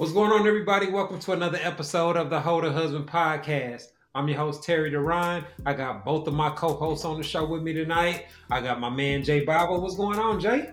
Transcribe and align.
What's 0.00 0.12
going 0.12 0.32
on, 0.32 0.46
everybody? 0.46 0.88
Welcome 0.88 1.18
to 1.18 1.32
another 1.32 1.58
episode 1.60 2.16
of 2.16 2.30
the 2.30 2.40
Hold 2.40 2.64
a 2.64 2.72
Husband 2.72 3.06
podcast. 3.06 3.88
I'm 4.14 4.28
your 4.28 4.38
host, 4.38 4.64
Terry 4.64 4.88
Duran. 4.88 5.44
I 5.66 5.74
got 5.74 6.06
both 6.06 6.26
of 6.26 6.32
my 6.32 6.48
co 6.48 6.72
hosts 6.72 7.04
on 7.04 7.18
the 7.18 7.22
show 7.22 7.44
with 7.44 7.60
me 7.60 7.74
tonight. 7.74 8.24
I 8.50 8.62
got 8.62 8.80
my 8.80 8.88
man, 8.88 9.22
Jay 9.22 9.44
Bible. 9.44 9.78
What's 9.78 9.96
going 9.96 10.18
on, 10.18 10.40
Jay? 10.40 10.70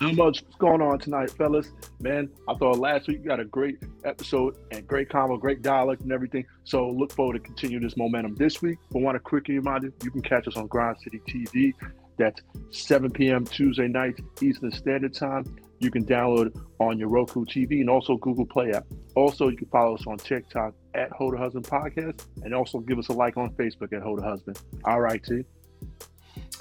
Not 0.00 0.14
much 0.14 0.44
going 0.60 0.80
on 0.80 1.00
tonight, 1.00 1.28
fellas. 1.32 1.72
Man, 1.98 2.30
I 2.46 2.54
thought 2.54 2.78
last 2.78 3.08
week 3.08 3.18
you 3.18 3.28
got 3.28 3.40
a 3.40 3.44
great 3.44 3.82
episode 4.04 4.56
and 4.70 4.86
great 4.86 5.08
combo, 5.08 5.36
great 5.38 5.60
dialogue 5.60 6.00
and 6.02 6.12
everything. 6.12 6.46
So 6.62 6.88
look 6.88 7.10
forward 7.10 7.32
to 7.32 7.40
continue 7.40 7.80
this 7.80 7.96
momentum 7.96 8.36
this 8.36 8.62
week. 8.62 8.78
But 8.92 9.02
want 9.02 9.16
to 9.16 9.20
quickly 9.20 9.56
remind 9.56 9.82
you, 9.82 9.92
you 10.04 10.12
can 10.12 10.22
catch 10.22 10.46
us 10.46 10.56
on 10.56 10.68
Grind 10.68 10.98
City 11.02 11.20
TV. 11.28 11.74
That's 12.16 12.40
7 12.70 13.10
p.m. 13.10 13.44
Tuesday 13.44 13.88
nights 13.88 14.20
Eastern 14.40 14.70
Standard 14.70 15.14
Time 15.14 15.44
you 15.80 15.90
can 15.90 16.04
download 16.04 16.58
on 16.80 16.98
your 16.98 17.08
Roku 17.08 17.44
TV 17.44 17.80
and 17.80 17.90
also 17.90 18.16
Google 18.16 18.46
Play 18.46 18.72
app. 18.72 18.84
Also, 19.14 19.48
you 19.48 19.56
can 19.56 19.68
follow 19.68 19.94
us 19.94 20.06
on 20.06 20.16
TikTok 20.16 20.74
at 20.94 21.10
Hold 21.12 21.34
a 21.34 21.38
Husband 21.38 21.64
Podcast 21.64 22.24
and 22.42 22.54
also 22.54 22.78
give 22.80 22.98
us 22.98 23.08
a 23.08 23.12
like 23.12 23.36
on 23.36 23.50
Facebook 23.50 23.92
at 23.92 24.02
Hold 24.02 24.18
a 24.18 24.22
Husband. 24.22 24.60
All 24.84 25.00
right, 25.00 25.22
T. 25.22 25.44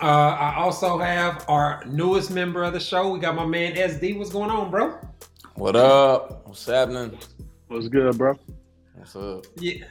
Uh, 0.02 0.06
I 0.06 0.56
also 0.58 1.00
have 1.00 1.44
our 1.48 1.84
newest 1.88 2.30
member 2.30 2.64
of 2.64 2.74
the 2.74 2.80
show. 2.80 3.10
We 3.12 3.20
got 3.20 3.36
my 3.36 3.46
man 3.46 3.76
SD. 3.76 4.18
What's 4.18 4.30
going 4.30 4.52
on, 4.52 4.70
bro? 4.70 5.00
What 5.56 5.76
up? 5.76 6.48
What's 6.48 6.66
happening? 6.66 7.18
What's 7.68 7.88
good, 7.88 8.16
bro? 8.18 8.36
What's 8.94 9.16
up? 9.16 9.46
Yeah. 9.56 9.86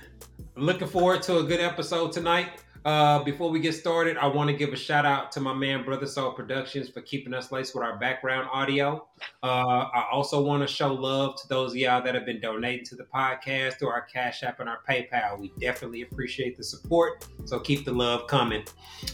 Looking 0.54 0.88
forward 0.88 1.22
to 1.22 1.38
a 1.38 1.42
good 1.42 1.60
episode 1.60 2.12
tonight. 2.12 2.50
Uh, 2.86 3.20
before 3.24 3.50
we 3.50 3.58
get 3.58 3.74
started, 3.74 4.16
I 4.16 4.28
want 4.28 4.48
to 4.48 4.54
give 4.54 4.72
a 4.72 4.76
shout 4.76 5.04
out 5.04 5.32
to 5.32 5.40
my 5.40 5.52
man 5.52 5.84
Brother 5.84 6.06
Soul 6.06 6.30
Productions 6.30 6.88
for 6.88 7.00
keeping 7.00 7.34
us 7.34 7.50
laced 7.50 7.74
with 7.74 7.82
our 7.82 7.98
background 7.98 8.48
audio. 8.52 9.08
Uh, 9.42 9.88
I 9.92 10.06
also 10.12 10.41
want 10.41 10.62
to 10.62 10.72
show 10.72 10.94
love 10.94 11.34
to 11.42 11.48
those 11.48 11.72
of 11.72 11.78
y'all 11.78 12.00
that 12.05 12.14
have 12.14 12.24
been 12.24 12.41
donating 12.41 12.84
to 12.84 12.94
the 12.94 13.02
podcast 13.02 13.80
through 13.80 13.88
our 13.88 14.02
Cash 14.02 14.44
App 14.44 14.61
and 14.61 14.69
our 14.69 14.78
PayPal. 14.88 15.36
We 15.36 15.50
definitely 15.58 16.02
appreciate 16.02 16.56
the 16.56 16.62
support, 16.62 17.27
so 17.44 17.58
keep 17.58 17.84
the 17.84 17.91
love 17.91 18.28
coming. 18.28 18.62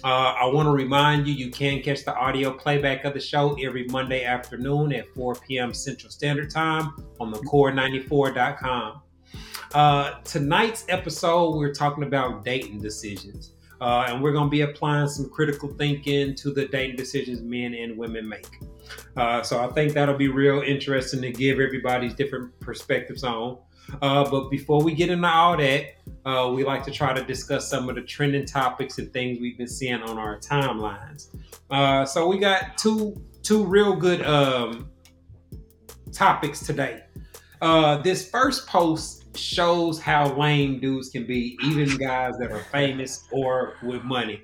Uh, 0.04 0.34
I 0.38 0.44
want 0.52 0.66
to 0.66 0.72
remind 0.72 1.26
you 1.26 1.32
you 1.32 1.50
can 1.50 1.80
catch 1.80 2.04
the 2.04 2.14
audio 2.14 2.52
playback 2.52 3.06
of 3.06 3.14
the 3.14 3.20
show 3.20 3.56
every 3.58 3.86
Monday 3.86 4.24
afternoon 4.24 4.92
at 4.92 5.08
4 5.14 5.36
p.m. 5.36 5.72
Central 5.72 6.10
Standard 6.10 6.50
Time 6.50 6.92
on 7.18 7.30
the 7.30 7.38
core94.com. 7.38 9.00
Uh, 9.72 10.20
tonight's 10.24 10.84
episode, 10.90 11.56
we're 11.56 11.72
talking 11.72 12.04
about 12.04 12.44
dating 12.44 12.78
decisions. 12.78 13.51
Uh, 13.82 14.06
and 14.06 14.22
we're 14.22 14.30
going 14.30 14.46
to 14.46 14.50
be 14.50 14.60
applying 14.60 15.08
some 15.08 15.28
critical 15.28 15.68
thinking 15.68 16.36
to 16.36 16.52
the 16.52 16.66
dating 16.66 16.94
decisions 16.94 17.40
men 17.42 17.74
and 17.74 17.98
women 17.98 18.28
make. 18.28 18.60
Uh, 19.16 19.42
so 19.42 19.58
I 19.58 19.66
think 19.72 19.92
that'll 19.92 20.16
be 20.16 20.28
real 20.28 20.60
interesting 20.60 21.20
to 21.22 21.32
give 21.32 21.58
everybody's 21.58 22.14
different 22.14 22.58
perspectives 22.60 23.24
on. 23.24 23.58
Uh, 24.00 24.30
but 24.30 24.50
before 24.50 24.80
we 24.84 24.94
get 24.94 25.10
into 25.10 25.26
all 25.26 25.56
that, 25.56 25.96
uh, 26.24 26.52
we 26.54 26.62
like 26.62 26.84
to 26.84 26.92
try 26.92 27.12
to 27.12 27.24
discuss 27.24 27.68
some 27.68 27.88
of 27.88 27.96
the 27.96 28.02
trending 28.02 28.46
topics 28.46 28.98
and 28.98 29.12
things 29.12 29.40
we've 29.40 29.58
been 29.58 29.66
seeing 29.66 30.00
on 30.00 30.16
our 30.16 30.38
timelines. 30.38 31.34
Uh, 31.68 32.04
so 32.04 32.28
we 32.28 32.38
got 32.38 32.78
two 32.78 33.20
two 33.42 33.64
real 33.64 33.96
good 33.96 34.24
um, 34.24 34.88
topics 36.12 36.64
today. 36.64 37.02
Uh, 37.60 37.96
this 37.96 38.30
first 38.30 38.68
post 38.68 39.21
shows 39.36 40.00
how 40.00 40.34
lame 40.34 40.80
dudes 40.80 41.08
can 41.08 41.26
be, 41.26 41.56
even 41.64 41.96
guys 41.96 42.36
that 42.38 42.50
are 42.50 42.64
famous 42.64 43.24
or 43.30 43.74
with 43.82 44.02
money. 44.04 44.42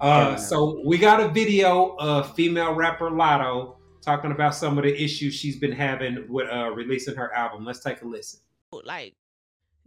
Uh, 0.00 0.36
so 0.36 0.80
we 0.84 0.96
got 0.96 1.20
a 1.20 1.28
video 1.28 1.94
of 1.98 2.34
female 2.34 2.74
rapper 2.74 3.10
Latto 3.10 3.76
talking 4.00 4.32
about 4.32 4.54
some 4.54 4.78
of 4.78 4.84
the 4.84 5.02
issues 5.02 5.34
she's 5.34 5.56
been 5.56 5.72
having 5.72 6.24
with 6.28 6.48
uh, 6.50 6.70
releasing 6.70 7.14
her 7.16 7.32
album. 7.34 7.64
Let's 7.64 7.80
take 7.80 8.00
a 8.02 8.06
listen. 8.06 8.40
Like 8.84 9.14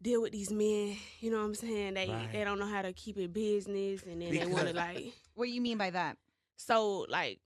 deal 0.02 0.22
with 0.22 0.34
these 0.34 0.52
men, 0.52 0.98
you 1.20 1.32
know 1.32 1.38
what 1.38 1.46
I'm 1.46 1.56
saying? 1.56 1.96
They 1.96 2.10
right. 2.10 2.32
they 2.32 2.44
don't 2.44 2.60
know 2.60 2.68
how 2.68 2.82
to 2.82 2.94
keep 2.94 3.18
it 3.18 3.34
business, 3.34 4.04
and 4.04 4.22
then 4.22 4.30
because 4.32 4.48
they 4.48 4.54
want 4.54 4.68
to 4.68 4.76
like. 4.76 5.14
What 5.36 5.46
do 5.46 5.52
you 5.52 5.62
mean 5.62 5.78
by 5.78 5.90
that? 5.90 6.18
So 6.58 7.08
like, 7.10 7.40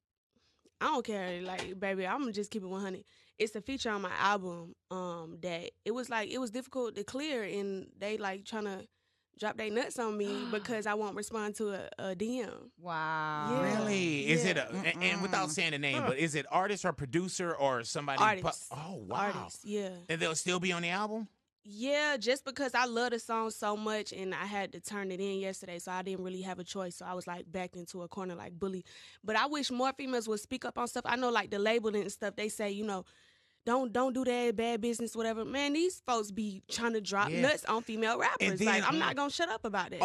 I 0.82 0.86
don't 0.88 1.06
care. 1.06 1.42
Like, 1.42 1.80
baby, 1.80 2.06
I'm 2.06 2.20
gonna 2.20 2.34
just 2.34 2.52
keep 2.52 2.64
it 2.64 2.68
100 2.68 3.04
it's 3.40 3.56
a 3.56 3.62
feature 3.62 3.92
on 3.92 4.02
my 4.02 4.12
album 4.20 4.76
um 4.92 5.38
that 5.42 5.70
it 5.86 5.92
was 5.92 6.10
like 6.10 6.30
it 6.30 6.40
was 6.40 6.50
difficult 6.52 6.96
to 6.96 7.04
clear 7.04 7.44
and 7.44 7.88
they 8.00 8.18
like 8.18 8.46
trying 8.46 8.66
to 8.66 8.86
drop 9.40 9.58
their 9.58 9.70
nuts 9.70 10.00
on 10.00 10.18
me 10.18 10.46
because 10.52 10.86
I 10.86 10.94
won't 10.96 11.16
respond 11.16 11.56
to 11.56 11.70
a, 11.70 11.90
a 12.00 12.16
DM. 12.16 12.52
Wow. 12.80 13.50
Yeah. 13.52 13.78
Really? 13.80 14.30
Is 14.30 14.46
it 14.46 14.58
a, 14.58 14.70
and, 14.70 15.04
and, 15.04 15.22
without 15.22 15.52
saying 15.52 15.72
the 15.72 15.78
name, 15.78 16.04
but 16.06 16.18
is 16.18 16.36
it 16.36 16.46
artist 16.52 16.86
or 16.86 16.94
producer 16.94 17.54
or 17.54 17.84
somebody? 17.84 18.22
Artist. 18.22 18.70
Pu- 18.70 18.78
oh, 18.78 18.96
wow. 19.08 19.32
Artist, 19.36 19.60
yeah. 19.64 19.90
And 20.10 20.20
they'll 20.20 20.36
still 20.36 20.60
be 20.60 20.72
on 20.72 20.82
the 20.82 20.90
album? 20.90 21.28
Yeah, 21.70 22.16
just 22.16 22.46
because 22.46 22.74
I 22.74 22.86
love 22.86 23.12
the 23.12 23.20
song 23.20 23.50
so 23.50 23.76
much 23.76 24.14
and 24.14 24.34
I 24.34 24.46
had 24.46 24.72
to 24.72 24.80
turn 24.80 25.12
it 25.12 25.20
in 25.20 25.40
yesterday, 25.40 25.80
so 25.80 25.92
I 25.92 26.02
didn't 26.02 26.24
really 26.24 26.42
have 26.44 26.60
a 26.60 26.64
choice. 26.64 26.96
So 26.96 27.06
I 27.06 27.14
was 27.14 27.28
like 27.28 27.52
backed 27.52 27.76
into 27.76 28.04
a 28.04 28.08
corner 28.08 28.36
like 28.36 28.58
bully. 28.58 28.86
But 29.22 29.36
I 29.36 29.48
wish 29.48 29.70
more 29.70 29.92
females 29.92 30.30
would 30.30 30.40
speak 30.40 30.64
up 30.64 30.78
on 30.78 30.88
stuff. 30.88 31.04
I 31.06 31.18
know 31.18 31.30
like 31.30 31.52
the 31.52 31.60
labeling 31.60 32.04
and 32.04 32.12
stuff, 32.12 32.38
they 32.38 32.48
say, 32.48 32.72
you 32.72 32.86
know, 32.86 33.04
don't 33.68 33.92
don't 33.92 34.14
do 34.14 34.24
that 34.24 34.56
bad 34.56 34.80
business, 34.80 35.14
whatever. 35.14 35.44
Man, 35.44 35.74
these 35.74 36.02
folks 36.08 36.32
be 36.32 36.64
trying 36.72 36.94
to 36.94 37.02
drop 37.02 37.30
yeah. 37.30 37.42
nuts 37.42 37.66
on 37.66 37.84
female 37.84 38.18
rappers. 38.18 38.60
Then, 38.60 38.68
like 38.68 38.90
I'm 38.90 38.98
not 38.98 39.16
gonna 39.18 39.30
shut 39.30 39.50
up 39.50 39.66
about 39.66 39.92
it. 39.92 40.02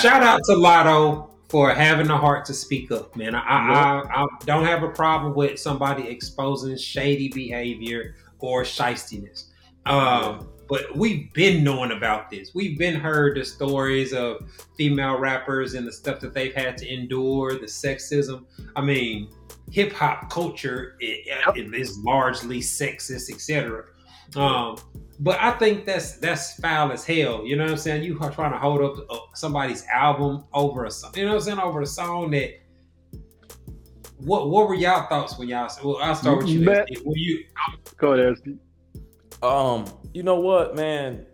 Shout 0.00 0.22
out 0.22 0.40
to 0.46 0.52
Latto 0.52 1.28
for 1.50 1.74
having 1.74 2.08
the 2.08 2.16
heart 2.16 2.46
to 2.46 2.54
speak 2.54 2.90
up, 2.90 3.14
man. 3.14 3.34
I, 3.34 3.40
I, 3.40 4.22
I 4.22 4.26
don't 4.46 4.64
have 4.64 4.82
a 4.82 4.88
problem 4.88 5.34
with 5.34 5.60
somebody 5.60 6.08
exposing 6.08 6.78
shady 6.78 7.28
behavior 7.28 8.14
or 8.38 8.62
shystiness. 8.62 9.50
Um, 9.84 10.48
but 10.66 10.96
we've 10.96 11.30
been 11.34 11.62
knowing 11.62 11.90
about 11.90 12.30
this. 12.30 12.54
We've 12.54 12.78
been 12.78 12.94
heard 12.94 13.36
the 13.36 13.44
stories 13.44 14.14
of 14.14 14.42
female 14.78 15.18
rappers 15.18 15.74
and 15.74 15.86
the 15.86 15.92
stuff 15.92 16.18
that 16.20 16.32
they've 16.32 16.54
had 16.54 16.78
to 16.78 16.90
endure, 16.90 17.58
the 17.58 17.66
sexism. 17.66 18.46
I 18.74 18.80
mean, 18.80 19.28
hip 19.70 19.92
hop 19.92 20.30
culture 20.30 20.96
it, 21.00 21.26
it 21.56 21.74
is 21.74 21.98
largely 21.98 22.60
sexist, 22.60 23.30
etc. 23.30 23.84
Um, 24.36 24.76
but 25.20 25.38
I 25.40 25.52
think 25.52 25.84
that's 25.84 26.16
that's 26.16 26.58
foul 26.60 26.92
as 26.92 27.04
hell. 27.04 27.44
You 27.46 27.56
know 27.56 27.64
what 27.64 27.72
I'm 27.72 27.78
saying? 27.78 28.02
You 28.02 28.18
are 28.20 28.30
trying 28.30 28.52
to 28.52 28.58
hold 28.58 28.80
up 28.80 29.06
uh, 29.10 29.18
somebody's 29.34 29.84
album 29.92 30.44
over 30.52 30.84
a 30.84 30.90
song. 30.90 31.12
You 31.14 31.24
know 31.24 31.30
what 31.30 31.36
I'm 31.36 31.40
saying? 31.42 31.58
Over 31.58 31.82
a 31.82 31.86
song 31.86 32.30
that. 32.32 32.58
What 34.18 34.50
what 34.50 34.68
were 34.68 34.74
y'all 34.74 35.08
thoughts 35.08 35.38
when 35.38 35.48
y'all? 35.48 35.68
Well, 35.82 35.98
I'll 36.00 36.14
start 36.14 36.38
with 36.38 36.48
you. 36.48 36.64
Were 36.64 37.16
you? 37.16 37.44
Go 37.96 38.12
ahead, 38.12 38.36
SD. 38.36 38.58
Um, 39.42 39.84
you 40.14 40.22
know 40.22 40.38
what, 40.38 40.76
man? 40.76 41.26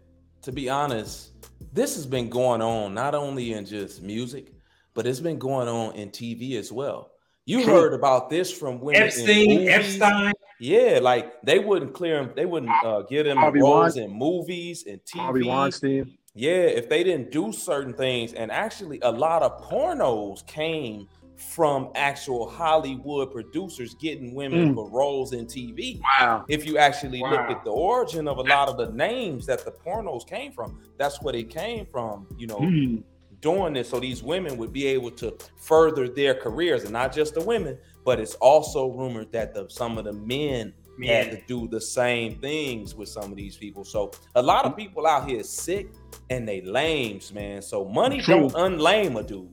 To 0.42 0.52
be 0.52 0.70
honest, 0.70 1.32
this 1.72 1.94
has 1.96 2.06
been 2.06 2.30
going 2.30 2.62
on 2.62 2.94
not 2.94 3.14
only 3.14 3.52
in 3.52 3.66
just 3.66 4.02
music, 4.02 4.54
but 4.94 5.06
it's 5.06 5.20
been 5.20 5.38
going 5.38 5.68
on 5.68 5.94
in 5.94 6.10
TV 6.10 6.54
as 6.54 6.72
well. 6.72 7.10
You 7.48 7.64
True. 7.64 7.72
heard 7.72 7.94
about 7.94 8.28
this 8.28 8.52
from 8.52 8.78
women 8.78 9.04
Epstein, 9.04 9.68
Epstein. 9.70 10.34
Yeah, 10.60 10.98
like 11.00 11.40
they 11.40 11.58
wouldn't 11.58 11.94
clear 11.94 12.18
him. 12.18 12.30
They 12.36 12.44
wouldn't 12.44 12.70
uh, 12.84 13.02
get 13.02 13.26
him 13.26 13.38
Harvey 13.38 13.62
roles 13.62 13.96
in 13.96 14.10
movies 14.10 14.84
and 14.86 15.00
TV. 15.00 15.18
Harvey 15.18 15.44
Weinstein. 15.44 16.18
Yeah, 16.34 16.50
if 16.50 16.90
they 16.90 17.02
didn't 17.02 17.30
do 17.30 17.50
certain 17.50 17.94
things, 17.94 18.34
and 18.34 18.52
actually, 18.52 18.98
a 19.00 19.10
lot 19.10 19.42
of 19.42 19.62
pornos 19.64 20.46
came 20.46 21.08
from 21.38 21.90
actual 21.94 22.50
Hollywood 22.50 23.32
producers 23.32 23.94
getting 23.94 24.34
women 24.34 24.72
mm. 24.72 24.74
for 24.74 24.90
roles 24.90 25.32
in 25.32 25.46
TV. 25.46 26.02
Wow. 26.20 26.44
If 26.48 26.66
you 26.66 26.76
actually 26.76 27.22
wow. 27.22 27.30
look 27.30 27.50
at 27.50 27.64
the 27.64 27.70
origin 27.70 28.28
of 28.28 28.36
a 28.36 28.42
lot 28.42 28.68
of 28.68 28.76
the 28.76 28.90
names 28.92 29.46
that 29.46 29.64
the 29.64 29.70
pornos 29.70 30.26
came 30.26 30.52
from, 30.52 30.82
that's 30.98 31.22
where 31.22 31.32
they 31.32 31.44
came 31.44 31.86
from. 31.86 32.26
You 32.36 32.48
know. 32.48 32.58
Mm 32.58 33.04
doing 33.40 33.72
this 33.72 33.90
so 33.90 34.00
these 34.00 34.22
women 34.22 34.56
would 34.56 34.72
be 34.72 34.86
able 34.86 35.10
to 35.10 35.36
further 35.56 36.08
their 36.08 36.34
careers 36.34 36.84
and 36.84 36.92
not 36.92 37.12
just 37.12 37.34
the 37.34 37.40
women 37.40 37.78
but 38.04 38.18
it's 38.18 38.34
also 38.36 38.90
rumored 38.92 39.30
that 39.32 39.54
the 39.54 39.68
some 39.68 39.98
of 39.98 40.04
the 40.04 40.12
men 40.12 40.72
Man. 40.98 41.26
had 41.26 41.30
to 41.30 41.42
do 41.46 41.68
the 41.68 41.80
same 41.80 42.40
things 42.40 42.94
with 42.94 43.08
some 43.08 43.30
of 43.30 43.36
these 43.36 43.56
people 43.56 43.84
so 43.84 44.10
a 44.34 44.42
lot 44.42 44.64
of 44.64 44.76
people 44.76 45.06
out 45.06 45.28
here 45.28 45.42
sick 45.42 45.88
and 46.30 46.48
they 46.48 46.60
lames 46.62 47.32
man 47.32 47.62
so 47.62 47.84
money 47.84 48.20
True. 48.20 48.48
don't 48.48 48.52
unlame 48.54 49.18
a 49.18 49.22
dude 49.22 49.48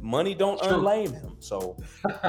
money 0.00 0.34
don't 0.34 0.58
True. 0.62 0.78
unlame 0.78 1.12
him 1.12 1.36
so 1.40 1.76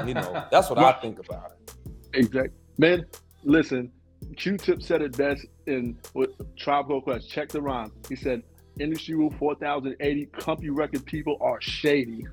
you 0.06 0.14
know 0.14 0.46
that's 0.52 0.70
what 0.70 0.80
i 0.80 0.92
think 0.94 1.20
about 1.20 1.52
it 1.52 1.74
exactly 2.14 2.60
man 2.78 3.06
listen 3.44 3.92
q-tip 4.36 4.82
said 4.82 5.02
it 5.02 5.16
best 5.16 5.46
in 5.68 5.98
with 6.14 6.32
tribe 6.58 6.88
quest 7.04 7.30
Check 7.30 7.50
the 7.50 7.62
Rhime 7.62 7.92
he 8.10 8.16
said 8.16 8.44
industry 8.80 9.16
rule 9.16 9.34
4080 9.38 10.26
company 10.28 10.70
record 10.70 11.06
people 11.06 11.38
are 11.42 11.62
shady. 11.62 12.26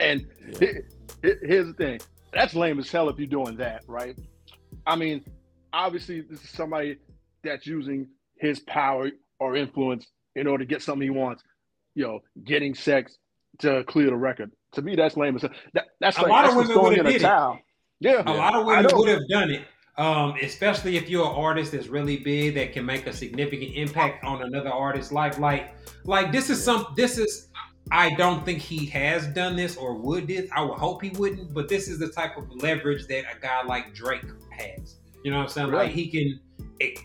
And 0.00 0.26
yeah. 0.60 0.72
here's 1.22 1.66
the 1.66 1.74
thing. 1.76 2.00
That's 2.32 2.54
lame 2.54 2.78
as 2.78 2.90
hell 2.90 3.08
if 3.08 3.18
you're 3.18 3.26
doing 3.26 3.56
that 3.56 3.84
right? 3.86 4.16
I 4.86 4.96
mean 4.96 5.24
obviously 5.72 6.20
this 6.20 6.42
is 6.42 6.50
somebody 6.50 6.98
that's 7.42 7.66
using 7.66 8.08
his 8.36 8.60
power 8.60 9.10
or 9.40 9.56
influence 9.56 10.06
in 10.36 10.46
order 10.46 10.64
to 10.64 10.68
get 10.68 10.82
something 10.82 11.02
he 11.02 11.10
wants 11.10 11.42
you 11.94 12.04
know 12.04 12.20
getting 12.44 12.74
sex 12.74 13.18
to 13.60 13.84
clear 13.84 14.06
the 14.06 14.16
record. 14.16 14.52
To 14.72 14.82
me 14.82 14.96
that's 14.96 15.16
lame 15.16 15.36
as 15.36 15.42
hell. 15.42 15.50
That, 15.74 15.86
that's 16.00 16.18
a 16.18 16.22
like 16.22 16.30
lot 16.30 16.42
that's 16.42 16.52
of 16.52 16.68
women 16.68 16.82
would 16.82 16.96
have 16.96 17.06
did 17.06 17.22
it. 17.22 17.62
yeah. 18.00 18.22
A 18.24 18.32
lot 18.32 18.54
of 18.54 18.66
women 18.66 18.86
would 18.92 19.08
have 19.08 19.28
done 19.28 19.50
it 19.50 19.62
um, 19.98 20.34
especially 20.40 20.96
if 20.96 21.10
you're 21.10 21.26
an 21.26 21.34
artist 21.34 21.72
that's 21.72 21.88
really 21.88 22.18
big 22.18 22.54
that 22.54 22.72
can 22.72 22.86
make 22.86 23.06
a 23.06 23.12
significant 23.12 23.74
impact 23.74 24.24
on 24.24 24.42
another 24.42 24.70
artist's 24.70 25.12
life. 25.12 25.38
Like, 25.38 25.74
like 26.04 26.30
this 26.32 26.48
is 26.50 26.62
some. 26.62 26.86
This 26.96 27.18
is. 27.18 27.48
I 27.90 28.14
don't 28.14 28.44
think 28.44 28.58
he 28.60 28.84
has 28.86 29.26
done 29.28 29.56
this 29.56 29.76
or 29.76 29.94
would 29.94 30.28
this. 30.28 30.48
I 30.54 30.60
would 30.62 30.78
hope 30.78 31.02
he 31.02 31.08
wouldn't. 31.10 31.52
But 31.52 31.68
this 31.68 31.88
is 31.88 31.98
the 31.98 32.08
type 32.08 32.36
of 32.36 32.44
leverage 32.62 33.06
that 33.08 33.24
a 33.34 33.40
guy 33.40 33.64
like 33.64 33.92
Drake 33.94 34.24
has. 34.50 34.96
You 35.24 35.32
know 35.32 35.38
what 35.38 35.44
I'm 35.44 35.48
saying? 35.48 35.72
Like 35.72 35.90
he 35.90 36.08
can. 36.08 36.40
It, 36.80 37.00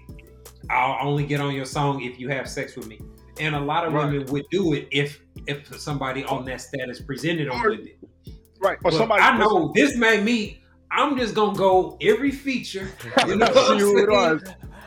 I'll 0.70 1.08
only 1.08 1.26
get 1.26 1.42
on 1.42 1.54
your 1.54 1.66
song 1.66 2.02
if 2.04 2.20
you 2.20 2.30
have 2.30 2.48
sex 2.48 2.76
with 2.76 2.88
me. 2.88 3.00
And 3.40 3.56
a 3.56 3.60
lot 3.60 3.86
of 3.88 3.94
Right. 3.94 4.06
women 4.12 4.26
would 4.32 4.46
do 4.52 4.74
it 4.74 4.88
if 4.92 5.20
if 5.48 5.76
somebody 5.80 6.24
on 6.26 6.46
that 6.46 6.62
status 6.62 7.02
presented 7.02 7.50
them 7.50 7.60
with 7.64 7.88
it. 7.88 7.98
Right. 8.60 8.78
Or 8.84 8.92
But 8.92 8.94
somebody. 8.94 9.22
I 9.24 9.38
know 9.38 9.72
this 9.74 9.98
made 9.98 10.24
me. 10.24 10.63
I'm 10.96 11.18
just 11.18 11.34
gonna 11.36 11.58
go 11.58 11.98
every 12.02 12.32
feature. 12.32 12.88
You 13.28 13.36
know 13.38 13.48
what 13.48 13.72
I'm 13.72 13.80
it 13.80 13.84
saying? 13.86 14.08
was. 14.10 14.42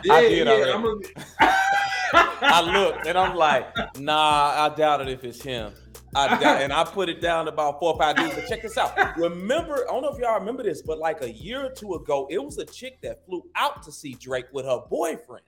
Yeah, 0.05 0.15
I 0.15 0.29
did 0.29 0.47
yeah, 0.47 0.53
already. 0.53 0.73
I'm 0.73 0.85
a- 0.85 2.43
I 2.43 2.61
looked 2.61 3.07
and 3.07 3.19
I'm 3.19 3.35
like, 3.35 3.99
nah, 3.99 4.53
I 4.57 4.75
doubt 4.75 5.01
it 5.03 5.09
if 5.09 5.25
it's 5.25 5.43
him. 5.43 5.73
I 6.15 6.29
doubt, 6.39 6.63
and 6.63 6.73
I 6.73 6.85
put 6.85 7.09
it 7.11 7.21
down 7.21 7.49
about 7.49 7.79
four 7.79 7.93
or 7.93 7.99
five 7.99 8.17
days. 8.17 8.33
But 8.35 8.47
check 8.47 8.63
this 8.63 8.79
out. 8.79 8.95
Remember, 9.19 9.85
I 9.89 9.93
don't 9.93 10.03
know 10.03 10.09
if 10.15 10.19
y'all 10.19 10.39
remember 10.39 10.63
this, 10.63 10.81
but 10.81 10.99
like 10.99 11.23
a 11.23 11.31
year 11.31 11.67
or 11.67 11.71
two 11.71 11.95
ago, 11.95 12.27
it 12.31 12.43
was 12.43 12.57
a 12.59 12.65
chick 12.65 13.01
that 13.03 13.27
flew 13.27 13.43
out 13.55 13.83
to 13.83 13.93
see 13.93 14.15
Drake 14.15 14.47
with 14.53 14.65
her 14.65 14.81
boyfriend. 14.89 15.45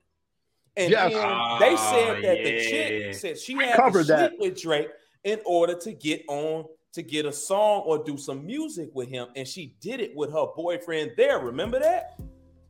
And 0.76 0.92
Yes. 0.92 1.12
then 1.12 1.40
they 1.60 1.76
said 1.76 2.22
that 2.22 2.44
the 2.44 2.56
Ah, 2.56 2.70
chick 2.70 3.14
said 3.14 3.38
she 3.38 3.56
We 3.56 3.64
had 3.64 3.76
to 3.76 3.82
covered 3.82 4.04
sleep 4.04 4.32
that. 4.32 4.38
with 4.38 4.60
Drake 4.60 4.88
in 5.24 5.40
order 5.46 5.74
to 5.74 5.92
get 5.92 6.22
on 6.28 6.66
to 6.98 7.02
get 7.02 7.24
a 7.24 7.32
song 7.32 7.82
or 7.86 8.02
do 8.04 8.16
some 8.18 8.44
music 8.44 8.90
with 8.92 9.08
him, 9.08 9.28
and 9.36 9.46
she 9.48 9.74
did 9.80 10.00
it 10.00 10.14
with 10.14 10.32
her 10.32 10.46
boyfriend 10.54 11.12
there. 11.16 11.38
Remember 11.38 11.78
that? 11.78 12.18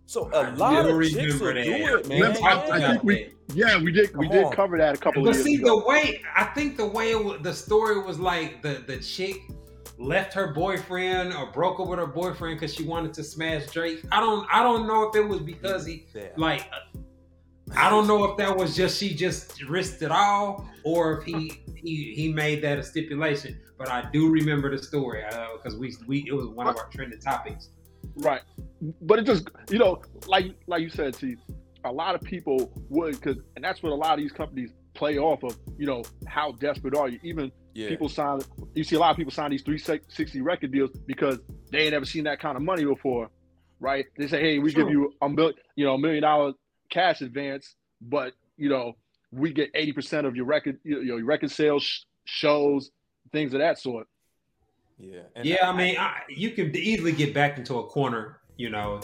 So 0.06 0.30
a 0.32 0.38
I 0.44 0.50
lot 0.54 0.86
of 0.88 1.02
chicks 1.02 1.38
will 1.38 1.48
remember 1.48 1.62
do 1.64 1.96
it, 1.98 2.08
man. 2.08 2.20
Remember, 2.20 2.40
I, 2.42 2.52
I 2.54 2.78
Yeah. 2.78 2.90
think 2.92 3.04
we. 3.04 3.34
Yeah, 3.54 3.82
we 3.82 3.92
did. 3.92 4.14
We 4.16 4.28
did 4.28 4.44
on. 4.44 4.52
cover 4.52 4.78
that 4.78 4.94
a 4.94 4.98
couple 4.98 5.22
But 5.24 5.30
of 5.30 5.36
years 5.36 5.44
see, 5.46 5.54
ago. 5.56 5.80
the 5.80 5.86
way 5.88 6.22
I 6.36 6.44
think 6.44 6.76
the 6.76 6.86
way 6.86 7.12
it 7.12 7.42
the 7.42 7.52
story 7.52 8.00
was 8.02 8.18
like 8.18 8.62
the 8.62 8.82
the 8.86 8.98
chick 8.98 9.36
left 9.98 10.32
her 10.34 10.52
boyfriend 10.52 11.32
or 11.34 11.46
broke 11.50 11.80
up 11.80 11.88
with 11.88 11.98
her 11.98 12.06
boyfriend 12.06 12.60
because 12.60 12.74
she 12.74 12.84
wanted 12.84 13.12
to 13.14 13.24
smash 13.24 13.66
Drake. 13.66 14.04
I 14.12 14.20
don't 14.20 14.46
I 14.52 14.62
don't 14.62 14.86
know 14.86 15.08
if 15.08 15.16
it 15.16 15.26
was 15.26 15.40
because 15.40 15.84
he 15.86 16.06
Yeah. 16.14 16.28
like 16.36 16.66
I 17.76 17.90
don't 17.90 18.06
know 18.06 18.24
if 18.24 18.36
that 18.38 18.56
was 18.56 18.74
just 18.76 18.98
she 18.98 19.14
just 19.14 19.62
risked 19.64 20.02
it 20.02 20.10
all 20.10 20.68
or 20.84 21.18
if 21.18 21.24
he 21.24 21.62
he 21.74 22.14
he 22.14 22.32
made 22.32 22.62
that 22.62 22.78
a 22.78 22.82
stipulation. 22.82 23.60
But 23.78 23.88
I 23.88 24.08
do 24.12 24.30
remember 24.30 24.74
the 24.74 24.82
story 24.82 25.24
uh, 25.24 25.48
because 25.56 25.78
we 25.78 25.94
we 26.06 26.24
it 26.26 26.32
was 26.32 26.48
one 26.48 26.66
of 26.66 26.76
our 26.76 26.88
trending 26.90 27.20
topics. 27.20 27.70
Right. 28.16 28.40
But 29.02 29.20
it 29.20 29.22
just, 29.24 29.48
you 29.70 29.78
know, 29.78 30.02
like 30.26 30.46
like 30.66 30.82
you 30.82 30.88
said, 30.90 31.14
T, 31.14 31.36
a 31.84 31.92
lot 31.92 32.14
of 32.14 32.22
people 32.22 32.72
would, 32.88 33.12
because, 33.20 33.36
and 33.54 33.64
that's 33.64 33.82
what 33.82 33.92
a 33.92 33.94
lot 33.94 34.14
of 34.14 34.18
these 34.18 34.32
companies 34.32 34.70
play 34.94 35.18
off 35.18 35.44
of, 35.44 35.56
you 35.78 35.86
know, 35.86 36.02
how 36.26 36.52
desperate 36.52 36.96
are 36.96 37.08
you? 37.08 37.20
Even 37.22 37.52
Yeah. 37.74 37.88
people 37.88 38.08
sign, 38.08 38.40
you 38.74 38.82
see 38.82 38.96
a 38.96 38.98
lot 38.98 39.10
of 39.12 39.16
people 39.16 39.30
sign 39.30 39.50
these 39.52 39.62
360 39.62 40.40
record 40.40 40.72
deals 40.72 40.90
because 41.06 41.38
they 41.70 41.80
ain't 41.80 41.94
ever 41.94 42.04
seen 42.04 42.24
that 42.24 42.40
kind 42.40 42.56
of 42.56 42.62
money 42.62 42.84
before, 42.84 43.30
right? 43.78 44.06
They 44.16 44.26
say, 44.26 44.40
hey, 44.40 44.58
we 44.58 44.72
give 44.72 44.90
you 44.90 45.12
a 45.22 45.28
million, 45.28 45.54
you 45.76 45.84
know, 45.84 45.94
a 45.94 45.98
million 45.98 46.22
dollar 46.22 46.52
cash 46.90 47.20
advance, 47.20 47.74
but, 48.00 48.32
you 48.56 48.68
know, 48.68 48.96
we 49.32 49.52
get 49.52 49.72
80% 49.74 50.26
of 50.26 50.36
your 50.36 50.44
record, 50.46 50.78
you 50.84 50.96
know, 51.04 51.16
your 51.16 51.24
record 51.24 51.50
sales, 51.50 51.82
sh- 51.82 52.00
shows, 52.24 52.90
things 53.32 53.52
of 53.54 53.60
that 53.60 53.78
sort. 53.78 54.06
Yeah. 54.98 55.20
And 55.36 55.46
yeah, 55.46 55.68
I 55.70 55.76
mean 55.76 55.96
I, 55.96 56.22
you 56.28 56.50
could 56.50 56.74
easily 56.74 57.12
get 57.12 57.32
back 57.32 57.56
into 57.56 57.78
a 57.78 57.84
corner, 57.86 58.40
you 58.56 58.68
know. 58.70 59.00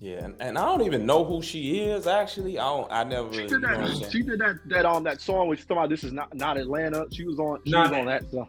Yeah, 0.00 0.24
and, 0.24 0.34
and 0.38 0.58
I 0.58 0.64
don't 0.66 0.82
even 0.82 1.06
know 1.06 1.24
who 1.24 1.40
she 1.42 1.80
is 1.80 2.06
actually. 2.06 2.58
I 2.58 2.64
don't. 2.64 2.92
I 2.92 3.04
never. 3.04 3.32
She 3.32 3.38
Really, 3.40 3.48
did 3.48 3.62
you 3.62 3.68
know 3.68 3.88
that. 3.98 4.12
She 4.12 4.22
did 4.22 4.38
that. 4.40 4.56
That 4.66 4.84
on 4.84 5.02
that 5.04 5.20
song 5.20 5.48
which 5.48 5.62
talking 5.62 5.78
about 5.78 5.88
this 5.88 6.04
is 6.04 6.12
not 6.12 6.34
not 6.36 6.56
Atlanta. 6.58 7.06
She 7.10 7.24
was 7.24 7.38
on. 7.38 7.60
She 7.64 7.70
Not- 7.72 7.90
was 7.90 7.98
on 8.00 8.06
that 8.06 8.30
song. 8.30 8.48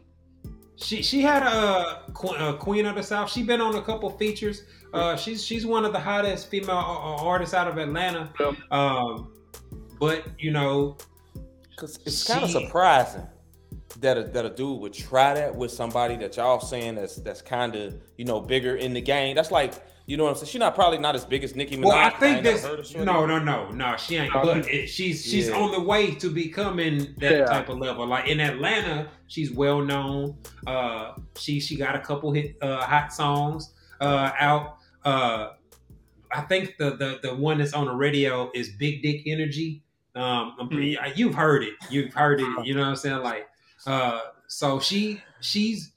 She 0.75 1.01
she 1.01 1.21
had 1.21 1.43
a, 1.43 2.03
a 2.39 2.57
Queen 2.59 2.85
of 2.85 2.95
the 2.95 3.03
South. 3.03 3.31
She 3.31 3.41
been 3.43 3.61
on 3.61 3.75
a 3.75 3.81
couple 3.81 4.09
features. 4.11 4.63
Uh, 4.93 5.15
she's 5.15 5.43
she's 5.43 5.65
one 5.65 5.85
of 5.85 5.93
the 5.93 5.99
hottest 5.99 6.49
female 6.49 6.77
uh, 6.77 6.81
uh, 6.81 7.23
artists 7.23 7.53
out 7.53 7.67
of 7.67 7.77
Atlanta. 7.77 8.29
Yeah. 8.39 8.51
Um, 8.71 9.33
but 9.99 10.25
you 10.39 10.51
know, 10.51 10.97
Cause 11.75 11.99
it's 12.05 12.23
kind 12.25 12.43
of 12.43 12.49
surprising 12.49 13.25
that 14.01 14.17
a, 14.17 14.23
that 14.23 14.45
a 14.45 14.49
dude 14.49 14.79
would 14.79 14.93
try 14.93 15.33
that 15.33 15.55
with 15.55 15.71
somebody 15.71 16.15
that 16.17 16.37
y'all 16.37 16.59
saying 16.59 16.95
that's 16.95 17.17
that's 17.17 17.41
kind 17.41 17.75
of 17.75 17.95
you 18.17 18.25
know 18.25 18.39
bigger 18.41 18.75
in 18.77 18.93
the 18.93 19.01
game. 19.01 19.35
That's 19.35 19.51
like 19.51 19.73
you 20.07 20.17
know 20.17 20.23
what 20.23 20.31
I'm 20.31 20.35
saying. 20.37 20.47
She's 20.47 20.59
not 20.59 20.73
probably 20.73 20.97
not 20.97 21.13
as 21.13 21.23
big 21.23 21.43
as 21.43 21.55
Nicki 21.55 21.77
Minaj. 21.77 21.83
well, 21.85 21.97
I 21.97 22.09
think 22.09 22.43
never 22.43 22.55
this. 22.57 22.65
heard 22.65 22.79
of 22.79 22.87
Shorty. 22.87 23.05
No, 23.05 23.27
no, 23.27 23.37
no, 23.37 23.69
no. 23.69 23.95
She 23.97 24.15
ain't. 24.15 24.33
No, 24.33 24.41
But 24.41 24.67
it, 24.67 24.87
she's 24.87 25.23
she's 25.23 25.49
Yeah. 25.49 25.55
on 25.57 25.71
the 25.71 25.81
way 25.81 26.15
to 26.15 26.31
becoming 26.31 27.13
that 27.19 27.31
Yeah. 27.31 27.45
type 27.45 27.69
of 27.69 27.77
level. 27.77 28.07
Like 28.07 28.27
in 28.27 28.39
Atlanta, 28.39 29.07
she's 29.27 29.51
well 29.51 29.81
known. 29.81 30.35
Uh, 30.65 31.13
she 31.37 31.59
she 31.59 31.75
got 31.77 31.95
a 31.95 31.99
couple 31.99 32.31
hit 32.31 32.57
uh, 32.63 32.81
hot 32.81 33.13
songs 33.13 33.73
uh, 34.01 34.31
out. 34.39 34.77
Uh, 35.03 35.51
I 36.31 36.41
think 36.41 36.75
the, 36.77 36.91
the 36.91 37.19
the 37.23 37.35
one 37.35 37.57
that's 37.57 37.73
on 37.73 37.85
the 37.85 37.93
radio 37.93 38.51
is 38.53 38.69
Big 38.69 39.01
Dick 39.01 39.23
Energy. 39.25 39.83
Um, 40.15 40.55
I'm 40.59 40.67
pretty, 40.67 40.97
you've 41.15 41.35
heard 41.35 41.63
it. 41.63 41.73
You've 41.89 42.13
heard 42.13 42.41
it. 42.41 42.65
You 42.65 42.75
know 42.75 42.81
what 42.81 42.89
I'm 42.89 42.95
saying? 42.95 43.21
Like, 43.23 43.47
uh, 43.87 44.21
so 44.47 44.79
she 44.79 45.21
she's 45.39 45.93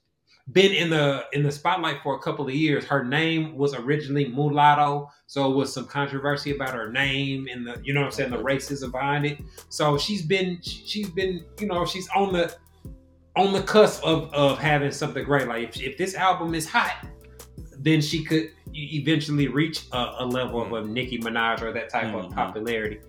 been 0.51 0.73
in 0.73 0.89
the 0.89 1.25
in 1.31 1.43
the 1.43 1.51
spotlight 1.51 2.01
for 2.03 2.15
a 2.15 2.19
couple 2.19 2.47
of 2.47 2.53
years. 2.53 2.85
Her 2.85 3.03
name 3.03 3.55
was 3.55 3.73
originally 3.73 4.27
Mulatto, 4.27 5.09
so 5.27 5.51
it 5.51 5.55
was 5.55 5.73
some 5.73 5.85
controversy 5.85 6.51
about 6.55 6.73
her 6.73 6.91
name 6.91 7.47
and 7.51 7.65
the 7.65 7.79
you 7.83 7.93
know 7.93 8.01
what 8.01 8.07
I'm 8.07 8.11
saying 8.11 8.31
the 8.31 8.37
racism 8.37 8.91
behind 8.91 9.25
it. 9.25 9.39
So 9.69 9.97
she's 9.97 10.21
been 10.21 10.59
she's 10.61 11.09
been 11.09 11.45
you 11.59 11.67
know 11.67 11.85
she's 11.85 12.09
on 12.09 12.33
the 12.33 12.55
on 13.35 13.53
the 13.53 13.63
cusp 13.63 14.03
of 14.03 14.33
of 14.33 14.59
having 14.59 14.91
something 14.91 15.23
great. 15.23 15.47
Like 15.47 15.63
if, 15.69 15.81
if 15.81 15.97
this 15.97 16.15
album 16.15 16.55
is 16.55 16.67
hot, 16.67 17.05
then 17.83 18.01
she 18.01 18.23
could 18.23 18.51
eventually 18.73 19.47
reach 19.49 19.81
a, 19.91 20.15
a 20.19 20.25
level 20.25 20.61
of 20.63 20.71
a 20.73 20.87
Nicki 20.87 21.19
Minaj 21.19 21.61
or 21.61 21.71
that 21.73 21.89
type 21.89 22.13
of 22.15 22.25
Mhm. 22.31 22.33
popularity. 22.33 22.99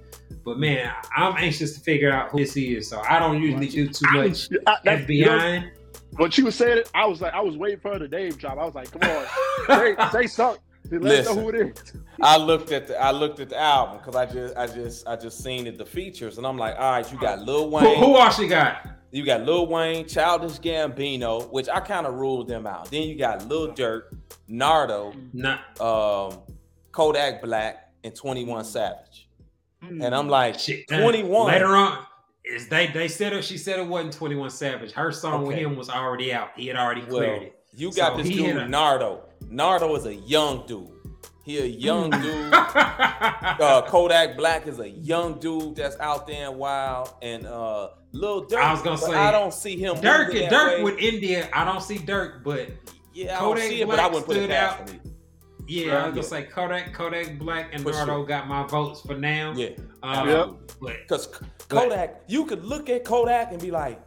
But 0.45 0.59
man, 0.59 0.93
I'm 1.17 1.35
anxious 1.37 1.75
to 1.75 1.81
figure 1.81 2.11
out 2.11 2.31
who 2.31 2.39
this 2.39 2.57
is. 2.57 2.89
So 2.89 3.01
I 3.09 3.19
don't 3.19 3.41
usually 3.41 3.69
do 3.69 3.89
too 3.89 4.05
much 4.13 4.29
was- 4.31 4.49
I- 4.67 4.77
that- 4.85 5.09
you 5.09 5.27
know, 5.27 5.63
when 6.17 6.31
she 6.31 6.43
was 6.43 6.55
saying 6.57 6.79
it, 6.79 6.91
I 6.95 7.07
was 7.07 7.21
like, 7.21 7.33
I 7.35 7.41
was 7.41 7.57
waiting 7.57 7.79
for 7.81 7.93
her 7.93 7.99
to 8.01 8.09
name 8.09 8.33
drop. 8.33 8.59
I 8.59 8.65
was 8.65 8.75
like, 8.75 8.91
come 8.91 9.09
on, 9.11 9.27
say, 9.67 10.11
say 10.13 10.27
something. 10.27 10.63
Let 10.91 11.21
us 11.21 11.27
know 11.35 11.41
who 11.43 11.49
it 11.51 11.55
is. 11.55 11.93
I 12.21 12.37
looked 12.37 12.71
at 12.73 12.87
the 12.89 13.01
I 13.01 13.11
looked 13.11 13.41
at 13.41 13.49
the 13.49 13.59
album 13.59 13.99
because 13.99 14.15
I 14.17 14.27
just 14.27 14.57
I 14.57 14.67
just 14.67 15.09
I 15.09 15.17
just 15.17 15.43
seen 15.43 15.67
it 15.67 15.79
the 15.79 15.85
features 15.87 16.39
and 16.39 16.47
I'm 16.47 16.59
like, 16.59 16.77
all 16.79 16.93
right, 16.93 17.13
you 17.13 17.19
got 17.19 17.41
Lil 17.41 17.71
Wayne, 17.71 17.99
who 17.99 18.17
else 18.19 18.37
she 18.37 18.47
got? 18.47 18.87
you 19.11 19.25
got 19.25 19.43
Lil 19.43 19.67
Wayne, 19.67 20.07
Childish 20.07 20.59
Gambino, 20.59 21.51
which 21.53 21.69
I 21.69 21.81
kind 21.81 22.07
of 22.07 22.15
ruled 22.15 22.49
them 22.49 22.67
out. 22.67 22.91
Then 22.91 23.03
you 23.05 23.17
got 23.17 23.47
Lil 23.49 23.73
Durk, 23.73 24.03
Nardo, 24.49 25.15
Not 25.33 25.81
um, 25.81 26.41
Kodak 26.93 27.41
Black, 27.43 27.93
and 28.03 28.15
Twenty 28.15 28.45
One 28.45 28.65
Savage. 28.65 29.29
And 29.83 30.15
I'm 30.15 30.29
like, 30.29 30.59
shit. 30.59 30.89
21. 30.89 31.47
Later 31.47 31.77
on, 31.77 32.07
is 32.45 32.69
they 32.69 32.87
they 32.89 33.07
said 33.09 33.33
it. 33.35 33.45
She 33.45 33.57
said 33.59 33.79
it 33.79 33.87
wasn't 33.87 34.13
Twenty 34.15 34.35
One 34.35 34.51
Savage. 34.51 34.93
Her 34.93 35.13
song 35.13 35.47
with 35.47 35.57
him 35.57 35.77
was 35.77 35.89
already 35.89 36.33
out. 36.33 36.51
He 36.57 36.67
had 36.67 36.77
already 36.77 37.03
Well, 37.03 37.11
cleared 37.19 37.43
it. 37.45 37.59
you 37.75 37.93
got 37.93 38.13
So 38.13 38.19
this 38.19 38.29
he 38.29 38.35
dude 38.37 38.57
a- 38.57 38.69
Nardo. 38.69 39.24
Nardo 39.51 39.95
is 39.97 40.07
a 40.07 40.15
young 40.15 40.67
dude. 40.67 40.89
He 41.45 41.59
a 41.59 41.65
young 41.67 42.11
Hmm. 42.13 42.23
dude. 42.23 42.55
Uh, 43.61 43.83
Kodak 43.87 44.37
Black 44.37 44.67
is 44.67 44.81
a 44.81 44.89
young 44.89 45.39
dude 45.39 45.77
that's 45.77 45.99
out 46.01 46.27
there 46.27 46.49
and 46.49 46.59
wild. 46.59 47.11
And 47.23 47.47
uh, 47.47 47.91
Lil 48.13 48.47
Durk, 48.47 48.59
I 48.59 48.73
was 48.73 48.83
gonna 48.83 48.99
say, 48.99 49.15
I 49.15 49.31
don't 49.31 49.53
see 49.55 49.77
him. 49.77 49.97
Durk 49.97 50.27
moving 50.29 50.43
that 50.49 50.53
Durk 50.53 50.77
way. 50.79 50.83
with 50.83 50.99
India. 50.99 51.49
I 51.53 51.65
don't 51.65 51.83
see 51.83 51.99
Durk, 51.99 52.43
but 52.43 52.69
yeah, 53.13 53.37
I 53.37 53.41
Kodak 53.41 53.63
don't 53.63 53.69
see 53.71 53.81
it, 53.83 53.87
but 53.89 53.99
I 53.99 54.09
Black 54.09 54.13
wouldn't 54.13 54.27
put 54.27 54.37
it 54.37 54.41
stood 54.41 54.51
past 54.51 54.81
out. 54.81 54.91
him. 54.91 55.01
yeah, 55.69 55.87
Yeah. 55.87 56.03
I 56.03 56.07
was 56.07 56.15
gonna 56.15 56.23
say 56.27 56.43
Kodak 56.45 56.93
Kodak 56.95 57.39
Black 57.39 57.69
and 57.73 57.83
For 57.83 57.93
Nardo 57.93 58.17
sure. 58.17 58.27
got 58.27 58.49
my 58.49 58.67
votes 58.67 59.01
for 59.03 59.15
now. 59.17 59.53
Yeah, 59.57 59.71
Um, 60.03 60.29
Yep. 60.29 60.49
But 60.81 60.97
because 61.03 61.27
But- 61.29 61.69
Kodak, 61.69 62.23
you 62.27 62.47
could 62.47 62.65
look 62.65 62.89
at 62.91 63.05
Kodak 63.05 63.53
and 63.53 63.61
be 63.61 63.71
like, 63.71 64.01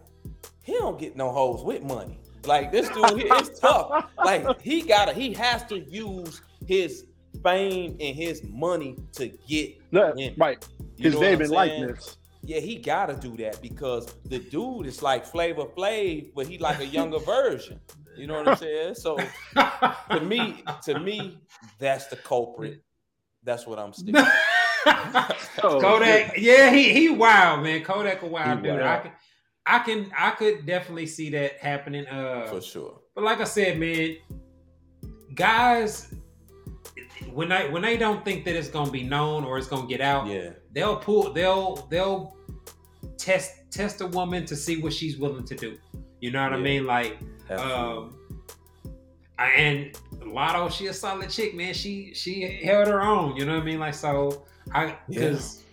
he 0.64 0.74
don't 0.74 1.00
get 1.00 1.16
no 1.16 1.32
hoes 1.32 1.64
with 1.64 1.82
money. 1.84 2.20
Like 2.46 2.72
this 2.72 2.90
dude, 2.90 3.18
here, 3.18 3.28
it's 3.36 3.60
tough. 3.60 4.12
Like 4.24 4.62
he 4.62 4.82
gotta, 4.82 5.14
he 5.14 5.34
has 5.34 5.64
to 5.66 5.80
use 5.80 6.42
his 6.66 7.06
fame 7.44 7.98
and 8.00 8.16
his 8.16 8.44
money 8.44 8.96
to 9.14 9.28
get 9.48 9.76
Yeah, 9.92 10.14
in. 10.18 10.34
right. 10.38 10.66
You 10.98 11.04
His 11.06 11.14
know 11.14 11.20
what 11.20 11.30
name 11.30 11.42
and 11.42 11.52
likeness. 11.52 12.18
Yeah, 12.44 12.60
he 12.60 12.78
gotta 12.78 13.16
do 13.16 13.36
that 13.38 13.62
because 13.62 14.16
the 14.26 14.40
dude 14.40 14.86
is 14.86 15.02
like 15.02 15.26
Flavor 15.26 15.66
Flav, 15.66 16.32
but 16.34 16.48
he 16.48 16.58
like 16.58 16.80
a 16.80 16.86
younger 16.86 17.20
version. 17.20 17.80
You 18.16 18.28
know 18.28 18.36
what 18.36 18.48
I'm 18.48 18.56
saying? 18.56 18.96
So 18.96 19.18
to 20.12 20.20
me, 20.22 20.64
to 20.84 21.00
me, 21.00 21.38
that's 21.80 22.08
the 22.08 22.16
culprit. 22.16 22.82
That's 23.44 23.68
what 23.68 23.80
I'm 23.80 23.94
sticking. 23.94 24.26
Oh, 25.64 25.82
Kodak, 25.82 26.36
yeah, 26.38 26.72
he 26.72 26.94
he 26.94 27.10
wild 27.10 27.64
man. 27.64 27.84
Kodak 27.84 28.22
a 28.22 28.28
wild 28.28 28.60
He 28.60 28.64
dude. 28.64 28.80
wild. 28.80 28.82
I 28.82 28.98
can, 29.00 29.12
I 29.68 29.80
can, 29.80 30.12
I 30.18 30.32
could 30.32 30.66
definitely 30.66 31.08
see 31.08 31.30
that 31.32 31.58
happening. 31.60 32.08
Uh, 32.08 32.48
for 32.48 32.62
sure. 32.62 33.00
But 33.14 33.24
like 33.24 33.42
I 33.42 33.44
said, 33.44 33.80
man, 33.80 34.16
guys, 35.34 36.14
when 37.34 37.50
they 37.50 37.70
when 37.70 37.82
they 37.82 37.98
don't 37.98 38.24
think 38.24 38.46
that 38.46 38.56
it's 38.56 38.70
gonna 38.70 38.92
be 38.92 39.04
known 39.04 39.44
or 39.44 39.58
it's 39.58 39.68
gonna 39.68 39.88
get 39.88 40.02
out, 40.02 40.28
Yeah. 40.28 40.52
they'll 40.72 40.98
pull 40.98 41.34
they'll 41.34 41.88
they'll 41.90 42.36
test 43.18 43.70
test 43.72 44.02
a 44.02 44.08
woman 44.08 44.46
to 44.46 44.56
see 44.56 44.82
what 44.82 44.94
she's 44.94 45.18
willing 45.18 45.44
to 45.46 45.56
do. 45.56 45.78
You 46.22 46.32
know 46.32 46.42
what 46.44 46.54
I 46.54 46.58
mean? 46.58 46.86
Like 46.86 47.18
Absolutely. 47.50 47.74
um 47.74 48.18
I- 49.40 49.52
and 49.52 49.94
Latto, 50.22 50.72
she 50.72 50.88
a 50.88 50.94
solid 50.94 51.30
chick, 51.30 51.56
man. 51.56 51.74
She 51.74 52.14
she 52.14 52.42
held 52.64 52.88
her 52.88 53.02
own, 53.02 53.36
you 53.36 53.46
know 53.46 53.54
what 53.56 53.62
I 53.64 53.66
mean? 53.66 53.80
Like 53.80 53.94
so 53.94 54.46
I 54.74 54.96
because 55.10 55.64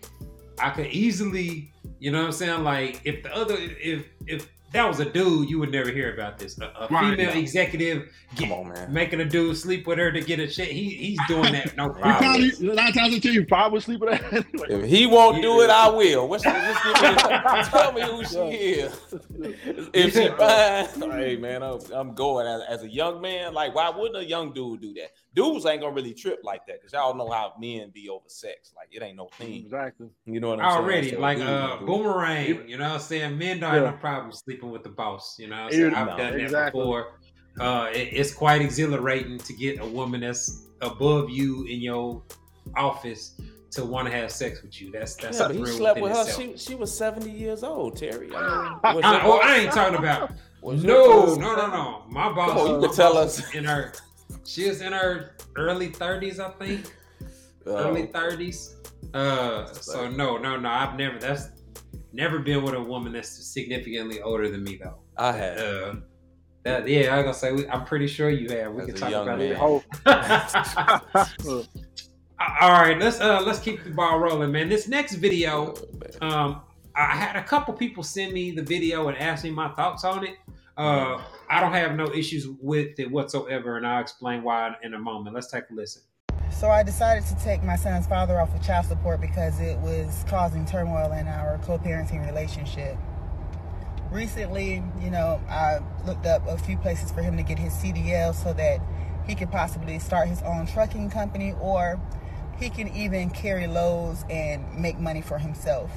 I 0.58 0.70
could 0.70 0.86
easily, 0.88 1.72
you 2.00 2.10
know 2.10 2.20
what 2.20 2.26
I'm 2.26 2.32
saying? 2.32 2.64
Like 2.64 3.00
if 3.04 3.22
the 3.22 3.34
other 3.34 3.56
if 3.58 4.06
if 4.26 4.48
that 4.72 4.88
was 4.88 4.98
a 4.98 5.04
dude, 5.04 5.48
you 5.48 5.60
would 5.60 5.70
never 5.70 5.88
hear 5.90 6.12
about 6.14 6.36
this. 6.36 6.58
A, 6.58 6.64
a 6.64 6.88
Right. 6.90 7.16
female 7.16 7.36
executive 7.36 8.08
Come 8.36 8.48
get, 8.48 8.58
on, 8.58 8.68
man. 8.70 8.92
making 8.92 9.20
a 9.20 9.24
dude 9.24 9.56
sleep 9.56 9.86
with 9.86 9.98
her 9.98 10.10
to 10.10 10.20
get 10.20 10.40
a 10.40 10.50
shit. 10.50 10.66
He 10.66 10.90
he's 10.90 11.18
doing 11.28 11.52
that 11.52 11.76
no 11.76 11.84
You 11.88 11.92
problem. 11.92 12.50
probably 12.50 12.74
nine 12.74 12.92
times 12.92 12.98
out 12.98 13.16
of 13.18 13.22
ten, 13.22 13.32
you 13.34 13.46
probably 13.46 13.80
sleep 13.80 14.00
with 14.00 14.10
that 14.20 14.32
anyway. 14.32 14.66
If 14.84 14.90
he 14.90 15.06
won't 15.06 15.40
do 15.40 15.60
it, 15.60 15.70
I 15.70 15.88
will. 15.90 16.26
What's 16.28 16.42
just 16.42 16.82
give 16.82 17.02
me, 17.02 17.62
tell 17.70 17.92
me 17.92 18.00
who 18.02 18.24
she 18.24 18.38
is. 18.38 19.00
If 19.94 20.12
she 20.14 20.28
fine, 20.28 21.10
hey 21.12 21.36
man, 21.36 21.62
I'm, 21.62 21.78
I'm 21.92 22.14
going 22.14 22.46
as, 22.48 22.62
as 22.68 22.82
a 22.82 22.88
young 22.88 23.20
man. 23.20 23.54
Like, 23.54 23.74
why 23.76 23.90
wouldn't 23.90 24.16
a 24.16 24.24
young 24.28 24.52
dude 24.52 24.80
do 24.80 24.94
that? 24.94 25.12
Dudes 25.34 25.66
ain't 25.66 25.80
gonna 25.80 25.92
really 25.94 26.14
trip 26.14 26.40
like 26.44 26.64
that 26.66 26.76
because 26.80 26.92
y'all 26.92 27.14
know 27.14 27.28
how 27.30 27.54
men 27.60 27.90
be 27.92 28.08
over 28.08 28.24
sex. 28.28 28.72
Like, 28.76 28.88
it 28.92 29.02
ain't 29.02 29.16
no 29.16 29.28
thing. 29.36 29.54
Exactly. 29.64 30.08
You 30.26 30.38
know 30.40 30.50
what 30.50 30.60
I'm 30.60 30.82
Already, 30.82 31.08
saying? 31.08 31.14
So 31.16 31.20
like 31.20 31.38
dudes 31.38 31.50
uh, 31.50 31.66
don't 31.76 31.86
boomerang, 31.86 32.68
you 32.68 32.78
know 32.78 32.84
what 32.84 32.92
I'm 32.94 33.00
saying? 33.00 33.36
Men 33.36 33.58
don't 33.60 33.70
have 33.72 33.82
Yeah. 33.82 33.90
no 33.90 33.96
problem 33.96 34.32
sleeping 34.32 34.70
with 34.70 34.84
the 34.84 34.90
boss. 34.90 35.36
You 35.38 35.48
know 35.48 35.56
what 35.56 35.64
I'm 35.64 35.70
saying. 35.72 35.94
I've 35.94 36.06
no, 36.06 36.16
done 36.16 36.52
that 36.52 36.72
before. 36.72 37.18
Uh, 37.58 37.88
it- 37.92 38.10
it's 38.12 38.32
quite 38.32 38.62
exhilarating 38.62 39.38
to 39.38 39.52
get 39.54 39.80
a 39.80 39.86
woman 39.86 40.20
that's 40.20 40.66
above 40.80 41.30
you 41.30 41.64
in 41.64 41.80
your 41.80 42.22
office 42.76 43.40
to 43.72 43.84
want 43.84 44.06
to 44.08 44.14
have 44.14 44.30
sex 44.30 44.62
with 44.62 44.80
you. 44.80 44.92
That's 44.92 45.16
that's 45.16 45.38
Yeah, 45.38 45.46
a 45.46 45.48
but 45.48 45.56
he 45.56 45.66
slept 45.66 46.00
with 46.00 46.12
her. 46.12 46.20
itself. 46.22 46.40
She 46.40 46.56
she 46.56 46.74
was 46.76 46.96
70 46.96 47.30
years 47.30 47.64
old, 47.64 47.96
Terry. 47.96 48.28
I 48.34 48.40
mean, 48.40 48.78
I- 48.84 48.94
was 48.94 49.04
I, 49.04 49.12
your 49.12 49.22
oh, 49.34 49.40
I 49.42 49.54
ain't 49.56 49.72
talking 49.72 49.98
about. 49.98 50.30
No, 50.66 50.72
no, 51.34 51.34
no, 51.36 51.66
no. 51.66 52.02
My 52.08 52.32
boss. 52.32 52.48
Come 52.52 52.56
on, 52.58 52.66
you 52.70 52.80
my 52.80 52.86
can 52.86 52.96
tell 52.96 53.18
us. 53.18 53.54
in 53.54 53.64
her. 53.64 53.92
She 54.44 54.64
is 54.64 54.80
in 54.80 54.92
her 54.92 55.36
early 55.56 55.88
30s, 55.90 56.38
I 56.38 56.50
think. 56.64 56.94
Oh, 57.66 57.76
early 57.76 58.08
30s. 58.08 58.74
Uh, 59.14 59.66
so 59.72 60.08
no, 60.10 60.36
no, 60.36 60.56
no. 60.56 60.68
I've 60.68 60.96
never. 60.98 61.18
That's 61.18 61.48
never 62.12 62.38
been 62.38 62.62
with 62.62 62.74
a 62.74 62.80
woman 62.80 63.12
that's 63.12 63.28
significantly 63.28 64.20
older 64.20 64.48
than 64.50 64.64
me, 64.64 64.78
though. 64.82 64.98
I 65.16 65.32
had. 65.32 65.58
Uh, 65.58 65.94
that 66.64 66.88
yeah, 66.88 67.14
I 67.16 67.22
gonna 67.22 67.34
say 67.34 67.52
we, 67.52 67.68
I'm 67.68 67.84
pretty 67.84 68.06
sure 68.06 68.30
you 68.30 68.48
have. 68.56 68.72
We 68.72 68.82
As 68.82 68.86
can 68.88 68.96
talk 68.96 69.12
about 69.12 69.38
man. 69.38 69.52
it. 69.52 69.58
Oh, 69.60 69.82
All 72.60 72.72
right, 72.72 72.98
let's 72.98 73.20
uh 73.20 73.42
let's 73.42 73.58
keep 73.58 73.84
the 73.84 73.90
ball 73.90 74.18
rolling, 74.18 74.50
man. 74.50 74.68
This 74.68 74.88
next 74.88 75.14
video, 75.14 75.74
Oh, 76.22 76.28
um, 76.28 76.62
I 76.96 77.16
had 77.16 77.36
a 77.36 77.42
couple 77.44 77.74
people 77.74 78.02
send 78.02 78.32
me 78.32 78.50
the 78.50 78.62
video 78.62 79.08
and 79.08 79.18
ask 79.18 79.44
me 79.44 79.50
my 79.50 79.68
thoughts 79.70 80.04
on 80.04 80.24
it. 80.26 80.36
Uh, 80.76 81.20
I 81.54 81.60
don't 81.60 81.72
have 81.72 81.94
no 81.94 82.12
issues 82.12 82.48
with 82.60 82.98
it 82.98 83.08
whatsoever, 83.12 83.76
and 83.76 83.86
I'll 83.86 84.00
explain 84.00 84.42
why 84.42 84.74
in 84.82 84.92
a 84.92 84.98
moment. 84.98 85.36
Let's 85.36 85.46
take 85.46 85.70
a 85.70 85.72
listen. 85.72 86.02
So 86.50 86.68
I 86.68 86.82
decided 86.82 87.24
to 87.26 87.36
take 87.44 87.62
my 87.62 87.76
son's 87.76 88.08
father 88.08 88.40
off 88.40 88.52
of 88.52 88.60
child 88.60 88.86
support 88.86 89.20
because 89.20 89.60
it 89.60 89.78
was 89.78 90.24
causing 90.26 90.66
turmoil 90.66 91.12
in 91.12 91.28
our 91.28 91.58
co-parenting 91.58 92.26
relationship. 92.26 92.96
Recently, 94.10 94.82
you 95.00 95.12
know, 95.12 95.40
I 95.48 95.78
looked 96.04 96.26
up 96.26 96.44
a 96.48 96.58
few 96.58 96.76
places 96.76 97.12
for 97.12 97.22
him 97.22 97.36
to 97.36 97.44
get 97.44 97.60
his 97.60 97.72
CDL 97.74 98.34
so 98.34 98.52
that 98.54 98.80
he 99.24 99.36
could 99.36 99.52
possibly 99.52 100.00
start 100.00 100.26
his 100.26 100.42
own 100.42 100.66
trucking 100.66 101.10
company 101.10 101.54
or 101.60 102.00
he 102.58 102.68
can 102.68 102.88
even 102.88 103.30
carry 103.30 103.68
loads 103.68 104.24
and 104.28 104.76
make 104.76 104.98
money 104.98 105.20
for 105.20 105.38
himself. 105.38 105.92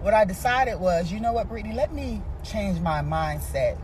What 0.00 0.14
I 0.14 0.24
decided 0.24 0.80
was, 0.80 1.12
you 1.12 1.20
know 1.20 1.34
what, 1.34 1.48
Brittany, 1.48 1.74
let 1.74 1.92
me 1.92 2.22
change 2.42 2.80
my 2.80 3.02
mindset. 3.02 3.78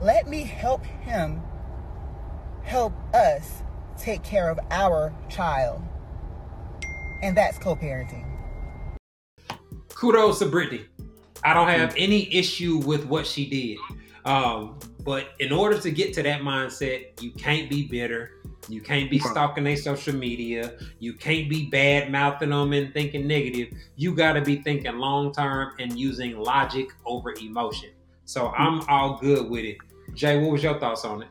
Let 0.00 0.26
me 0.26 0.44
help 0.44 0.84
him 0.84 1.42
help 2.62 2.94
us 3.14 3.62
take 3.98 4.22
care 4.22 4.48
of 4.48 4.58
our 4.70 5.12
child. 5.28 5.82
And 7.22 7.36
that's 7.36 7.58
co 7.58 7.76
parenting. 7.76 8.24
kudos 9.90 10.38
to 10.38 10.46
Brittany. 10.46 10.86
I 11.44 11.52
don't 11.52 11.68
have 11.68 11.94
any 11.98 12.32
issue 12.34 12.78
with 12.78 13.04
what 13.06 13.26
she 13.26 13.46
did. 13.46 13.78
Um, 14.24 14.78
but 15.08 15.28
in 15.38 15.52
order 15.52 15.80
to 15.80 15.90
get 15.90 16.12
to 16.12 16.22
that 16.22 16.42
mindset, 16.42 17.22
you 17.22 17.30
can't 17.30 17.70
be 17.70 17.88
bitter. 17.88 18.32
You 18.68 18.82
can't 18.82 19.10
be 19.10 19.18
stalking 19.18 19.64
their 19.64 19.74
social 19.74 20.14
media. 20.14 20.74
You 20.98 21.14
can't 21.14 21.48
be 21.48 21.64
bad 21.70 22.12
mouthing 22.12 22.50
them 22.50 22.74
and 22.74 22.92
thinking 22.92 23.26
negative. 23.26 23.72
You 23.96 24.14
got 24.14 24.34
to 24.34 24.42
be 24.42 24.56
thinking 24.56 24.98
long 24.98 25.32
term 25.32 25.72
and 25.78 25.98
using 25.98 26.36
logic 26.36 26.88
over 27.06 27.32
emotion. 27.40 27.88
So 28.26 28.48
I'm 28.48 28.82
all 28.82 29.16
good 29.16 29.48
with 29.48 29.64
it. 29.64 29.78
Jay, 30.12 30.36
what 30.42 30.52
was 30.52 30.62
your 30.62 30.78
thoughts 30.78 31.06
on 31.06 31.22
it? 31.22 31.28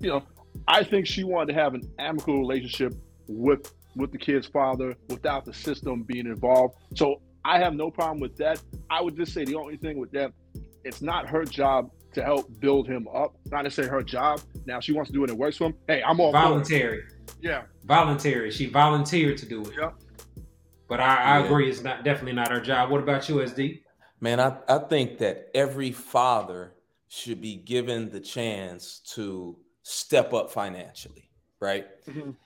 you 0.00 0.08
know, 0.08 0.22
I 0.66 0.84
think 0.84 1.06
she 1.06 1.22
wanted 1.22 1.52
to 1.52 1.60
have 1.60 1.74
an 1.74 1.82
amicable 1.98 2.38
relationship 2.38 2.94
with 3.28 3.74
with 3.94 4.10
the 4.10 4.18
kid's 4.18 4.46
father 4.46 4.96
without 5.10 5.44
the 5.44 5.52
system 5.52 6.02
being 6.02 6.26
involved. 6.26 6.76
So 6.94 7.20
I 7.44 7.58
have 7.58 7.74
no 7.74 7.90
problem 7.90 8.20
with 8.20 8.38
that. 8.38 8.62
I 8.88 9.02
would 9.02 9.16
just 9.16 9.34
say 9.34 9.44
the 9.44 9.54
only 9.54 9.76
thing 9.76 9.98
with 9.98 10.12
that, 10.12 10.32
it's 10.82 11.02
not 11.02 11.28
her 11.28 11.44
job 11.44 11.90
to 12.14 12.22
help 12.22 12.48
build 12.60 12.88
him 12.88 13.06
up. 13.14 13.36
Not 13.50 13.62
necessarily 13.64 13.90
her 13.92 14.02
job. 14.02 14.40
Now 14.66 14.80
she 14.80 14.92
wants 14.92 15.10
to 15.10 15.12
do 15.14 15.20
it 15.24 15.30
and 15.30 15.38
it 15.38 15.40
works 15.40 15.56
for 15.56 15.64
him. 15.66 15.74
Hey, 15.88 16.02
I'm 16.02 16.18
all 16.20 16.32
for 16.32 16.38
it. 16.38 16.42
Voluntary. 16.42 17.02
Yeah. 17.40 17.62
Voluntary. 17.84 18.50
She 18.50 18.66
volunteered 18.66 19.36
to 19.38 19.46
do 19.46 19.62
it. 19.62 19.72
Yeah. 19.78 19.90
But 20.88 21.00
I, 21.00 21.16
I 21.16 21.38
Yeah. 21.38 21.44
agree, 21.46 21.70
it's 21.70 21.82
not 21.82 22.04
definitely 22.04 22.32
not 22.32 22.50
her 22.50 22.60
job. 22.60 22.90
What 22.90 23.02
about 23.02 23.28
you, 23.28 23.36
SD? 23.36 23.80
Man, 24.20 24.40
I, 24.40 24.56
I 24.68 24.78
think 24.78 25.18
that 25.18 25.48
every 25.54 25.90
father 25.92 26.72
should 27.08 27.40
be 27.40 27.56
given 27.56 28.10
the 28.10 28.20
chance 28.20 29.00
to 29.14 29.56
step 29.82 30.32
up 30.32 30.50
financially, 30.50 31.30
right? 31.60 31.86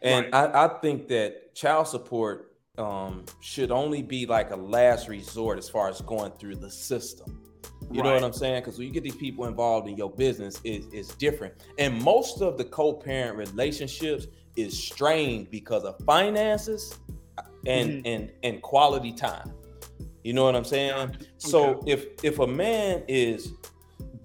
And 0.03 0.35
I, 0.35 0.65
I 0.67 0.69
think 0.81 1.09
that 1.09 1.55
child 1.55 1.87
support 1.89 2.57
um, 2.77 3.25
should 3.41 3.71
only 3.71 4.03
be 4.03 4.27
like 4.27 4.51
a 4.51 4.57
last 4.57 5.09
resort 5.09 5.59
as 5.59 5.69
far 5.69 5.89
as 5.89 6.01
going 6.03 6.33
through 6.33 6.57
the 6.57 6.71
system. 6.71 7.43
You 7.91 8.03
know 8.03 8.13
what 8.13 8.23
I'm 8.23 8.33
saying? 8.33 8.63
Because 8.63 8.79
when 8.79 8.87
you 8.87 8.93
get 8.93 9.03
these 9.03 9.17
people 9.17 9.47
involved 9.47 9.89
in 9.89 9.97
your 9.97 10.11
business, 10.11 10.61
it, 10.63 10.85
it's 10.93 11.15
different. 11.15 11.55
And 11.79 12.03
most 12.03 12.43
of 12.43 12.59
the 12.59 12.65
co-parent 12.65 13.39
relationships 13.39 14.27
is 14.57 14.79
strained 14.79 15.51
because 15.51 15.85
of 15.85 15.99
finances 16.05 16.99
and 17.67 17.91
mm-hmm. 17.91 18.07
and 18.07 18.33
and 18.43 18.63
quality 18.63 19.13
time. 19.13 19.53
You 20.23 20.35
know 20.35 20.45
what 20.45 20.55
I'm 20.55 20.65
saying? 20.65 21.17
So 21.39 21.83
if 21.87 22.07
if 22.23 22.41
a 22.41 22.47
man 22.47 23.05
is 23.09 23.55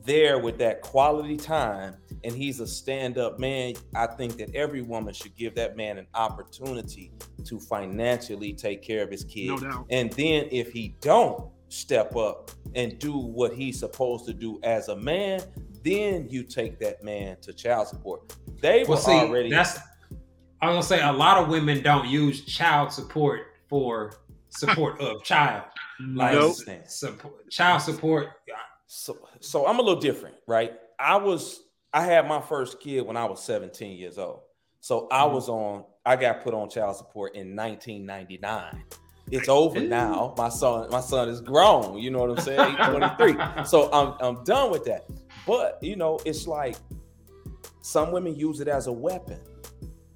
there 0.04 0.40
with 0.40 0.58
that 0.58 0.82
quality 0.82 1.38
time 1.38 1.96
and 2.26 2.36
he's 2.36 2.60
a 2.60 2.68
stand-up 2.68 3.40
man, 3.40 3.76
I 3.96 4.08
think 4.08 4.38
that 4.38 4.54
every 4.56 4.82
woman 4.82 5.14
should 5.14 5.36
give 5.36 5.56
that 5.56 5.78
man 5.78 5.98
an 5.98 6.08
opportunity 6.14 7.12
to 7.46 7.60
financially 7.60 8.54
take 8.54 8.82
care 8.82 9.04
of 9.04 9.12
his 9.12 9.24
kid. 9.24 9.50
No 9.50 9.58
doubt. 9.58 9.86
And 9.90 10.12
then 10.14 10.48
if 10.52 10.72
he 10.72 10.96
don't 11.00 11.50
step 11.74 12.16
up 12.16 12.52
and 12.76 13.00
do 13.00 13.18
what 13.18 13.54
he's 13.54 13.80
supposed 13.80 14.26
to 14.26 14.34
do 14.34 14.60
as 14.64 14.88
a 14.90 14.96
man, 14.96 15.42
then 15.84 16.28
you 16.30 16.44
take 16.44 16.80
that 16.80 17.04
man 17.04 17.38
to 17.42 17.54
child 17.54 17.88
support. 17.88 18.36
They 18.62 18.84
were 18.84 18.90
Well, 18.90 18.98
see, 18.98 19.12
already 19.12 19.50
that's 19.50 19.80
I 20.62 20.68
was 20.68 20.88
gonna 20.88 21.02
say 21.02 21.02
a 21.08 21.12
lot 21.12 21.38
of 21.38 21.50
women 21.50 21.82
don't 21.84 22.08
use 22.08 22.46
child 22.46 22.92
support 22.92 23.42
for 23.68 24.14
support 24.50 25.00
of 25.02 25.24
child. 25.24 25.64
Like 26.16 26.34
Nope. 26.34 26.56
support, 26.88 27.50
child 27.50 27.82
support. 27.82 28.28
so 28.88 29.18
so 29.40 29.66
I'm 29.68 29.80
a 29.80 29.82
little 29.82 30.02
different, 30.02 30.36
right? 30.48 30.74
I 31.00 31.16
was 31.18 31.62
I 31.94 32.04
had 32.04 32.28
my 32.28 32.42
first 32.42 32.80
kid 32.82 33.02
when 33.06 33.16
I 33.16 33.26
was 33.26 33.42
17 33.44 33.98
years 33.98 34.18
old. 34.18 34.42
So 34.80 35.08
I 35.12 35.24
Mm-hmm. 35.24 35.34
was 35.36 35.50
on 35.50 35.86
I 36.06 36.16
got 36.18 36.44
put 36.44 36.54
on 36.54 36.70
child 36.70 36.98
support 36.98 37.36
in 37.36 37.56
1999. 37.56 38.84
It's 39.32 39.50
over 39.50 39.80
now. 39.80 40.34
My 40.38 40.50
son 40.50 40.90
my 40.92 41.00
son 41.02 41.30
is 41.30 41.42
grown, 41.42 41.98
you 41.98 42.12
know 42.12 42.20
what 42.20 42.30
I'm 42.32 42.38
saying? 42.44 42.76
He's 42.78 42.88
23. 42.88 43.36
so 43.66 43.90
I'm 43.92 44.14
I'm 44.20 44.44
done 44.44 44.70
with 44.72 44.86
that. 44.86 45.06
But, 45.48 45.78
you 45.82 45.96
know, 45.96 46.20
it's 46.26 46.48
like 46.48 46.76
some 47.82 48.12
women 48.12 48.36
use 48.36 48.60
it 48.62 48.68
as 48.68 48.88
a 48.88 48.92
weapon 48.92 49.40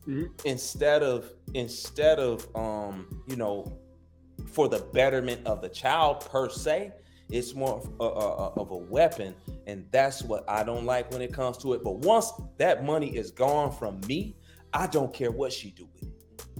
Mhm. 0.07 0.29
instead 0.45 1.03
of 1.03 1.31
instead 1.53 2.17
of 2.19 2.47
um, 2.55 3.21
you 3.27 3.35
know, 3.35 3.77
for 4.45 4.69
the 4.69 4.79
betterment 4.93 5.45
of 5.45 5.61
the 5.61 5.69
child 5.69 6.21
per 6.31 6.49
se 6.49 6.93
it's 7.29 7.53
more 7.53 7.73
of 7.81 7.89
a, 7.99 8.03
a- 8.05 8.49
of 8.61 8.71
a 8.71 8.77
weapon 8.77 9.35
and 9.67 9.85
that's 9.91 10.23
what 10.23 10.45
i 10.49 10.63
don't 10.63 10.85
like 10.85 11.11
when 11.11 11.21
it 11.21 11.33
comes 11.33 11.57
to 11.57 11.73
it 11.73 11.83
but 11.83 11.97
once 11.97 12.31
that 12.57 12.85
money 12.85 13.13
is 13.17 13.31
gone 13.31 13.69
from 13.69 13.99
me 14.07 14.33
i 14.71 14.87
don't 14.87 15.13
care 15.13 15.29
what 15.29 15.51
she 15.51 15.71
do 15.71 15.85
with 15.93 16.03
it 16.03 16.16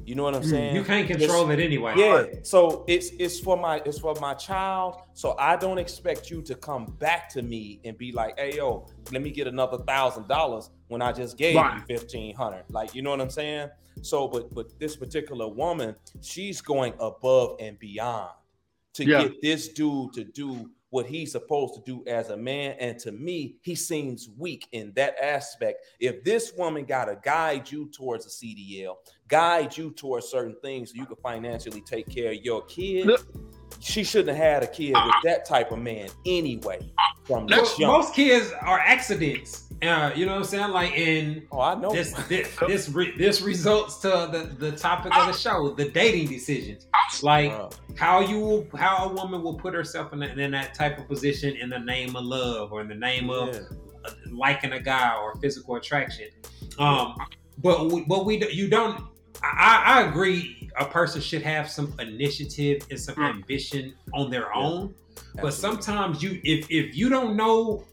You 0.08 0.16
know 0.16 0.24
what 0.24 0.36
I'm 0.36 0.42
Mm. 0.42 0.50
saying? 0.50 0.76
You 0.76 0.84
can't 0.86 1.06
control 1.06 1.50
it 1.52 1.60
anyway. 1.60 1.94
Yeah. 1.98 2.28
So 2.44 2.86
it's 2.88 3.10
it's 3.20 3.42
for 3.42 3.58
my 3.58 3.82
it's 3.86 4.00
for 4.00 4.16
my 4.22 4.34
child. 4.36 5.02
So 5.14 5.36
I 5.38 5.58
don't 5.58 5.78
expect 5.78 6.32
you 6.32 6.42
to 6.44 6.56
come 6.56 6.86
back 6.98 7.28
to 7.34 7.42
me 7.42 7.82
and 7.84 7.98
be 7.98 8.14
like, 8.14 8.40
hey 8.40 8.56
yo, 8.56 8.88
let 9.12 9.22
me 9.22 9.32
get 9.32 9.48
another 9.48 9.80
thousand 9.80 10.30
dollars 10.30 10.70
when 10.88 11.02
I 11.02 11.12
just 11.12 11.38
gave 11.38 11.58
Right. 11.58 11.76
you 11.90 11.98
fifteen 11.98 12.34
hundred. 12.34 12.64
Like, 12.70 12.96
you 12.96 13.02
know 13.02 13.10
what 13.10 13.20
I'm 13.20 13.30
saying? 13.30 13.70
So, 14.02 14.30
but 14.30 14.54
but 14.56 14.80
this 14.80 14.96
particular 14.96 15.46
woman, 15.50 15.94
she's 16.22 16.62
going 16.62 16.94
above 17.02 17.58
and 17.60 17.78
beyond 17.78 18.32
to 18.94 19.06
Yeah. 19.06 19.24
get 19.24 19.42
this 19.42 19.68
dude 19.68 20.14
to 20.14 20.24
do 20.24 20.72
what 20.90 21.06
he's 21.06 21.32
supposed 21.34 21.74
to 21.76 21.82
do 21.86 22.04
as 22.08 22.30
a 22.30 22.38
man. 22.38 22.76
And 22.80 22.98
to 23.00 23.12
me, 23.12 23.56
he 23.62 23.76
seems 23.76 24.30
weak 24.38 24.68
in 24.72 24.94
that 24.96 25.16
aspect. 25.22 25.86
If 26.00 26.24
this 26.24 26.54
woman 26.58 26.86
got 26.86 27.06
to 27.06 27.18
guide 27.24 27.70
you 27.72 27.90
towards 27.92 28.26
a 28.26 28.30
CDL, 28.30 28.96
guide 29.28 29.76
you 29.76 29.92
towards 29.92 30.28
certain 30.28 30.56
things 30.62 30.92
so 30.92 30.96
you 30.96 31.06
can 31.06 31.18
financially 31.18 31.82
take 31.82 32.10
care 32.10 32.32
of 32.32 32.38
your 32.44 32.64
kid, 32.66 33.06
Look- 33.08 33.28
she 33.80 34.04
shouldn't 34.04 34.36
have 34.36 34.38
had 34.38 34.64
a 34.64 34.68
kid 34.68 34.94
with 34.94 35.16
that 35.24 35.46
type 35.46 35.72
of 35.72 35.80
man 35.80 36.10
anyway. 36.26 36.80
From 37.26 37.46
Well, 37.48 37.60
this 37.62 37.78
young. 37.78 37.92
most 37.92 38.16
kids 38.16 38.52
are 38.62 38.80
accidents. 38.80 39.67
Uh, 39.82 40.12
you 40.16 40.26
know 40.26 40.32
what 40.34 40.40
I'm 40.40 40.44
saying? 40.46 40.72
Like 40.72 40.94
in 40.98 41.48
oh, 41.52 41.60
I 41.60 41.76
know. 41.76 41.92
this 41.92 42.12
this 42.28 42.56
this, 42.68 42.90
re, 42.90 43.16
this 43.18 43.42
results 43.42 43.98
to 44.00 44.08
the 44.08 44.56
the 44.58 44.72
topic 44.76 45.16
of 45.16 45.28
the 45.28 45.34
show, 45.34 45.70
the 45.70 45.90
dating 45.90 46.28
decisions. 46.28 46.88
Like 47.22 47.54
how 47.96 48.20
you 48.22 48.40
will, 48.40 48.68
how 48.76 49.10
a 49.10 49.14
woman 49.14 49.44
will 49.44 49.54
put 49.54 49.74
herself 49.74 50.14
in 50.14 50.20
that, 50.20 50.38
in 50.40 50.52
that 50.52 50.74
type 50.74 50.98
of 50.98 51.08
position 51.08 51.56
in 51.56 51.70
the 51.70 51.80
name 51.80 52.16
of 52.16 52.26
love 52.26 52.72
or 52.74 52.82
in 52.82 52.88
the 52.88 52.96
name 52.96 53.30
of 53.30 53.54
yeah. 53.54 53.62
uh, 54.06 54.12
liking 54.32 54.74
a 54.74 54.80
guy 54.80 55.16
or 55.16 55.36
physical 55.36 55.76
attraction. 55.76 56.30
Um, 56.80 57.16
but 57.60 57.92
we, 57.92 58.04
but 58.06 58.26
we 58.26 58.44
you 58.52 58.68
don't. 58.70 59.04
I, 59.44 59.84
I 59.86 60.08
agree. 60.10 60.70
A 60.80 60.86
person 60.86 61.22
should 61.22 61.44
have 61.44 61.70
some 61.70 61.94
initiative 62.00 62.82
and 62.90 63.00
some 63.00 63.16
Mm. 63.16 63.30
ambition 63.36 63.94
on 64.14 64.30
their 64.32 64.48
Yeah. 64.54 64.62
own. 64.62 64.96
But 65.42 65.54
sometimes 65.54 66.22
you, 66.24 66.42
if 66.44 66.66
if 66.72 66.96
you 66.96 67.10
don't 67.10 67.36
know 67.36 67.84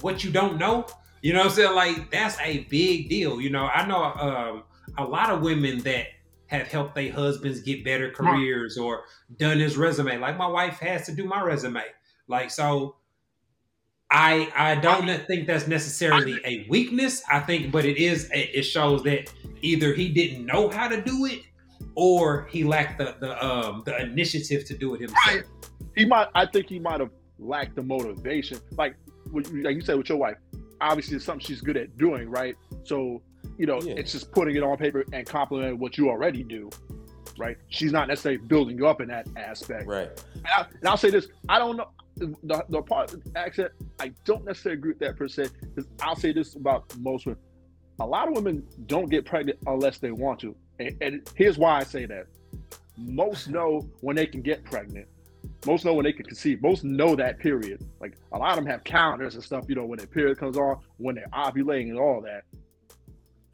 what 0.00 0.24
you 0.24 0.30
don't 0.30 0.58
know, 0.58 0.86
you 1.22 1.32
know 1.32 1.38
what 1.38 1.46
I'm 1.46 1.52
saying? 1.52 1.74
Like 1.74 2.10
that's 2.10 2.38
a 2.40 2.64
big 2.64 3.08
deal. 3.08 3.40
You 3.40 3.50
know, 3.50 3.66
I 3.66 3.86
know 3.86 4.02
um, 4.02 4.64
a 4.98 5.04
lot 5.04 5.30
of 5.30 5.40
women 5.40 5.78
that 5.80 6.08
have 6.46 6.66
helped 6.66 6.94
their 6.94 7.12
husbands 7.12 7.60
get 7.60 7.84
better 7.84 8.10
careers 8.10 8.76
or 8.76 9.04
done 9.38 9.58
his 9.58 9.76
resume. 9.76 10.18
Like 10.18 10.36
my 10.36 10.46
wife 10.46 10.78
has 10.80 11.06
to 11.06 11.12
do 11.12 11.24
my 11.24 11.42
resume. 11.42 11.82
Like 12.28 12.50
so. 12.50 12.96
I 14.14 14.52
I 14.54 14.74
don't 14.74 15.06
think 15.26 15.46
that's 15.46 15.66
necessarily 15.66 16.38
a 16.44 16.66
weakness. 16.68 17.22
I 17.30 17.40
think, 17.40 17.72
but 17.72 17.86
it 17.86 17.96
is. 17.96 18.28
It 18.30 18.62
shows 18.64 19.02
that 19.04 19.32
either 19.62 19.94
he 19.94 20.10
didn't 20.10 20.44
know 20.44 20.68
how 20.68 20.86
to 20.86 21.00
do 21.00 21.24
it, 21.24 21.40
or 21.94 22.46
he 22.50 22.62
lacked 22.62 22.98
the 22.98 23.16
the 23.20 23.42
um 23.42 23.82
the 23.86 23.98
initiative 24.02 24.66
to 24.66 24.76
do 24.76 24.94
it 24.94 25.00
himself. 25.00 25.26
Right. 25.26 25.44
he 25.96 26.04
might 26.04 26.28
I 26.34 26.44
think 26.44 26.68
he 26.68 26.78
might 26.78 27.00
have 27.00 27.10
lacked 27.38 27.76
the 27.76 27.82
motivation. 27.82 28.58
Like 28.76 28.96
like 29.32 29.76
you 29.76 29.80
said 29.80 29.96
with 29.96 30.10
your 30.10 30.18
wife, 30.18 30.36
obviously 30.82 31.16
it's 31.16 31.24
something 31.24 31.44
she's 31.44 31.60
good 31.60 31.76
at 31.76 31.96
doing, 31.96 32.28
right? 32.28 32.56
So, 32.84 33.22
you 33.58 33.66
know, 33.66 33.80
Yeah. 33.80 33.94
it's 33.96 34.12
just 34.12 34.32
putting 34.32 34.56
it 34.56 34.62
on 34.62 34.76
paper 34.76 35.04
and 35.12 35.26
complimenting 35.26 35.78
what 35.78 35.96
you 35.96 36.08
already 36.10 36.42
do. 36.42 36.68
Right? 37.38 37.56
She's 37.68 37.92
not 37.92 38.08
necessarily 38.08 38.38
building 38.46 38.76
you 38.76 38.86
up 38.86 39.00
in 39.00 39.08
that 39.08 39.26
aspect. 39.36 39.86
Right. 39.86 40.10
And, 40.34 40.46
I, 40.46 40.66
and 40.80 40.88
I'll 40.88 40.98
say 40.98 41.08
this: 41.10 41.28
I 41.48 41.58
don't 41.58 41.78
know 41.78 41.88
the, 42.16 42.64
the 42.68 42.82
part 42.82 43.14
of 43.14 43.24
the 43.24 43.38
accent. 43.38 43.72
I 43.98 44.12
don't 44.24 44.44
necessarily 44.44 44.78
agree 44.78 44.90
with 44.90 44.98
that 45.00 45.16
per 45.16 45.28
se. 45.28 45.46
Because 45.60 45.88
I'll 46.02 46.14
say 46.16 46.32
this 46.32 46.56
about 46.56 46.94
most 46.98 47.24
women: 47.24 47.40
a 48.00 48.06
lot 48.06 48.28
of 48.28 48.34
women 48.34 48.62
don't 48.86 49.08
get 49.08 49.24
pregnant 49.24 49.58
unless 49.66 49.98
they 49.98 50.10
want 50.10 50.40
to. 50.40 50.54
And, 50.78 50.96
and 51.00 51.30
here's 51.34 51.56
why 51.56 51.78
I 51.78 51.84
say 51.84 52.04
that: 52.04 52.26
most 52.98 53.48
know 53.48 53.88
when 54.02 54.14
they 54.16 54.26
can 54.26 54.42
get 54.42 54.62
pregnant. 54.64 55.08
Most 55.66 55.84
know 55.84 55.94
when 55.94 56.04
they 56.04 56.12
can 56.12 56.24
conceive. 56.26 56.60
Most 56.62 56.82
know 56.84 57.14
that 57.16 57.38
period. 57.38 57.84
Like 58.00 58.16
a 58.32 58.38
lot 58.38 58.50
of 58.50 58.56
them 58.56 58.66
have 58.66 58.82
calendars 58.84 59.34
and 59.36 59.44
stuff. 59.44 59.64
You 59.68 59.74
know 59.76 59.84
when 59.86 59.98
their 59.98 60.06
period 60.08 60.38
comes 60.38 60.56
on, 60.56 60.78
when 60.98 61.14
they're 61.14 61.28
ovulating, 61.32 61.90
and 61.90 61.98
all 61.98 62.20
that. 62.22 62.42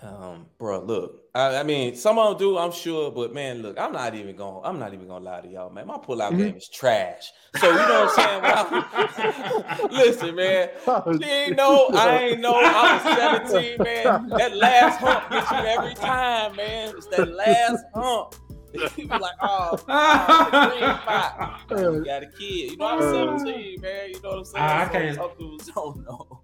Um, 0.00 0.46
bro, 0.58 0.80
look. 0.84 1.24
I, 1.34 1.56
I 1.56 1.62
mean, 1.64 1.96
some 1.96 2.18
of 2.20 2.30
them 2.30 2.38
do, 2.38 2.56
I'm 2.56 2.70
sure, 2.70 3.10
but 3.10 3.34
man, 3.34 3.62
look, 3.62 3.78
I'm 3.80 3.90
not 3.92 4.14
even 4.14 4.36
going. 4.36 4.60
I'm 4.64 4.78
not 4.78 4.94
even 4.94 5.08
gonna 5.08 5.24
lie 5.24 5.40
to 5.40 5.48
y'all, 5.48 5.70
man. 5.70 5.88
My 5.88 5.96
pullout 5.96 6.32
Mhm. 6.32 6.38
game 6.38 6.56
is 6.56 6.68
trash. 6.68 7.32
So 7.56 7.68
you 7.68 7.74
know 7.76 8.04
what 8.06 8.18
I'm 8.18 8.42
saying? 8.42 8.42
I- 8.44 9.88
listen, 9.90 10.34
man. 10.36 10.68
She 11.20 11.28
ain't 11.28 11.56
know. 11.56 11.88
I 11.92 12.18
ain't 12.30 12.40
know. 12.40 12.54
I 12.54 12.94
was 13.42 13.50
17, 13.50 13.82
man. 13.82 14.28
That 14.36 14.56
last 14.56 15.00
hump 15.00 15.30
gets 15.30 15.50
you 15.50 15.56
every 15.58 15.94
time, 15.94 16.54
man. 16.56 16.94
It's 16.96 17.06
that 17.08 17.28
last 17.28 17.84
hump. 17.94 18.34
People 18.96 19.18
like, 19.20 19.34
oh, 19.42 19.78
oh 19.88 20.48
the 20.50 20.68
green 20.68 20.98
spot. 21.00 21.60
You 21.94 22.04
got 22.04 22.22
a 22.22 22.26
kid. 22.26 22.70
You 22.72 22.76
know, 22.76 22.86
I'm 22.86 23.00
17, 23.44 23.80
man. 23.80 24.10
You 24.10 24.20
know 24.22 24.28
what 24.30 24.38
I'm 24.38 24.44
saying? 24.44 24.64
I 24.64 24.86
So 24.86 24.92
can't- 24.92 25.16
Some 25.16 25.30
dudes 25.38 25.70
don't 25.74 26.04
know. 26.04 26.42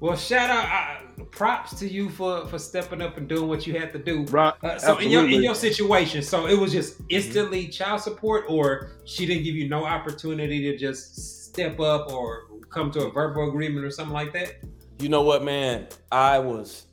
Well, 0.00 0.16
shout 0.16 0.50
out, 0.50 1.00
uh, 1.20 1.24
props 1.30 1.78
to 1.78 1.88
you 1.88 2.10
for 2.10 2.46
for 2.46 2.58
stepping 2.58 3.00
up 3.00 3.16
and 3.16 3.28
doing 3.28 3.48
what 3.48 3.66
you 3.66 3.78
had 3.78 3.92
to 3.92 3.98
do. 3.98 4.24
Right. 4.24 4.52
Uh, 4.62 4.78
so 4.78 4.98
in 4.98 5.08
your 5.08 5.24
in 5.24 5.42
your 5.42 5.54
situation, 5.54 6.20
so 6.22 6.46
it 6.46 6.58
was 6.58 6.72
just 6.72 7.00
instantly 7.08 7.68
child 7.68 8.00
support, 8.00 8.44
or 8.48 8.90
she 9.04 9.24
didn't 9.24 9.44
give 9.44 9.54
you 9.54 9.68
no 9.68 9.84
opportunity 9.86 10.60
to 10.70 10.76
just 10.76 11.46
step 11.46 11.78
up 11.80 12.12
or 12.12 12.48
come 12.68 12.90
to 12.90 13.06
a 13.06 13.10
verbal 13.10 13.48
agreement 13.48 13.86
or 13.86 13.90
something 13.90 14.12
like 14.12 14.32
that. 14.32 14.56
You 14.98 15.08
know 15.08 15.22
what, 15.22 15.44
man? 15.44 15.86
I 16.10 16.38
was 16.38 16.86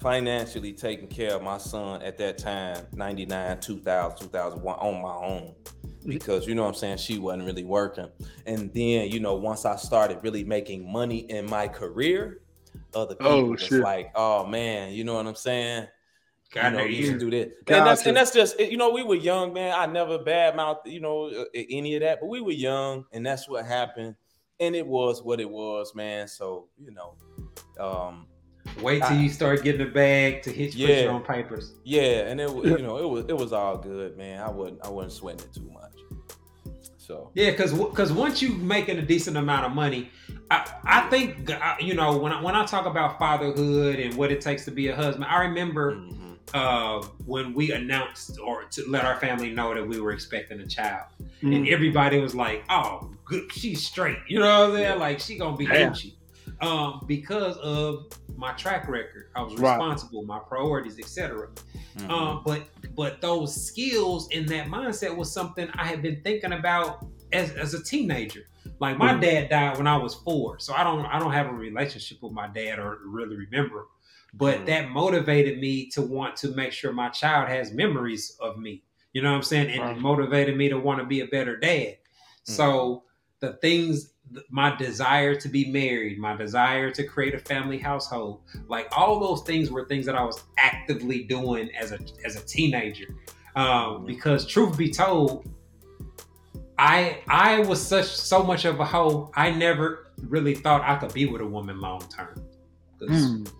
financially 0.00 0.72
taking 0.72 1.08
care 1.08 1.34
of 1.34 1.42
my 1.42 1.58
son 1.58 2.02
at 2.02 2.18
that 2.18 2.38
time, 2.38 2.86
99, 2.92 3.60
2000, 3.60 4.18
2001, 4.18 4.74
on 4.76 5.02
my 5.02 5.14
own. 5.14 5.54
Because 6.04 6.46
you 6.48 6.54
know 6.54 6.62
what 6.62 6.68
I'm 6.70 6.74
saying, 6.74 6.96
she 6.96 7.18
wasn't 7.18 7.44
really 7.44 7.64
working. 7.64 8.08
And 8.46 8.72
then, 8.74 9.08
you 9.10 9.20
know, 9.20 9.34
once 9.36 9.64
I 9.64 9.76
started 9.76 10.18
really 10.22 10.42
making 10.42 10.90
money 10.90 11.18
in 11.30 11.48
my 11.48 11.68
career, 11.68 12.40
other 12.94 13.14
people 13.14 13.52
Oh, 13.52 13.56
shit. 13.56 13.80
like, 13.82 14.10
oh 14.14 14.44
man, 14.46 14.92
you 14.92 15.04
know 15.04 15.14
what 15.14 15.26
I'm 15.26 15.34
saying? 15.34 15.86
God, 16.52 16.72
you 16.72 16.78
know, 16.78 16.84
you 16.84 17.06
should 17.06 17.18
do 17.20 17.30
that. 17.30 17.52
And 17.68 17.86
that's 17.86 18.04
and 18.04 18.16
that's 18.16 18.32
just 18.32 18.58
you 18.60 18.76
know, 18.76 18.90
we 18.90 19.02
were 19.02 19.14
young, 19.14 19.52
man. 19.54 19.74
I 19.74 19.86
never 19.86 20.18
badmouthed, 20.18 20.86
you 20.86 21.00
know, 21.00 21.46
any 21.54 21.94
of 21.94 22.02
that, 22.02 22.20
but 22.20 22.26
we 22.26 22.40
were 22.40 22.52
young, 22.52 23.06
and 23.12 23.24
that's 23.24 23.48
what 23.48 23.64
happened. 23.64 24.16
And 24.60 24.76
it 24.76 24.86
was 24.86 25.22
what 25.22 25.40
it 25.40 25.48
was, 25.48 25.94
man. 25.94 26.28
So, 26.28 26.68
you 26.78 26.90
know, 26.90 27.14
um, 27.80 28.26
wait 28.80 29.02
till 29.02 29.16
you 29.16 29.28
start 29.28 29.62
getting 29.62 29.84
the 29.86 29.92
bag 29.92 30.42
to 30.42 30.50
hit 30.50 30.74
you 30.74 30.86
put 30.86 30.94
Yeah. 30.96 31.02
you 31.04 31.08
on 31.10 31.22
papers. 31.22 31.72
yeah, 31.84 32.28
and 32.28 32.40
it 32.40 32.52
was, 32.52 32.66
you 32.70 32.78
know, 32.78 32.98
it 32.98 33.08
was 33.08 33.24
it 33.28 33.36
was 33.36 33.52
all 33.52 33.76
good, 33.76 34.16
man. 34.16 34.40
I 34.42 34.50
wouldn't 34.50 34.84
I 34.84 34.88
wasn't 34.88 35.12
sweating 35.12 35.40
it 35.44 35.52
too 35.54 35.70
much. 35.72 35.92
So 36.98 37.30
Yeah, 37.34 37.50
because 37.50 37.72
because 37.72 38.12
once 38.12 38.40
you 38.40 38.50
making 38.54 38.98
a 38.98 39.02
decent 39.02 39.36
amount 39.36 39.66
of 39.66 39.72
money, 39.72 40.10
I, 40.50 40.70
I 40.84 41.00
think 41.10 41.50
uh, 41.50 41.74
you 41.80 41.94
know 41.94 42.16
when 42.16 42.32
I, 42.32 42.40
when 42.40 42.54
I 42.54 42.64
talk 42.64 42.86
about 42.86 43.18
fatherhood 43.18 43.98
and 43.98 44.14
what 44.14 44.30
it 44.30 44.40
takes 44.40 44.64
to 44.66 44.70
be 44.70 44.88
a 44.88 44.94
husband, 44.96 45.24
I 45.28 45.42
remember 45.42 45.96
mhm. 45.96 46.36
uh, 46.54 47.04
when 47.26 47.54
we 47.54 47.72
announced 47.72 48.38
or 48.38 48.64
to 48.64 48.84
let 48.88 49.04
our 49.04 49.18
family 49.18 49.50
know 49.50 49.74
that 49.74 49.86
we 49.86 50.00
were 50.00 50.12
expecting 50.12 50.60
a 50.60 50.66
child, 50.66 51.06
Mm. 51.42 51.56
and 51.56 51.68
everybody 51.68 52.20
was 52.20 52.36
like, 52.36 52.62
"Oh, 52.70 53.10
good, 53.24 53.50
she's 53.52 53.84
straight," 53.84 54.18
you 54.28 54.38
know 54.38 54.60
what 54.60 54.68
I'm 54.70 54.76
saying? 54.76 54.84
Yeah. 54.84 54.94
Like 54.94 55.18
she 55.18 55.36
gonna 55.36 55.56
be 55.56 55.66
Damn. 55.66 55.92
Gucci, 55.92 56.12
um, 56.62 57.02
because 57.06 57.56
of 57.58 58.06
my 58.36 58.52
track 58.52 58.88
record. 58.88 59.30
I 59.36 59.42
was 59.42 59.54
Right. 59.56 59.76
responsible, 59.76 60.24
my 60.24 60.38
priorities, 60.38 60.98
etc. 60.98 61.48
Mhm. 61.96 62.10
Um, 62.10 62.42
but 62.44 62.62
but 62.94 63.20
those 63.20 63.54
skills 63.66 64.28
and 64.32 64.48
that 64.48 64.66
mindset 64.68 65.16
was 65.16 65.30
something 65.32 65.68
I 65.74 65.86
had 65.86 66.02
been 66.02 66.20
thinking 66.22 66.52
about 66.52 67.06
as, 67.32 67.50
as 67.52 67.74
a 67.74 67.82
teenager. 67.82 68.42
Like 68.80 68.98
my 68.98 69.14
Mhm. 69.14 69.20
dad 69.20 69.48
died 69.50 69.76
when 69.78 69.86
I 69.86 69.96
was 69.96 70.14
four, 70.14 70.58
so 70.58 70.72
I 70.74 70.84
don't 70.84 71.04
I 71.06 71.18
don't 71.18 71.32
have 71.32 71.46
a 71.46 71.52
relationship 71.52 72.22
with 72.22 72.32
my 72.32 72.46
dad 72.48 72.78
or 72.78 72.98
really 73.04 73.36
remember. 73.36 73.80
him. 73.80 73.86
But 74.34 74.60
Mhm. 74.60 74.66
that 74.66 74.90
motivated 74.90 75.58
me 75.58 75.86
to 75.90 76.00
want 76.02 76.36
to 76.36 76.48
make 76.54 76.72
sure 76.72 76.92
my 76.92 77.10
child 77.10 77.48
has 77.48 77.70
memories 77.72 78.36
of 78.40 78.56
me. 78.58 78.82
You 79.12 79.20
know 79.22 79.30
what 79.30 79.36
I'm 79.36 79.42
saying? 79.42 79.70
And 79.70 79.90
it 79.96 80.00
motivated 80.00 80.56
me 80.56 80.68
to 80.70 80.78
want 80.78 81.00
to 81.00 81.04
be 81.06 81.20
a 81.20 81.26
better 81.26 81.56
dad. 81.56 81.98
So 82.44 83.04
the 83.40 83.54
things, 83.54 84.11
my 84.50 84.74
desire 84.76 85.34
to 85.34 85.48
be 85.48 85.70
married, 85.70 86.18
my 86.18 86.36
desire 86.36 86.90
to 86.90 87.04
create 87.04 87.34
a 87.34 87.38
family 87.38 87.78
household, 87.78 88.40
like 88.68 88.88
all 88.96 89.20
those 89.20 89.42
things 89.42 89.70
were 89.70 89.84
things 89.86 90.06
that 90.06 90.14
I 90.16 90.24
was 90.24 90.42
actively 90.58 91.24
doing 91.24 91.70
as 91.78 91.92
a 91.92 91.98
as 92.24 92.36
a 92.36 92.44
teenager. 92.44 93.14
Um, 93.56 94.06
because 94.06 94.46
truth 94.46 94.78
be 94.78 94.90
told, 94.90 95.46
I 96.78 97.18
I 97.28 97.60
was 97.60 97.80
such 97.86 98.06
so 98.06 98.42
much 98.42 98.64
of 98.64 98.80
a 98.80 98.84
hoe. 98.84 99.30
I 99.34 99.50
never 99.50 100.12
really 100.28 100.54
thought 100.54 100.82
I 100.82 100.96
could 100.96 101.12
be 101.12 101.26
with 101.26 101.42
a 101.42 101.46
woman 101.46 101.80
long 101.80 102.02
term. 102.08 102.34
Mm. 103.02 103.50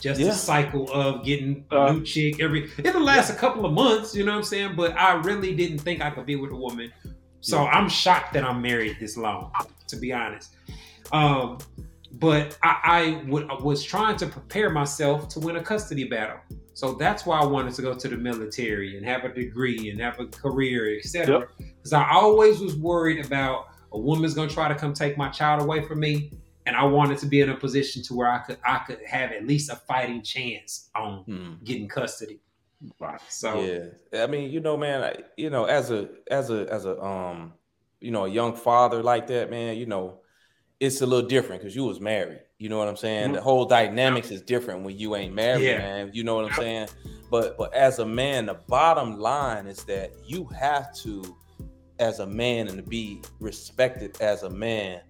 Just 0.00 0.20
Yeah. 0.20 0.28
the 0.28 0.34
cycle 0.34 0.90
of 0.92 1.24
getting 1.24 1.64
a 1.72 1.76
Uh, 1.80 1.92
new 1.92 2.04
chick 2.04 2.40
every 2.40 2.70
it'll 2.78 3.02
last 3.02 3.30
a 3.30 3.34
couple 3.34 3.64
of 3.66 3.72
months, 3.72 4.14
you 4.14 4.24
know 4.24 4.32
what 4.32 4.38
I'm 4.38 4.44
saying? 4.44 4.76
But 4.76 4.92
I 4.96 5.14
really 5.14 5.54
didn't 5.54 5.78
think 5.78 6.02
I 6.02 6.10
could 6.10 6.26
be 6.26 6.36
with 6.36 6.52
a 6.52 6.56
woman. 6.56 6.92
So 7.40 7.66
I'm 7.66 7.88
shocked 7.88 8.32
that 8.34 8.44
I'm 8.44 8.60
married 8.60 8.96
this 9.00 9.16
long, 9.16 9.52
to 9.86 9.96
be 9.96 10.12
honest. 10.12 10.56
Um, 11.12 11.58
but 12.12 12.58
I, 12.62 12.76
I, 12.84 13.28
would, 13.28 13.48
I 13.50 13.54
was 13.54 13.84
trying 13.84 14.16
to 14.18 14.26
prepare 14.26 14.70
myself 14.70 15.28
to 15.30 15.40
win 15.40 15.56
a 15.56 15.62
custody 15.62 16.04
battle. 16.04 16.38
So 16.74 16.94
that's 16.94 17.26
why 17.26 17.38
I 17.40 17.44
wanted 17.44 17.74
to 17.74 17.82
go 17.82 17.94
to 17.94 18.08
the 18.08 18.16
military 18.16 18.96
and 18.96 19.04
have 19.06 19.24
a 19.24 19.28
degree 19.30 19.90
and 19.90 20.00
have 20.00 20.20
a 20.20 20.26
career, 20.26 20.96
etc. 20.96 21.48
Because 21.58 21.92
I 21.92 22.08
always 22.10 22.60
was 22.60 22.76
worried 22.76 23.24
about 23.24 23.66
a 23.92 23.98
woman's 23.98 24.34
gonna 24.34 24.48
try 24.48 24.68
to 24.68 24.74
come 24.74 24.92
take 24.94 25.16
my 25.16 25.28
child 25.28 25.62
away 25.62 25.82
from 25.82 25.98
me, 26.00 26.30
and 26.66 26.76
I 26.76 26.84
wanted 26.84 27.18
to 27.18 27.26
be 27.26 27.40
in 27.40 27.50
a 27.50 27.56
position 27.56 28.02
to 28.04 28.14
where 28.14 28.30
I 28.30 28.38
could 28.38 28.58
I 28.64 28.78
could 28.78 29.00
have 29.06 29.32
at 29.32 29.46
least 29.46 29.70
a 29.70 29.76
fighting 29.76 30.22
chance 30.22 30.90
on 30.94 31.24
Hmm. 31.24 31.54
getting 31.64 31.88
custody. 31.88 32.40
Right. 33.00 33.20
So 33.28 33.62
Yeah, 33.62 34.22
I 34.22 34.26
mean, 34.26 34.50
you 34.50 34.60
know, 34.60 34.76
man, 34.76 35.02
I, 35.02 35.16
you 35.36 35.50
know, 35.50 35.64
as 35.64 35.90
a 35.90 36.08
as 36.30 36.50
a 36.50 36.66
as 36.72 36.84
a 36.84 37.00
um, 37.02 37.54
you 38.00 38.10
know, 38.10 38.24
a 38.24 38.28
young 38.28 38.54
father 38.54 39.02
like 39.02 39.26
that, 39.28 39.50
man, 39.50 39.76
you 39.76 39.86
know, 39.86 40.20
it's 40.78 41.00
a 41.00 41.06
little 41.06 41.28
different 41.28 41.60
because 41.60 41.74
you 41.74 41.84
was 41.84 42.00
married. 42.00 42.40
You 42.58 42.68
know 42.68 42.78
what 42.78 42.88
I'm 42.88 42.96
saying? 42.96 43.30
Mhm. 43.30 43.34
The 43.34 43.40
whole 43.40 43.64
dynamics 43.64 44.30
is 44.30 44.42
different 44.42 44.84
when 44.84 44.96
you 44.96 45.16
ain't 45.16 45.34
married, 45.34 45.64
Yeah. 45.64 45.78
man. 45.78 46.10
You 46.12 46.24
know 46.24 46.36
what 46.36 46.44
I'm 46.44 46.52
saying? 46.52 46.88
But 47.30 47.58
but 47.58 47.74
as 47.74 47.98
a 47.98 48.06
man, 48.06 48.46
the 48.46 48.54
bottom 48.54 49.18
line 49.18 49.66
is 49.66 49.84
that 49.84 50.12
you 50.24 50.44
have 50.46 50.94
to, 51.02 51.36
as 51.98 52.20
a 52.20 52.26
man, 52.26 52.68
and 52.68 52.76
to 52.76 52.82
be 52.82 53.20
respected 53.40 54.20
as 54.20 54.44
a 54.44 54.50
man, 54.50 55.00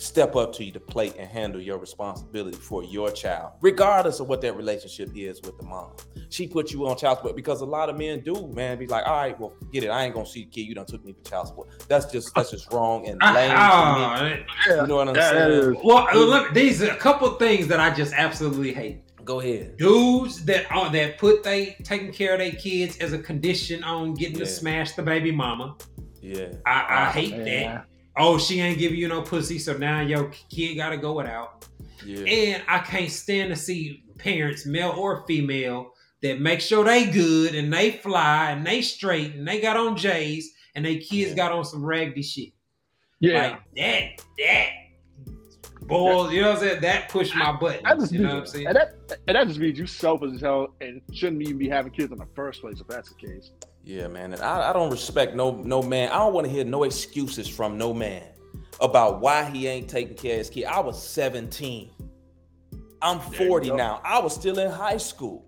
step 0.00 0.34
up 0.34 0.52
to 0.54 0.64
you 0.64 0.72
the 0.72 0.80
plate 0.80 1.14
and 1.18 1.28
handle 1.28 1.60
your 1.60 1.76
responsibility 1.78 2.56
for 2.56 2.82
your 2.82 3.10
child, 3.10 3.52
regardless 3.60 4.18
of 4.18 4.28
what 4.28 4.40
that 4.40 4.56
relationship 4.56 5.10
is 5.14 5.42
with 5.42 5.58
the 5.58 5.64
mom. 5.64 5.90
She 6.30 6.46
put 6.48 6.72
you 6.72 6.86
on 6.88 6.96
child 6.96 7.18
support 7.18 7.36
because 7.36 7.60
a 7.60 7.66
lot 7.66 7.90
of 7.90 7.96
men 7.98 8.20
do, 8.20 8.46
man, 8.54 8.78
be 8.78 8.86
like, 8.86 9.06
all 9.06 9.12
right, 9.16 9.38
well, 9.38 9.52
get 9.72 9.84
it. 9.84 9.88
I 9.88 10.04
ain't 10.04 10.14
gonna 10.14 10.26
see 10.26 10.44
the 10.44 10.50
kid. 10.50 10.62
You 10.62 10.74
done 10.74 10.86
took 10.86 11.04
me 11.04 11.12
for 11.12 11.28
child 11.30 11.48
support. 11.48 11.68
That's 11.88 12.06
just 12.06 12.34
that's 12.34 12.50
just 12.50 12.72
wrong 12.72 13.06
and 13.06 13.20
lame. 13.20 13.50
to 13.50 13.54
me. 13.54 14.44
Yeah. 14.68 14.80
You 14.82 14.86
know 14.86 14.96
what 14.96 15.08
I'm 15.08 15.14
that 15.14 15.32
saying? 15.32 15.74
is. 15.74 15.76
well, 15.84 16.06
look, 16.26 16.54
these 16.54 16.82
are 16.82 16.90
a 16.90 16.96
couple 16.96 17.28
things 17.32 17.68
that 17.68 17.78
I 17.80 17.90
just 17.94 18.12
absolutely 18.14 18.72
hate. 18.72 19.02
Go 19.24 19.40
ahead. 19.40 19.76
Dudes 19.76 20.44
that 20.46 20.70
are 20.72 20.90
that 20.92 21.18
put 21.18 21.42
they 21.42 21.76
taking 21.84 22.10
care 22.10 22.32
of 22.32 22.38
their 22.38 22.52
kids 22.52 22.96
as 22.98 23.12
a 23.12 23.18
condition 23.18 23.84
on 23.84 24.14
getting 24.14 24.38
Yeah. 24.38 24.44
to 24.44 24.50
smash 24.50 24.92
the 24.92 25.02
baby 25.02 25.30
mama. 25.30 25.76
Yeah. 26.22 26.52
I, 26.64 26.70
I 26.70 27.08
Oh, 27.08 27.12
hate 27.12 27.36
man. 27.36 27.44
that. 27.44 27.86
Oh, 28.16 28.38
she 28.38 28.60
ain't 28.60 28.78
giving 28.78 28.98
you 28.98 29.08
no 29.08 29.22
pussy, 29.22 29.58
so 29.58 29.76
now 29.76 30.00
your 30.00 30.30
kid 30.50 30.74
gotta 30.74 30.96
go 30.96 31.14
without. 31.14 31.66
Yeah. 32.04 32.24
And 32.24 32.62
I 32.68 32.78
can't 32.80 33.10
stand 33.10 33.50
to 33.50 33.56
see 33.56 34.04
parents, 34.18 34.66
male 34.66 34.94
or 34.96 35.24
female, 35.26 35.92
that 36.22 36.40
make 36.40 36.60
sure 36.60 36.84
they 36.84 37.06
good 37.06 37.54
and 37.54 37.72
they 37.72 37.92
fly 37.92 38.50
and 38.50 38.66
they 38.66 38.82
straight 38.82 39.34
and 39.34 39.46
they 39.46 39.60
got 39.60 39.76
on 39.76 39.96
J's 39.96 40.50
and 40.74 40.84
they 40.84 40.98
kids 40.98 41.30
Yeah. 41.30 41.36
got 41.36 41.52
on 41.52 41.64
some 41.64 41.84
raggedy 41.84 42.22
shit. 42.22 42.52
Yeah. 43.20 43.42
Like 43.50 43.60
that, 43.76 44.24
that 44.38 44.68
boy, 45.82 46.28
you 46.30 46.40
know 46.42 46.48
what 46.48 46.56
I'm 46.56 46.62
saying? 46.68 46.80
That 46.82 47.08
pushed 47.08 47.34
my 47.34 47.52
buttons. 47.52 47.82
That 47.84 47.98
just 47.98 48.12
you 48.12 48.20
know 48.20 48.28
what 48.28 48.36
I'm 48.38 48.46
saying? 48.46 48.66
and 48.66 48.76
that 48.76 48.94
and 49.28 49.36
that 49.36 49.46
just 49.46 49.58
means 49.60 49.78
you 49.78 49.86
selfish 49.86 50.32
as 50.34 50.40
hell 50.40 50.74
and 50.80 51.00
shouldn't 51.12 51.42
even 51.42 51.58
be 51.58 51.68
having 51.68 51.92
kids 51.92 52.12
in 52.12 52.18
the 52.18 52.28
first 52.34 52.60
place 52.60 52.80
if 52.80 52.86
that's 52.86 53.10
the 53.10 53.14
case. 53.26 53.50
Yeah, 53.82 54.08
man. 54.08 54.32
And 54.32 54.42
I, 54.42 54.70
I 54.70 54.72
don't 54.72 54.90
respect 54.90 55.34
no 55.34 55.52
no 55.52 55.82
man. 55.82 56.10
I 56.10 56.18
don't 56.18 56.32
want 56.34 56.46
to 56.46 56.52
hear 56.52 56.64
no 56.64 56.84
excuses 56.84 57.48
from 57.48 57.78
no 57.78 57.92
man 57.94 58.22
about 58.80 59.20
why 59.20 59.44
he 59.44 59.66
ain't 59.66 59.88
taking 59.88 60.16
care 60.16 60.34
of 60.34 60.38
his 60.38 60.50
kid. 60.50 60.64
I 60.64 60.80
was 60.80 61.02
17. 61.02 61.90
I'm 63.02 63.18
40 63.20 63.70
now. 63.72 64.00
I 64.04 64.18
was 64.20 64.34
still 64.34 64.58
in 64.58 64.70
high 64.70 64.98
school. 64.98 65.46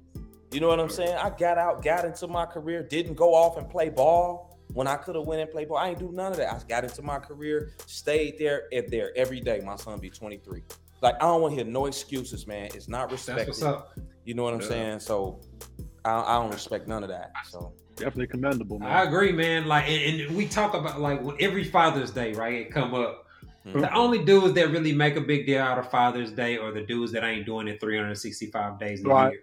You 0.50 0.60
know 0.60 0.68
what 0.68 0.80
I'm 0.80 0.88
saying? 0.88 1.16
I 1.16 1.30
got 1.30 1.58
out, 1.58 1.82
got 1.82 2.04
into 2.04 2.26
my 2.26 2.46
career, 2.46 2.82
didn't 2.82 3.14
go 3.14 3.34
off 3.34 3.56
and 3.56 3.68
play 3.68 3.88
ball 3.88 4.58
when 4.74 4.86
I 4.86 4.96
could 4.96 5.14
have 5.16 5.26
went 5.26 5.40
and 5.40 5.50
played 5.50 5.68
ball. 5.68 5.78
I 5.78 5.88
ain't 5.90 5.98
do 5.98 6.10
none 6.12 6.32
of 6.32 6.38
that. 6.38 6.52
I 6.52 6.58
got 6.68 6.84
into 6.84 7.02
my 7.02 7.18
career, 7.18 7.72
stayed 7.86 8.38
there 8.38 8.64
and 8.72 8.88
there 8.88 9.16
every 9.16 9.40
day. 9.40 9.60
My 9.60 9.76
son 9.76 9.98
be 9.98 10.10
23. 10.10 10.62
Like 11.00 11.16
I 11.16 11.26
don't 11.26 11.40
want 11.42 11.56
to 11.56 11.62
hear 11.62 11.70
no 11.70 11.86
excuses, 11.86 12.46
man. 12.46 12.66
It's 12.74 12.88
not 12.88 13.10
respected. 13.10 13.56
You 14.24 14.34
know 14.34 14.44
what 14.44 14.54
I'm 14.54 14.60
Yeah. 14.60 14.68
saying? 14.68 15.00
So 15.00 15.40
I, 16.04 16.20
I 16.20 16.34
don't 16.40 16.52
respect 16.52 16.86
none 16.88 17.02
of 17.02 17.08
that. 17.08 17.32
So 17.50 17.74
Definitely 17.96 18.28
commendable, 18.28 18.78
man. 18.78 18.90
I 18.90 19.02
agree, 19.04 19.32
man. 19.32 19.66
Like, 19.66 19.88
and, 19.88 20.20
and 20.22 20.36
we 20.36 20.46
talk 20.46 20.74
about 20.74 21.00
like 21.00 21.20
every 21.40 21.64
Father's 21.64 22.10
Day, 22.10 22.32
right? 22.32 22.54
It 22.54 22.70
come 22.72 22.94
up. 22.94 23.26
Mhm. 23.66 23.80
The 23.80 23.94
only 23.94 24.24
dudes 24.24 24.54
that 24.54 24.70
really 24.70 24.92
make 24.92 25.16
a 25.16 25.20
big 25.20 25.46
deal 25.46 25.60
out 25.62 25.78
of 25.78 25.90
Father's 25.90 26.32
Day 26.32 26.58
are 26.58 26.72
the 26.72 26.82
dudes 26.82 27.12
that 27.12 27.22
ain't 27.22 27.46
doing 27.46 27.68
it 27.68 27.80
365 27.80 28.78
days 28.78 29.00
in 29.00 29.06
Right. 29.06 29.28
a 29.28 29.30
year. 29.32 29.42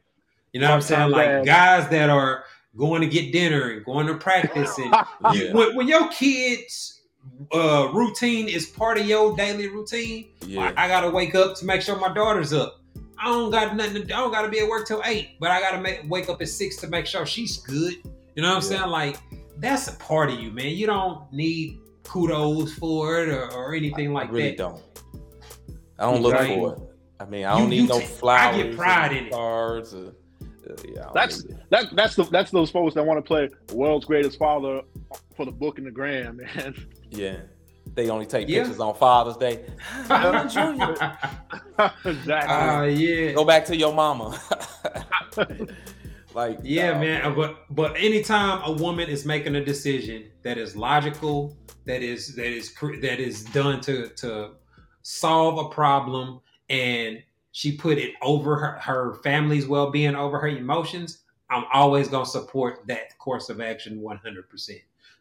You 0.53 0.59
know 0.61 0.69
what 0.69 0.75
I'm 0.75 0.81
saying? 0.81 1.11
Like 1.11 1.25
bag. 1.27 1.45
guys 1.45 1.89
that 1.89 2.09
are 2.09 2.43
going 2.75 3.01
to 3.01 3.07
get 3.07 3.31
dinner 3.31 3.69
and 3.71 3.85
going 3.85 4.07
to 4.07 4.15
practice 4.15 4.77
and 4.77 4.93
you, 5.33 5.45
Yeah. 5.45 5.53
when, 5.53 5.75
when 5.75 5.87
your 5.87 6.09
kids 6.09 6.95
uh 7.53 7.89
routine 7.93 8.47
is 8.47 8.65
part 8.65 8.97
of 8.97 9.05
your 9.05 9.35
daily 9.35 9.67
routine 9.67 10.27
yeah. 10.45 10.61
like, 10.61 10.77
i 10.77 10.87
gotta 10.87 11.09
wake 11.09 11.35
up 11.35 11.55
to 11.55 11.65
make 11.65 11.81
sure 11.81 11.97
my 11.99 12.11
daughter's 12.13 12.53
up 12.53 12.79
i 13.19 13.25
don't 13.25 13.51
got 13.51 13.75
nothing 13.75 14.07
to, 14.07 14.15
i 14.15 14.19
don't 14.19 14.31
gotta 14.31 14.47
be 14.49 14.59
at 14.59 14.67
work 14.67 14.87
till 14.87 15.01
eight 15.05 15.31
but 15.39 15.51
i 15.51 15.59
gotta 15.59 15.79
make, 15.81 16.01
wake 16.09 16.29
up 16.29 16.41
at 16.41 16.47
six 16.47 16.75
to 16.77 16.87
make 16.87 17.05
sure 17.05 17.25
she's 17.25 17.57
good 17.57 17.95
you 18.39 18.45
know 18.45 18.55
what 18.55 18.63
i'm 18.63 18.71
Yeah. 18.71 18.77
saying 18.79 18.89
like 18.89 19.17
that's 19.57 19.87
a 19.89 19.95
part 19.97 20.29
of 20.31 20.39
you 20.39 20.49
man 20.51 20.67
you 20.67 20.87
don't 20.87 21.29
need 21.33 21.77
kudos 22.03 22.71
for 22.73 23.21
it 23.21 23.27
or, 23.29 23.51
or 23.51 23.73
anything 23.75 24.13
like 24.13 24.29
I 24.29 24.31
really 24.31 24.49
that 24.51 24.57
don't. 24.57 24.81
I 25.99 26.03
don't 26.09 26.21
look 26.21 26.33
Right. 26.33 26.47
for 26.57 26.73
it. 26.73 26.79
I 27.19 27.25
mean, 27.25 27.43
I 27.45 27.51
don't 27.57 27.63
You- 27.63 27.67
need 27.69 27.81
you 27.81 27.87
no 27.87 27.99
ta- 27.99 28.05
I 28.05 28.07
flowers. 28.07 28.55
get 28.63 28.77
pride 28.77 29.11
or 29.11 29.15
in 29.17 29.25
it. 29.25 29.31
Cards. 29.33 29.93
Or, 29.93 30.05
uh, 30.07 30.73
yeah, 30.95 31.05
That's 31.13 31.43
that, 31.69 31.93
that's 31.93 32.15
the 32.15 32.23
that's 32.23 32.51
those 32.51 32.71
folks 32.71 32.95
that 32.95 33.05
want 33.05 33.17
to 33.17 33.21
play 33.21 33.49
world's 33.73 34.05
greatest 34.05 34.39
father 34.39 34.81
for 35.35 35.45
the 35.45 35.51
book 35.51 35.77
and 35.77 35.85
the 35.85 35.91
gram, 35.91 36.37
man. 36.55 36.73
yeah. 37.11 37.35
They 37.95 38.09
only 38.09 38.25
take 38.27 38.47
Yeah. 38.47 38.59
pictures 38.63 38.79
on 38.79 38.95
Father's 38.95 39.35
Day. 39.35 39.65
Junior. 40.07 40.95
exactly. 42.05 42.55
uh 42.55 42.83
yeah 42.83 43.31
Go 43.33 43.43
back 43.43 43.65
to 43.65 43.75
your 43.75 43.93
mama. 43.93 44.39
Like 46.33 46.59
Yeah, 46.63 46.93
nah, 46.93 46.99
man. 46.99 47.21
Uh, 47.25 47.31
but 47.31 47.65
but 47.69 47.95
anytime 47.97 48.61
a 48.63 48.71
woman 48.71 49.09
is 49.09 49.25
making 49.25 49.55
a 49.55 49.63
decision 49.63 50.31
that 50.43 50.57
is 50.57 50.75
logical, 50.75 51.57
that 51.85 52.01
is 52.01 52.35
that 52.35 52.47
is 52.47 52.73
that 53.01 53.19
is 53.19 53.43
done 53.45 53.81
to 53.81 54.09
to 54.09 54.51
solve 55.01 55.65
a 55.65 55.69
problem, 55.69 56.41
and 56.69 57.21
she 57.51 57.75
put 57.75 57.97
it 57.97 58.13
over 58.21 58.55
her, 58.57 58.79
her 58.79 59.15
family's 59.23 59.67
well 59.67 59.89
being 59.91 60.15
over 60.15 60.39
her 60.39 60.47
emotions, 60.47 61.19
I'm 61.49 61.65
always 61.73 62.07
gonna 62.07 62.25
support 62.25 62.85
that 62.87 63.17
course 63.17 63.49
of 63.49 63.59
action 63.61 64.01
100. 64.01 64.49
percent 64.49 64.79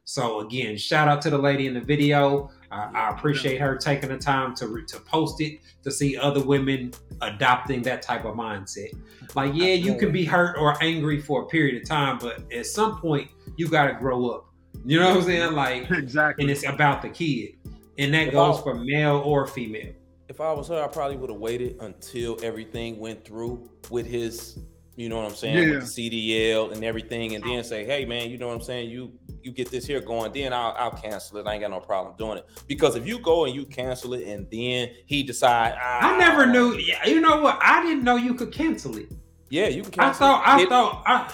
So 0.08 0.40
again, 0.40 0.78
shout 0.78 1.06
out 1.06 1.20
to 1.20 1.28
the 1.30 1.36
lady 1.36 1.66
in 1.66 1.74
the 1.74 1.82
video. 1.82 2.50
I, 2.70 2.90
I 2.94 3.10
appreciate 3.10 3.60
her 3.60 3.76
taking 3.76 4.08
the 4.08 4.16
time 4.16 4.54
to 4.54 4.66
re- 4.66 4.86
to 4.86 4.98
post 5.00 5.38
it 5.42 5.60
to 5.82 5.90
see 5.90 6.16
other 6.16 6.42
women 6.42 6.94
adopting 7.20 7.82
that 7.82 8.00
type 8.00 8.24
of 8.24 8.34
mindset. 8.34 8.96
Like, 9.34 9.52
yeah, 9.54 9.74
you 9.74 9.96
can 9.96 10.10
be 10.10 10.24
hurt 10.24 10.56
or 10.58 10.82
angry 10.82 11.20
for 11.20 11.42
a 11.42 11.46
period 11.46 11.82
of 11.82 11.86
time, 11.86 12.16
but 12.18 12.40
at 12.50 12.64
some 12.64 12.98
point, 12.98 13.30
you 13.58 13.68
got 13.68 13.88
to 13.88 13.92
grow 13.92 14.30
up. 14.30 14.46
You 14.82 14.98
know 14.98 15.08
what 15.10 15.18
I'm 15.18 15.22
saying? 15.24 15.52
Like, 15.52 15.90
exactly. 15.90 16.44
and 16.44 16.50
it's 16.50 16.64
about 16.66 17.02
the 17.02 17.10
kid, 17.10 17.56
and 17.98 18.14
that 18.14 18.28
If 18.28 18.32
goes 18.32 18.60
I- 18.60 18.62
for 18.62 18.74
male 18.76 19.18
or 19.26 19.46
female. 19.46 19.92
if 20.30 20.40
I 20.40 20.50
was 20.54 20.68
her, 20.68 20.82
I 20.82 20.88
probably 20.88 21.18
would 21.18 21.28
have 21.28 21.38
waited 21.38 21.76
until 21.82 22.38
everything 22.42 22.98
went 22.98 23.26
through 23.26 23.68
with 23.90 24.06
his, 24.06 24.58
you 24.98 25.08
know 25.08 25.16
what 25.16 25.26
I'm 25.26 25.34
saying, 25.36 25.56
Yeah. 25.68 25.74
with 25.76 25.94
the 25.94 26.10
CDL 26.10 26.72
and 26.72 26.84
everything, 26.84 27.34
and 27.36 27.44
then 27.44 27.62
say, 27.62 27.84
hey 27.84 28.04
man, 28.04 28.28
you 28.30 28.36
know 28.36 28.48
what 28.48 28.54
I'm 28.56 28.62
saying, 28.62 28.90
you 28.90 29.12
you 29.42 29.52
get 29.52 29.70
this 29.70 29.86
here 29.86 30.00
going, 30.00 30.32
then 30.32 30.52
I'll, 30.52 30.74
I'll 30.76 30.90
cancel 30.90 31.38
it. 31.38 31.46
I 31.46 31.52
ain't 31.54 31.60
got 31.62 31.70
no 31.70 31.78
problem 31.80 32.16
doing 32.18 32.38
it 32.38 32.46
because 32.66 32.96
if 32.96 33.06
you 33.06 33.20
go 33.20 33.44
and 33.44 33.54
you 33.54 33.64
cancel 33.64 34.14
it 34.14 34.26
and 34.26 34.46
then 34.50 34.90
he 35.06 35.22
decide, 35.22 35.74
ah, 35.80 36.14
I 36.14 36.18
never 36.18 36.44
knew. 36.44 36.74
You 37.06 37.20
know 37.20 37.40
what? 37.40 37.58
I 37.62 37.82
didn't 37.82 38.02
know 38.02 38.16
you 38.16 38.34
could 38.34 38.52
cancel 38.52 38.96
it. 38.98 39.10
Yeah, 39.50 39.68
you 39.68 39.82
can 39.82 39.94
I 40.00 40.04
cancel. 40.06 40.26
thought. 40.26 40.42
I 40.46 40.62
it, 40.62 40.68
thought. 40.68 41.02
I, 41.06 41.32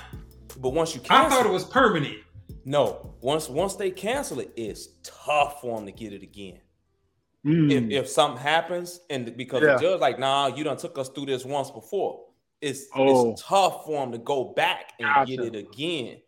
but 0.61 0.71
once 0.71 0.95
you 0.95 1.01
cancel, 1.01 1.27
I 1.27 1.29
thought 1.43 1.47
it 1.47 1.53
was 1.53 1.65
permanent. 1.65 2.19
no. 2.67 3.15
Once 3.23 3.49
once 3.49 3.75
they 3.77 3.91
cancel 3.91 4.41
it, 4.41 4.53
it's 4.57 4.89
tough 5.03 5.63
for 5.63 5.77
them 5.79 5.87
to 5.87 5.93
get 5.93 6.13
it 6.13 6.23
again. 6.23 6.61
Mm. 7.47 7.71
if, 7.73 8.05
if 8.05 8.09
something 8.11 8.41
happens 8.41 9.01
and 9.11 9.35
because 9.37 9.63
Yeah. 9.63 9.75
the 9.75 9.81
judge 9.81 10.01
like 10.01 10.19
nah 10.19 10.47
you 10.49 10.65
done 10.65 10.77
took 10.79 10.97
us 10.99 11.09
through 11.11 11.27
this 11.27 11.45
once 11.45 11.71
before 11.71 12.24
it's 12.65 12.87
Oh. 12.95 13.31
it's 13.33 13.43
tough 13.43 13.85
for 13.85 14.01
them 14.01 14.13
to 14.13 14.19
go 14.19 14.53
back 14.55 14.93
and 14.99 15.27
get 15.27 15.41
it 15.41 15.55
again 15.55 16.19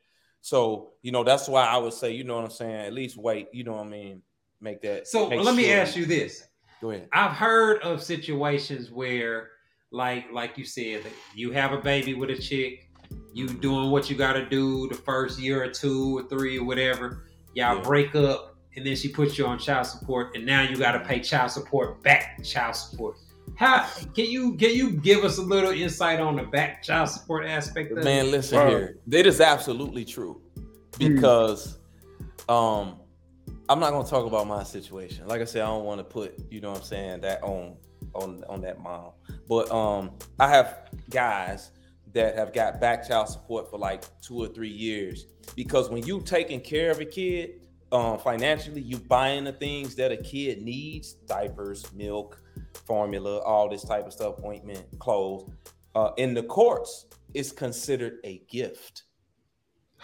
so 0.40 0.92
you 1.02 1.10
know 1.12 1.24
that's 1.24 1.48
why 1.48 1.64
i 1.64 1.76
would 1.76 1.92
say 1.92 2.10
you 2.12 2.24
know 2.24 2.36
what 2.36 2.44
i'm 2.44 2.50
saying 2.50 2.74
at 2.86 2.92
least 2.92 3.16
wait 3.16 3.48
you 3.52 3.64
know 3.64 3.72
what 3.72 3.86
i 3.86 3.88
mean 3.88 4.22
make 4.60 4.80
that 4.82 5.06
So 5.08 5.28
make 5.28 5.40
let 5.42 5.54
me 5.54 5.72
ask 5.72 5.96
you 5.96 6.06
this: 6.06 6.44
go 6.80 6.90
ahead 6.90 7.08
I've 7.12 7.32
heard 7.32 7.82
of 7.82 8.02
situations 8.02 8.90
where, 8.90 9.50
like, 9.90 10.24
like 10.32 10.56
you 10.58 10.64
said, 10.64 11.04
that 11.04 11.12
you 11.34 11.52
have 11.52 11.72
a 11.72 11.78
baby 11.78 12.14
with 12.14 12.30
a 12.30 12.36
chick, 12.36 12.90
you 13.32 13.48
doing 13.48 13.90
what 13.90 14.08
you 14.10 14.16
got 14.16 14.32
to 14.34 14.44
do 14.48 14.88
the 14.88 14.94
first 14.94 15.38
year 15.38 15.62
or 15.62 15.68
two 15.70 16.18
or 16.18 16.22
three 16.28 16.58
or 16.58 16.64
whatever. 16.64 17.26
Y'all 17.54 17.76
Yeah. 17.76 17.82
break 17.82 18.14
up, 18.14 18.56
and 18.76 18.84
then 18.86 18.96
she 18.96 19.08
puts 19.08 19.36
you 19.38 19.46
on 19.46 19.58
child 19.58 19.86
support, 19.86 20.34
and 20.36 20.44
now 20.46 20.62
you 20.62 20.76
got 20.76 20.92
to 20.92 21.00
pay 21.00 21.20
child 21.20 21.50
support 21.50 22.02
back 22.02 22.42
child 22.44 22.74
support. 22.76 23.16
How 23.54 23.86
can 24.14 24.26
you 24.26 24.54
can 24.56 24.74
you 24.74 24.92
give 24.92 25.24
us 25.24 25.38
a 25.38 25.42
little 25.42 25.70
insight 25.70 26.20
on 26.20 26.36
the 26.36 26.42
back 26.42 26.82
child 26.82 27.08
support 27.08 27.46
aspect 27.46 27.92
of 27.92 28.04
man 28.04 28.26
it? 28.26 28.30
listen 28.30 28.58
Bro. 28.58 28.68
here 28.68 28.98
it 29.10 29.26
is 29.26 29.40
absolutely 29.40 30.04
true 30.04 30.42
because 30.98 31.78
um 32.48 32.96
i'm 33.68 33.80
not 33.80 33.92
going 33.92 34.04
to 34.04 34.10
talk 34.10 34.26
about 34.26 34.46
my 34.46 34.62
situation 34.62 35.26
like 35.26 35.40
i 35.40 35.44
said 35.44 35.62
i 35.62 35.66
don't 35.66 35.84
want 35.84 36.00
to 36.00 36.04
put 36.04 36.38
you 36.50 36.60
know 36.60 36.70
what 36.70 36.78
i'm 36.78 36.84
saying 36.84 37.20
that 37.22 37.42
on 37.42 37.76
on 38.16 38.44
on 38.48 38.60
that 38.62 38.80
mom. 38.80 39.12
But 39.48 39.70
um, 39.70 40.12
I 40.38 40.48
have 40.48 40.88
guys 41.10 41.70
that 42.12 42.36
have 42.36 42.52
got 42.52 42.80
back 42.80 43.06
child 43.06 43.28
support 43.28 43.70
for 43.70 43.78
like 43.78 44.04
two 44.22 44.42
or 44.42 44.48
three 44.48 44.70
years 44.70 45.26
because 45.54 45.90
when 45.90 46.04
you 46.06 46.20
taking 46.20 46.60
care 46.60 46.90
of 46.90 47.00
a 47.00 47.04
kid 47.04 47.65
um, 47.96 48.18
financially, 48.18 48.80
you 48.80 48.98
buying 48.98 49.44
the 49.44 49.52
things 49.52 49.94
that 49.96 50.12
a 50.12 50.16
kid 50.16 50.62
needs: 50.62 51.14
diapers, 51.14 51.92
milk, 51.94 52.42
formula, 52.86 53.38
all 53.40 53.68
this 53.68 53.84
type 53.84 54.06
of 54.06 54.12
stuff, 54.12 54.36
ointment, 54.44 54.84
clothes. 54.98 55.50
Uh, 55.94 56.10
in 56.18 56.34
the 56.34 56.42
courts, 56.42 57.06
it's 57.32 57.52
considered 57.52 58.18
a 58.24 58.42
gift 58.48 59.04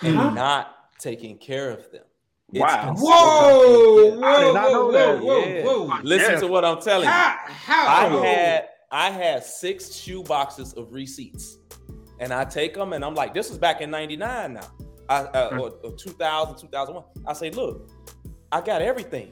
and 0.02 0.34
not 0.34 0.88
taking 0.98 1.36
care 1.36 1.70
of 1.70 1.90
them. 1.90 2.04
It's 2.52 2.60
Wow. 2.60 2.86
considered 2.86 3.08
Whoa. 3.08 4.22
I 4.22 4.40
did 4.40 4.46
whoa, 4.46 4.52
not 4.52 4.70
whoa, 4.70 4.72
know 4.72 4.84
whoa, 4.86 4.92
that. 4.92 5.22
whoa, 5.22 5.38
Yeah. 5.44 5.64
whoa. 5.64 6.00
Listen 6.02 6.32
Yeah. 6.34 6.40
to 6.40 6.46
what 6.46 6.64
I'm 6.64 6.80
telling 6.80 7.04
you. 7.04 7.10
How? 7.10 7.36
How? 7.46 7.88
I 8.22 8.26
had 8.26 8.68
I 8.90 9.10
had 9.10 9.42
six 9.44 9.94
shoe 9.94 10.22
boxes 10.22 10.74
of 10.74 10.92
receipts, 10.92 11.56
and 12.20 12.32
I 12.32 12.44
take 12.44 12.74
them, 12.74 12.92
and 12.92 13.02
I'm 13.04 13.14
like, 13.14 13.32
this 13.32 13.48
was 13.48 13.58
back 13.58 13.80
in 13.80 13.90
'99 13.90 14.52
now, 14.54 14.68
I, 15.08 15.20
uh, 15.20 15.58
or, 15.60 15.70
or 15.84 15.92
2000, 15.92 16.56
2001. 16.58 17.04
I 17.26 17.32
say, 17.32 17.50
look, 17.50 17.88
I 18.50 18.60
got 18.60 18.82
everything. 18.82 19.30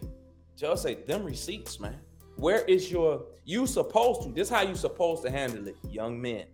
Just 0.56 0.82
say, 0.82 0.94
them 1.06 1.24
receipts, 1.24 1.80
man. 1.80 1.98
Where 2.36 2.64
is 2.64 2.90
your? 2.90 3.24
You 3.44 3.66
supposed 3.66 4.22
to? 4.22 4.30
This 4.30 4.48
how 4.48 4.62
you 4.62 4.74
supposed 4.74 5.22
to 5.24 5.30
handle 5.30 5.66
it, 5.68 5.76
young 5.88 6.20
men. 6.20 6.44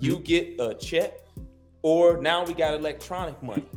You 0.00 0.18
get 0.18 0.60
a 0.60 0.74
check, 0.74 1.14
or 1.82 2.20
now 2.20 2.44
we 2.44 2.54
got 2.54 2.74
electronic 2.74 3.40
money, 3.42 3.68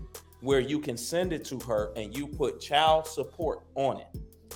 where 0.42 0.60
you 0.60 0.80
can 0.80 0.98
send 0.98 1.34
it 1.34 1.46
to 1.46 1.60
her, 1.60 1.92
and 1.96 2.16
you 2.16 2.28
put 2.28 2.60
child 2.60 3.08
support 3.08 3.62
on 3.76 4.00
it 4.00 4.08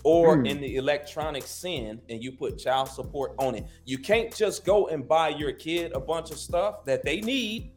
or 0.04 0.38
Hmm. 0.38 0.46
in 0.46 0.62
the 0.62 0.78
electronic 0.78 1.44
send 1.46 2.02
and 2.10 2.24
you 2.24 2.32
put 2.32 2.58
child 2.58 2.88
support 2.88 3.34
on 3.38 3.56
it. 3.56 3.66
You 3.86 3.98
can't 3.98 4.34
just 4.34 4.64
go 4.66 4.88
and 4.88 5.06
buy 5.08 5.30
your 5.30 5.52
kid 5.52 5.92
a 5.94 6.00
bunch 6.00 6.32
of 6.32 6.38
stuff 6.38 6.86
that 6.86 7.04
they 7.04 7.20
need 7.20 7.74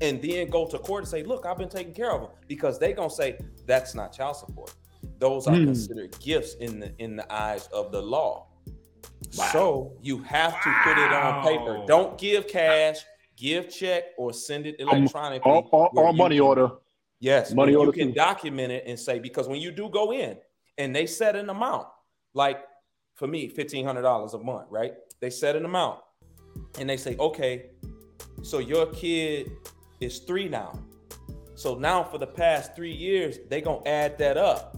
and 0.00 0.20
then 0.22 0.48
go 0.48 0.66
to 0.66 0.78
court 0.78 1.02
and 1.02 1.08
say, 1.08 1.22
"Look, 1.22 1.44
I've 1.46 1.58
been 1.58 1.68
taking 1.68 1.92
care 1.94 2.12
of 2.12 2.22
them," 2.22 2.30
because 2.48 2.78
they 2.78 2.92
gonna 2.92 3.10
say 3.10 3.38
that's 3.66 3.94
not 3.94 4.12
child 4.12 4.36
support. 4.36 4.72
Those 5.18 5.46
are 5.46 5.54
Hmm. 5.54 5.66
considered 5.66 6.18
gifts 6.20 6.54
in 6.54 6.80
the 6.80 6.92
in 6.98 7.16
the 7.16 7.32
eyes 7.32 7.68
of 7.68 7.92
the 7.92 8.00
law. 8.02 8.46
Wow. 9.36 9.48
So 9.52 9.92
you 10.02 10.18
have 10.18 10.52
to 10.62 10.70
put 10.84 10.98
it 10.98 11.12
on 11.12 11.44
paper. 11.44 11.84
Don't 11.86 12.18
give 12.18 12.46
cash, 12.48 12.98
give 13.36 13.68
check, 13.68 14.04
or 14.18 14.32
send 14.32 14.66
it 14.66 14.80
Um, 14.80 14.88
electronically. 14.88 15.50
Or, 15.50 15.68
or, 15.70 15.90
where 15.92 16.06
or 16.06 16.12
money 16.12 16.36
can- 16.36 16.44
order. 16.46 16.70
Yes, 17.20 17.54
Money 17.54 17.72
money 17.74 17.86
you 17.86 17.92
can 17.92 18.08
too. 18.08 18.14
document 18.14 18.72
it 18.72 18.84
and 18.86 18.98
say 18.98 19.20
because 19.20 19.46
when 19.48 19.60
you 19.60 19.70
do 19.70 19.88
go 19.88 20.12
in 20.12 20.36
and 20.76 20.94
they 20.94 21.06
set 21.06 21.36
an 21.36 21.50
amount, 21.50 21.86
like 22.34 22.64
for 23.14 23.28
me, 23.28 23.46
fifteen 23.48 23.84
hundred 23.86 24.02
dollars 24.02 24.34
a 24.34 24.38
month, 24.38 24.66
right? 24.70 24.94
They 25.20 25.30
set 25.30 25.54
an 25.54 25.64
amount 25.64 26.00
and 26.80 26.90
they 26.90 26.96
say, 26.96 27.16
okay, 27.18 27.70
so 28.42 28.58
your 28.58 28.86
kid 28.86 29.52
is 30.02 30.18
three 30.18 30.48
now. 30.48 30.78
So 31.54 31.74
now 31.74 32.02
for 32.02 32.18
the 32.18 32.26
past 32.26 32.74
three 32.74 32.92
years, 32.92 33.38
they 33.48 33.60
gonna 33.60 33.86
add 33.86 34.18
that 34.18 34.36
up 34.36 34.76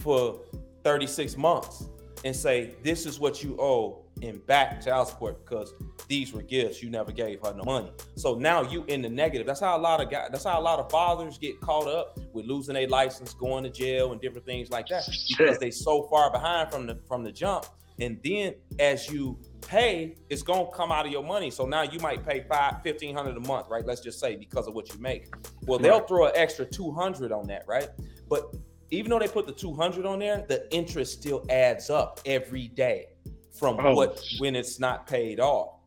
for 0.00 0.40
36 0.82 1.36
months 1.36 1.88
and 2.24 2.34
say 2.34 2.74
this 2.82 3.06
is 3.06 3.20
what 3.20 3.42
you 3.42 3.56
owe 3.60 4.04
in 4.20 4.38
back 4.38 4.82
child 4.82 5.08
support 5.08 5.44
because 5.44 5.74
these 6.08 6.32
were 6.32 6.42
gifts. 6.42 6.82
You 6.82 6.90
never 6.90 7.12
gave 7.12 7.40
her 7.44 7.52
no 7.54 7.64
money. 7.64 7.92
So 8.16 8.34
now 8.34 8.62
you 8.62 8.84
in 8.84 9.02
the 9.02 9.08
negative. 9.08 9.46
That's 9.46 9.60
how 9.60 9.76
a 9.76 9.80
lot 9.80 10.00
of 10.00 10.10
guys 10.10 10.28
that's 10.30 10.44
how 10.44 10.58
a 10.58 10.62
lot 10.62 10.78
of 10.78 10.90
fathers 10.90 11.38
get 11.38 11.60
caught 11.60 11.88
up 11.88 12.18
with 12.32 12.46
losing 12.46 12.74
their 12.74 12.88
license 12.88 13.34
going 13.34 13.64
to 13.64 13.70
jail 13.70 14.12
and 14.12 14.20
different 14.20 14.46
things 14.46 14.70
like 14.70 14.86
that 14.88 15.08
because 15.28 15.58
they 15.60 15.70
so 15.70 16.04
far 16.04 16.30
behind 16.30 16.70
from 16.70 16.86
the 16.86 16.98
from 17.06 17.22
the 17.24 17.32
jump. 17.32 17.66
And 18.00 18.18
then 18.24 18.54
as 18.78 19.10
you 19.10 19.38
pay 19.62 20.16
it's 20.28 20.42
gonna 20.42 20.70
come 20.72 20.92
out 20.92 21.06
of 21.06 21.12
your 21.12 21.24
money. 21.24 21.50
So 21.50 21.66
now 21.66 21.82
you 21.82 21.98
might 22.00 22.24
pay 22.26 22.44
five 22.48 22.82
fifteen 22.82 23.14
hundred 23.14 23.36
a 23.36 23.40
month 23.40 23.66
right? 23.70 23.84
Let's 23.84 24.00
just 24.00 24.20
say 24.20 24.36
because 24.36 24.66
of 24.66 24.74
what 24.74 24.92
you 24.92 25.00
make. 25.00 25.32
Well 25.66 25.78
they'll 25.78 26.00
throw 26.06 26.26
an 26.26 26.32
extra 26.34 26.64
200 26.64 27.32
on 27.32 27.46
that 27.48 27.64
right? 27.66 27.88
But 28.28 28.54
even 28.90 29.10
though 29.10 29.18
they 29.18 29.28
put 29.28 29.46
the 29.46 29.52
200 29.52 30.04
on 30.04 30.18
there 30.18 30.44
the 30.48 30.72
interest 30.74 31.20
still 31.20 31.44
adds 31.48 31.88
up 31.90 32.20
every 32.26 32.68
day 32.68 33.06
from 33.52 33.78
Oh, 33.80 33.94
what 33.94 34.22
when 34.38 34.56
it's 34.56 34.78
not 34.78 35.06
paid 35.06 35.40
off 35.40 35.81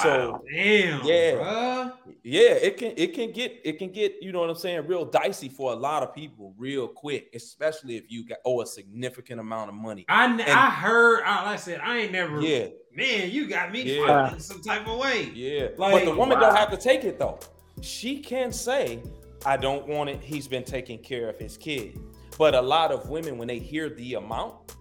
so 0.00 0.42
Damn. 0.52 1.04
Yeah. 1.04 1.32
bruh. 1.32 1.92
yeah 2.22 2.40
it 2.52 2.76
can 2.76 2.92
it 2.96 3.14
can 3.14 3.30
get 3.32 3.60
it 3.64 3.78
can 3.78 3.90
get 3.90 4.14
you 4.22 4.32
know 4.32 4.40
what 4.40 4.48
i'm 4.50 4.56
saying 4.56 4.86
real 4.86 5.04
dicey 5.04 5.48
for 5.48 5.72
a 5.72 5.76
lot 5.76 6.02
of 6.02 6.14
people 6.14 6.54
real 6.56 6.88
quick 6.88 7.28
especially 7.34 7.96
if 7.96 8.04
you 8.10 8.26
got 8.26 8.38
owe 8.44 8.60
a 8.62 8.66
significant 8.66 9.40
amount 9.40 9.68
of 9.68 9.74
money 9.74 10.04
I, 10.08 10.24
n- 10.24 10.40
And- 10.40 10.50
I 10.50 10.70
heard. 10.70 11.22
I, 11.24 11.42
like 11.44 11.46
I 11.52 11.56
said, 11.56 11.80
I 11.82 11.98
ain't 11.98 12.12
never. 12.12 12.40
yeah 12.40 12.68
Man, 12.94 13.30
you 13.30 13.48
got 13.48 13.72
me 13.72 13.82
Yeah. 13.82 14.26
feeling 14.28 14.40
some 14.40 14.60
type 14.60 14.86
of 14.86 14.98
way. 14.98 15.30
Yeah, 15.34 15.68
Like, 15.78 15.92
but 15.94 16.04
the 16.04 16.14
woman 16.14 16.38
wow. 16.38 16.48
don't 16.48 16.56
have 16.56 16.70
to 16.70 16.76
take 16.76 17.04
it 17.04 17.18
though. 17.18 17.38
She 17.80 18.18
can 18.20 18.52
say, 18.52 19.02
"I 19.46 19.56
don't 19.56 19.88
want 19.88 20.10
it." 20.10 20.20
He's 20.22 20.46
been 20.46 20.62
taking 20.62 20.98
care 20.98 21.30
of 21.30 21.38
his 21.38 21.56
kid. 21.56 21.98
But 22.36 22.54
a 22.54 22.60
lot 22.60 22.92
of 22.92 23.08
women, 23.08 23.38
when 23.38 23.48
they 23.48 23.58
hear 23.58 23.88
the 23.88 24.14
amount, 24.14 24.74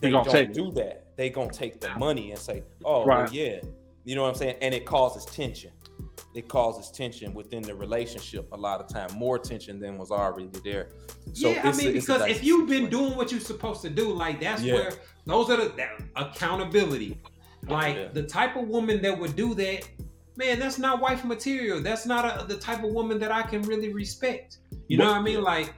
they 0.00 0.08
They 0.08 0.10
gonna 0.10 0.24
don't 0.24 0.32
take 0.32 0.48
it. 0.50 0.54
do 0.54 0.72
that. 0.72 1.16
They 1.16 1.30
gonna 1.30 1.52
take 1.52 1.80
the 1.80 1.90
money 1.96 2.32
and 2.32 2.38
say, 2.40 2.64
"Oh, 2.84 3.06
well, 3.06 3.28
yeah," 3.32 3.60
you 4.04 4.14
know 4.14 4.22
what 4.22 4.28
I'm 4.28 4.34
saying? 4.34 4.56
And 4.60 4.74
it 4.74 4.84
causes 4.84 5.24
tension. 5.24 5.70
It 6.34 6.48
causes 6.48 6.90
tension 6.90 7.32
within 7.32 7.62
the 7.62 7.74
relationship 7.74 8.48
a 8.52 8.56
lot 8.56 8.80
of 8.80 8.88
time, 8.88 9.16
more 9.16 9.38
tension 9.38 9.78
than 9.78 9.96
was 9.96 10.10
already 10.10 10.50
there. 10.64 10.88
So 11.32 11.50
yeah, 11.50 11.62
I 11.64 11.72
mean, 11.72 11.88
a 11.88 11.92
because 11.92 12.22
if 12.22 12.42
you've 12.42 12.68
been 12.68 12.90
doing 12.90 13.16
what 13.16 13.30
you're 13.30 13.40
supposed 13.40 13.82
to 13.82 13.90
do, 13.90 14.12
like 14.12 14.40
that's 14.40 14.62
Yeah. 14.62 14.74
where 14.74 14.92
those 15.26 15.48
are 15.50 15.56
the 15.56 15.68
that, 15.76 16.02
accountability. 16.16 17.20
Like 17.68 17.96
Yeah. 17.96 18.08
the 18.08 18.24
type 18.24 18.56
of 18.56 18.68
woman 18.68 19.00
that 19.02 19.18
would 19.18 19.36
do 19.36 19.54
that, 19.54 19.88
man, 20.36 20.58
that's 20.58 20.78
not 20.78 21.00
wife 21.00 21.24
material. 21.24 21.80
That's 21.80 22.04
not 22.04 22.24
a, 22.24 22.46
the 22.46 22.56
type 22.56 22.82
of 22.82 22.90
woman 22.90 23.18
that 23.20 23.30
I 23.30 23.42
can 23.42 23.62
really 23.62 23.92
respect. 23.92 24.58
You 24.88 24.98
know 24.98 25.06
what 25.06 25.16
I 25.16 25.22
mean? 25.22 25.40
Like, 25.40 25.72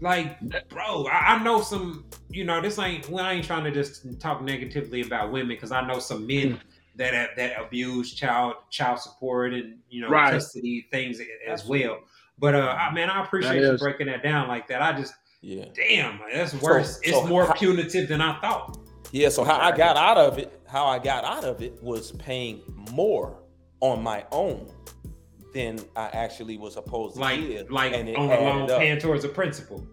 like, 0.00 0.40
bro, 0.68 1.06
I, 1.06 1.34
I 1.34 1.44
know 1.44 1.60
some. 1.60 2.06
You 2.28 2.44
know, 2.44 2.60
this 2.60 2.78
ain't. 2.78 3.08
Well, 3.08 3.24
I 3.24 3.34
ain't 3.34 3.44
trying 3.44 3.64
to 3.64 3.70
just 3.70 4.18
talk 4.20 4.42
negatively 4.42 5.02
about 5.02 5.30
women 5.30 5.48
because 5.48 5.70
I 5.70 5.86
know 5.86 5.98
some 5.98 6.26
men 6.26 6.54
mm. 6.54 6.60
That 6.96 7.14
have, 7.14 7.30
that 7.36 7.60
abuse 7.60 8.12
child 8.14 8.54
child 8.70 8.98
support 9.00 9.54
and 9.54 9.78
you 9.88 10.00
know 10.02 10.08
Right. 10.08 10.32
custody 10.32 10.86
things 10.90 11.20
as 11.20 11.26
Absolutely. 11.48 11.86
well. 11.88 11.98
But 12.38 12.54
uh, 12.54 12.76
I, 12.78 12.92
man, 12.92 13.08
I 13.10 13.24
appreciate 13.24 13.60
That 13.60 13.66
you 13.66 13.72
is. 13.74 13.80
breaking 13.80 14.06
that 14.08 14.22
down 14.22 14.48
like 14.48 14.66
that. 14.68 14.82
I 14.82 14.92
just 14.98 15.14
yeah, 15.40 15.64
damn, 15.74 16.20
that's 16.32 16.54
worse. 16.54 16.94
so 16.96 17.00
it's 17.02 17.28
more 17.28 17.46
how- 17.46 17.52
punitive 17.54 18.08
than 18.08 18.20
I 18.20 18.38
thought. 18.40 18.78
yeah. 19.10 19.28
So 19.28 19.42
how 19.44 19.58
I 19.58 19.76
got 19.76 19.96
out 19.96 20.16
of 20.18 20.38
it, 20.38 20.60
how 20.68 20.86
I 20.86 20.98
got 20.98 21.24
out 21.24 21.44
of 21.44 21.62
it 21.62 21.82
was 21.82 22.12
paying 22.12 22.60
more 22.92 23.38
on 23.80 24.02
my 24.02 24.24
own 24.32 24.70
than 25.54 25.78
I 25.96 26.06
actually 26.08 26.56
was 26.56 26.74
supposed 26.74 27.14
to 27.16 27.20
Like, 27.20 27.40
give, 27.40 27.70
like 27.70 27.92
and 27.92 28.08
it 28.08 28.16
on 28.16 28.28
the 28.28 28.34
loan 28.36 28.62
added 28.62 28.70
up. 28.70 28.78
paying 28.80 28.98
towards 28.98 29.24
a 29.24 29.28
principal. 29.28 29.86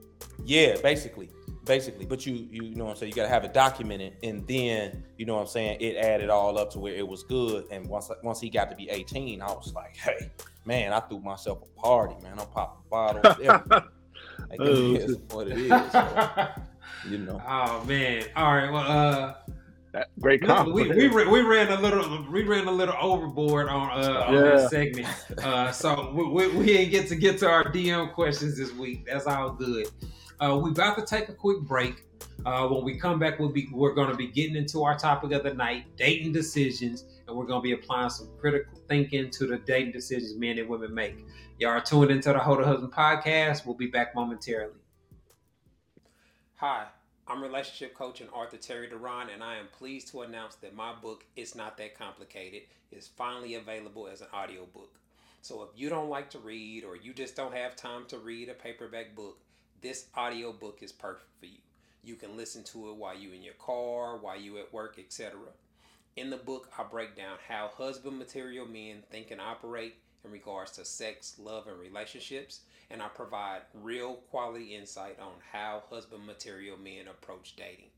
Yeah, 0.46 0.78
basically, 0.82 1.30
basically. 1.70 2.06
But 2.06 2.26
you, 2.26 2.34
you 2.52 2.76
know 2.76 2.84
what 2.86 2.92
I'm 2.92 2.98
saying. 2.98 3.12
You 3.12 3.16
got 3.16 3.24
to 3.24 3.30
have 3.30 3.46
it 3.46 3.54
documented, 3.54 4.18
and 4.24 4.46
then 4.46 5.06
you 5.18 5.26
know 5.26 5.36
what 5.36 5.42
I'm 5.42 5.48
saying. 5.48 5.78
It 5.80 5.96
added 5.96 6.30
all 6.30 6.58
up 6.58 6.70
to 6.72 6.80
where 6.80 6.94
it 6.94 7.08
was 7.08 7.24
good. 7.24 7.66
And 7.72 7.88
once 7.88 8.12
once 8.24 8.42
he 8.42 8.50
got 8.50 8.70
to 8.72 8.76
be 8.76 8.90
18, 8.90 9.42
I 9.42 9.46
was 9.48 9.74
like, 9.74 9.96
hey, 9.96 10.30
man, 10.66 10.92
I 10.92 11.00
threw 11.00 11.20
myself 11.22 11.60
a 11.62 11.80
party, 11.80 12.16
man. 12.22 12.38
I'm 12.38 12.48
popping 12.48 12.82
bottles. 12.90 13.26
everything. 13.42 13.84
Like, 14.50 14.60
it 14.62 15.10
Oh, 15.32 15.36
what 15.36 15.48
it 15.48 15.58
is. 15.58 15.92
so, 15.92 16.48
you 17.10 17.20
know. 17.20 17.42
oh 17.48 17.84
man! 17.86 18.24
All 18.36 18.54
right. 18.56 18.70
Well, 18.72 18.84
uh, 18.84 19.34
That- 19.94 20.10
Great 20.20 20.44
compliment. 20.44 20.96
we, 20.96 21.08
we, 21.08 21.28
we 21.28 21.42
ran 21.42 21.72
a 21.72 21.80
little 21.80 22.26
we 22.32 22.44
ran 22.44 22.68
a 22.68 22.72
little 22.72 22.96
overboard 23.00 23.70
on 23.70 23.90
uh 24.04 24.24
on 24.28 24.34
Yeah. 24.34 24.42
this 24.42 24.70
segment. 24.70 25.08
Uh, 25.44 25.72
so 25.72 26.12
we, 26.14 26.24
we, 26.28 26.48
we 26.58 26.66
didn't 26.66 26.92
get 26.92 27.08
to 27.10 27.16
get 27.16 27.38
to 27.40 27.50
our 27.50 27.64
DM 27.72 28.14
questions 28.14 28.58
this 28.58 28.72
week. 28.74 29.06
That's 29.06 29.26
all 29.28 29.52
good. 29.52 29.88
Uh, 30.42 30.58
we 30.58 30.72
about 30.72 30.98
to 30.98 31.06
take 31.06 31.28
a 31.28 31.34
quick 31.34 31.60
break. 31.62 32.06
Uh, 32.46 32.66
when 32.68 32.86
we 32.86 32.98
come 32.98 33.20
back, 33.20 33.40
we'll 33.40 33.50
be 33.50 33.68
we're 33.74 33.94
going 33.94 34.10
to 34.10 34.16
be 34.16 34.28
getting 34.28 34.56
into 34.56 34.84
our 34.84 34.98
topic 34.98 35.34
of 35.34 35.44
the 35.44 35.54
night, 35.54 35.86
dating 35.98 36.32
decisions, 36.32 37.04
and 37.28 37.36
we're 37.36 37.46
going 37.46 37.60
to 37.60 37.64
be 37.64 37.74
applying 37.74 38.10
some 38.10 38.30
critical 38.40 38.80
thinking 38.88 39.30
to 39.30 39.48
the 39.48 39.58
dating 39.58 39.92
decisions 39.92 40.36
men 40.36 40.58
and 40.58 40.70
women 40.70 40.94
make. 40.94 41.26
Y'all 41.60 41.72
are 41.72 41.82
tuned 41.82 42.10
into 42.10 42.32
the 42.32 42.40
Hold 42.40 42.62
a 42.62 42.66
Husband 42.66 42.94
podcast. 42.94 43.66
We'll 43.66 43.76
be 43.76 43.88
back 43.88 44.16
momentarily. 44.16 44.80
Hi, 46.56 46.86
I'm 47.28 47.44
relationship 47.44 47.94
coach 47.94 48.22
and 48.22 48.30
Arthur 48.34 48.58
Terry 48.58 48.88
Duran, 48.88 49.30
and 49.30 49.44
I 49.44 49.58
am 49.58 49.68
pleased 49.78 50.08
to 50.12 50.22
announce 50.22 50.56
that 50.56 50.74
my 50.74 50.94
book, 50.94 51.26
It's 51.36 51.54
Not 51.54 51.78
That 51.78 51.98
Complicated, 51.98 52.62
is 52.94 53.10
finally 53.10 53.56
available 53.56 54.08
as 54.08 54.22
an 54.22 54.28
audiobook. 54.34 55.00
So 55.42 55.64
if 55.64 55.70
you 55.76 55.90
don't 55.90 56.10
like 56.10 56.30
to 56.32 56.40
read 56.40 56.86
or 56.86 56.96
you 56.96 57.14
just 57.14 57.36
don't 57.36 57.54
have 57.54 57.76
time 57.76 58.06
to 58.08 58.18
read 58.18 58.48
a 58.48 58.54
paperback 58.54 59.16
book, 59.16 59.38
this 59.82 60.08
audiobook 60.18 60.82
is 60.82 60.92
perfect 60.92 61.30
for 61.40 61.46
you. 61.46 61.60
You 62.04 62.16
can 62.16 62.38
listen 62.38 62.64
to 62.66 62.90
it 62.90 62.96
while 62.96 63.18
you 63.18 63.32
in 63.34 63.44
your 63.44 63.54
car, 63.56 64.18
while 64.18 64.40
you 64.40 64.58
at 64.58 64.74
work, 64.74 64.98
etc. 64.98 65.40
In 66.16 66.30
the 66.30 66.38
book, 66.38 66.70
I 66.78 66.84
break 66.84 67.16
down 67.16 67.38
how 67.48 67.70
husband 67.78 68.18
material 68.18 68.66
men 68.66 69.04
think 69.10 69.32
and 69.32 69.40
operate 69.40 69.96
in 70.26 70.32
regards 70.32 70.72
to 70.72 70.86
sex, 70.86 71.36
love, 71.40 71.68
and 71.68 71.80
relationships, 71.80 72.62
and 72.90 73.02
I 73.02 73.08
provide 73.08 73.62
real 73.74 74.16
quality 74.30 74.76
insight 74.76 75.20
on 75.20 75.34
how 75.52 75.84
husband 75.90 76.26
material 76.26 76.78
men 76.78 77.08
approach 77.10 77.56
dating. 77.56 77.90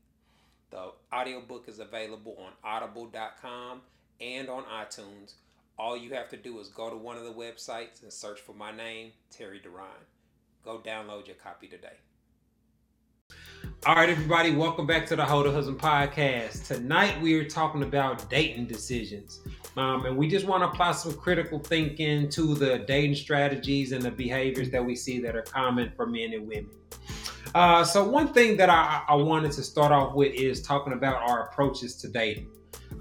The 0.70 0.92
audiobook 1.12 1.68
is 1.68 1.80
available 1.80 2.36
on 2.38 2.52
audible.com 2.64 3.80
and 4.20 4.48
on 4.48 4.64
iTunes. 4.64 5.34
All 5.78 5.96
you 5.96 6.14
have 6.14 6.28
to 6.30 6.36
do 6.36 6.58
is 6.60 6.68
go 6.68 6.90
to 6.90 6.96
one 6.96 7.16
of 7.16 7.24
the 7.24 7.32
websites 7.32 8.02
and 8.02 8.12
search 8.12 8.40
for 8.40 8.52
my 8.52 8.70
name, 8.70 9.12
Terry 9.30 9.58
Duran. 9.58 9.88
Go 10.64 10.78
download 10.78 11.26
your 11.26 11.34
copy 11.34 11.66
today. 11.66 11.96
All 13.84 13.96
right, 13.96 14.08
everybody, 14.08 14.54
welcome 14.54 14.86
back 14.86 15.06
to 15.06 15.16
the 15.16 15.24
Hold 15.24 15.48
a 15.48 15.50
Husband 15.50 15.76
podcast. 15.76 16.68
Tonight 16.68 17.20
we 17.20 17.34
are 17.34 17.44
talking 17.44 17.82
about 17.82 18.30
dating 18.30 18.66
decisions. 18.66 19.40
Um, 19.76 20.06
and 20.06 20.16
we 20.16 20.28
just 20.28 20.46
want 20.46 20.62
to 20.62 20.68
apply 20.68 20.92
some 20.92 21.14
critical 21.14 21.58
thinking 21.58 22.28
to 22.28 22.54
the 22.54 22.78
dating 22.78 23.16
strategies 23.16 23.90
and 23.90 24.02
the 24.04 24.12
behaviors 24.12 24.70
that 24.70 24.84
we 24.84 24.94
see 24.94 25.18
that 25.18 25.34
are 25.34 25.42
common 25.42 25.90
for 25.96 26.06
men 26.06 26.32
and 26.32 26.46
women. 26.46 26.70
Uh, 27.56 27.82
so, 27.82 28.08
one 28.08 28.32
thing 28.32 28.56
that 28.58 28.70
I, 28.70 29.02
I, 29.08 29.16
wanted 29.16 29.50
to 29.52 29.64
start 29.64 29.90
off 29.90 30.14
with 30.14 30.32
is 30.32 30.62
talking 30.62 30.92
about 30.92 31.28
our 31.28 31.46
approaches 31.46 31.96
to 31.96 32.08
dating. 32.08 32.46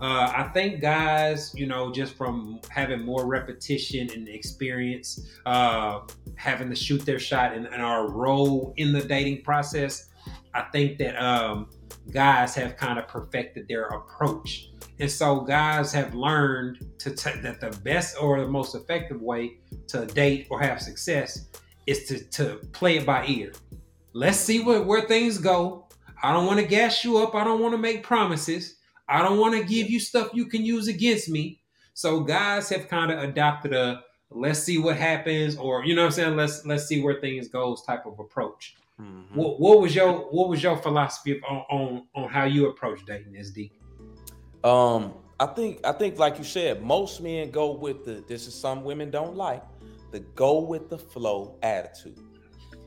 Uh, 0.01 0.33
I 0.35 0.49
think 0.51 0.81
guys, 0.81 1.53
you 1.55 1.67
know, 1.67 1.91
just 1.91 2.15
from 2.15 2.59
having 2.69 3.05
more 3.05 3.27
repetition 3.27 4.09
and 4.11 4.27
experience, 4.27 5.27
uh, 5.45 5.99
having 6.35 6.71
to 6.71 6.75
shoot 6.75 7.05
their 7.05 7.19
shot 7.19 7.53
and, 7.53 7.67
and, 7.67 7.83
our 7.83 8.09
role 8.09 8.73
in 8.77 8.93
the 8.93 9.01
dating 9.01 9.43
process, 9.43 10.09
I 10.55 10.63
think 10.71 10.97
that 10.97 11.21
um, 11.23 11.69
guys 12.11 12.55
have 12.55 12.77
kind 12.77 12.97
of 12.97 13.07
perfected 13.07 13.67
their 13.67 13.85
approach. 13.89 14.71
And 14.99 15.09
so 15.09 15.41
guys 15.41 15.93
have 15.93 16.15
learned 16.15 16.83
to 16.97 17.11
t- 17.11 17.39
that 17.41 17.59
the 17.61 17.69
best 17.83 18.17
or 18.19 18.41
the 18.41 18.47
most 18.47 18.73
effective 18.73 19.21
way 19.21 19.59
to 19.89 20.07
date 20.07 20.47
or 20.49 20.59
have 20.59 20.81
success 20.81 21.47
is 21.85 22.05
to, 22.05 22.23
to 22.29 22.55
play 22.71 22.97
it 22.97 23.05
by 23.05 23.27
ear. 23.27 23.53
Let's 24.13 24.39
see 24.39 24.63
where, 24.63 24.81
where 24.81 25.01
things 25.01 25.37
go. 25.37 25.87
I 26.23 26.33
don't 26.33 26.47
want 26.47 26.59
to 26.59 26.65
gas 26.65 27.03
you 27.03 27.19
up. 27.19 27.35
I 27.35 27.43
don't 27.43 27.61
want 27.61 27.73
to 27.75 27.77
make 27.77 28.01
promises. 28.01 28.77
I 29.11 29.21
don't 29.21 29.39
want 29.39 29.55
to 29.55 29.63
give 29.63 29.89
you 29.89 29.99
stuff 29.99 30.29
you 30.33 30.45
can 30.45 30.63
use 30.63 30.87
against 30.87 31.29
me. 31.29 31.59
So 31.93 32.21
guys 32.21 32.69
have 32.69 32.87
kind 32.87 33.11
of 33.11 33.19
adopted 33.19 33.73
a 33.73 34.03
let's 34.29 34.63
see 34.63 34.77
what 34.77 34.95
happens, 34.95 35.57
or 35.57 35.83
you 35.83 35.93
know 35.93 36.03
what 36.03 36.07
I'm 36.07 36.11
saying, 36.13 36.35
let's 36.37 36.65
let's 36.65 36.85
see 36.85 37.03
where 37.03 37.19
things 37.19 37.49
goes 37.49 37.83
type 37.83 38.05
of 38.05 38.17
approach. 38.19 38.75
Mm-hmm. 38.99 39.35
What, 39.35 39.59
what, 39.59 39.81
was 39.81 39.95
your 39.95 40.13
what 40.13 40.47
was 40.47 40.63
your 40.63 40.77
philosophy 40.77 41.41
on, 41.47 41.57
on 41.69 42.07
on 42.15 42.29
how 42.29 42.45
you 42.45 42.69
approach 42.69 43.05
dating, 43.05 43.33
SD? 43.33 43.71
Um, 44.63 45.13
I 45.39 45.47
think 45.47 45.85
I 45.85 45.91
think 45.91 46.17
like 46.17 46.37
you 46.37 46.43
said, 46.43 46.81
most 46.81 47.21
men 47.21 47.51
go 47.51 47.71
with 47.71 48.05
the 48.05 48.23
this 48.27 48.47
is 48.47 48.55
some 48.55 48.83
women 48.83 49.11
don't 49.11 49.35
like 49.35 49.63
the 50.11 50.19
go 50.19 50.59
with 50.59 50.89
the 50.89 50.97
flow 50.97 51.57
attitude. 51.63 52.19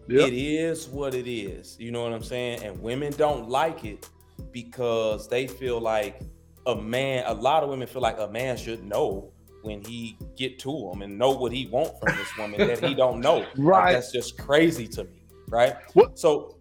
Yep. 0.08 0.28
It 0.28 0.34
is 0.34 0.86
what 0.88 1.14
it 1.14 1.26
is. 1.26 1.76
You 1.78 1.90
know 1.90 2.02
what 2.02 2.12
I'm 2.12 2.22
saying? 2.22 2.62
And 2.62 2.80
women 2.82 3.12
don't 3.16 3.48
like 3.48 3.84
it 3.84 4.08
because 4.52 5.28
they 5.28 5.46
feel 5.46 5.80
like 5.80 6.20
a 6.66 6.74
man, 6.74 7.24
a 7.26 7.34
lot 7.34 7.62
of 7.62 7.70
women 7.70 7.86
feel 7.86 8.02
like 8.02 8.18
a 8.18 8.28
man 8.28 8.56
should 8.56 8.84
know 8.84 9.30
when 9.62 9.82
he 9.82 10.16
get 10.36 10.58
to 10.60 10.90
them 10.90 11.02
and 11.02 11.18
know 11.18 11.30
what 11.30 11.52
he 11.52 11.66
want 11.66 11.98
from 11.98 12.16
this 12.16 12.36
woman 12.36 12.66
that 12.66 12.82
he 12.82 12.94
don't 12.94 13.20
know. 13.20 13.46
right. 13.56 13.84
Like, 13.84 13.94
that's 13.94 14.12
just 14.12 14.38
crazy 14.38 14.86
to 14.88 15.04
me. 15.04 15.22
Right. 15.48 15.74
What? 15.94 16.18
So 16.18 16.56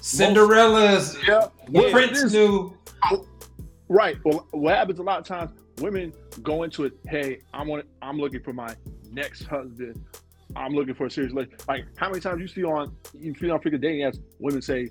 Cinderella's 0.00 1.16
yeah, 1.26 1.48
yeah. 1.70 1.90
Prince 1.90 2.32
knew. 2.32 2.76
Right. 3.88 4.16
Well, 4.24 4.46
what 4.50 4.76
happens 4.76 4.98
a 4.98 5.02
lot 5.02 5.18
of 5.18 5.26
times, 5.26 5.50
women 5.80 6.12
go 6.42 6.62
into 6.62 6.84
it. 6.84 6.92
Hey, 7.08 7.40
I'm 7.54 7.70
on. 7.70 7.82
I'm 8.02 8.18
looking 8.18 8.42
for 8.42 8.52
my 8.52 8.74
next 9.10 9.44
husband. 9.44 10.02
I'm 10.56 10.72
looking 10.72 10.94
for 10.94 11.06
a 11.06 11.10
serious 11.10 11.32
relationship. 11.32 11.68
Like, 11.68 11.84
how 11.96 12.08
many 12.08 12.20
times 12.20 12.40
you 12.40 12.48
see 12.48 12.64
on 12.64 12.94
you 13.18 13.34
see 13.34 13.50
on 13.50 13.60
freaking 13.60 13.80
dating 13.80 14.00
apps, 14.00 14.18
women 14.38 14.62
say, 14.62 14.90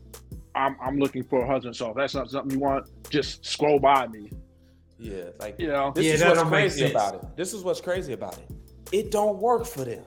"I'm 0.58 0.76
I'm 0.82 0.98
looking 1.00 1.24
for 1.24 1.44
a 1.44 1.48
husband." 1.48 1.76
So 1.76 1.92
if 1.92 1.96
that's 1.96 2.16
not 2.16 2.30
something 2.30 2.52
you 2.52 2.60
want, 2.60 2.88
just 3.10 3.46
scroll 3.46 3.80
by 3.80 4.08
me. 4.08 4.32
Yeah, 5.00 5.26
like 5.40 5.60
you 5.60 5.68
know, 5.68 5.92
this 5.94 6.06
yeah, 6.06 6.14
is 6.14 6.38
what's 6.38 6.50
crazy 6.50 6.90
about 6.90 7.16
it. 7.16 7.22
This 7.36 7.54
is 7.54 7.64
what's 7.64 7.82
crazy 7.82 8.14
about 8.14 8.38
it. 8.38 8.50
It 8.92 9.12
don't 9.12 9.38
work 9.38 9.66
for 9.66 9.86
them. 9.86 10.04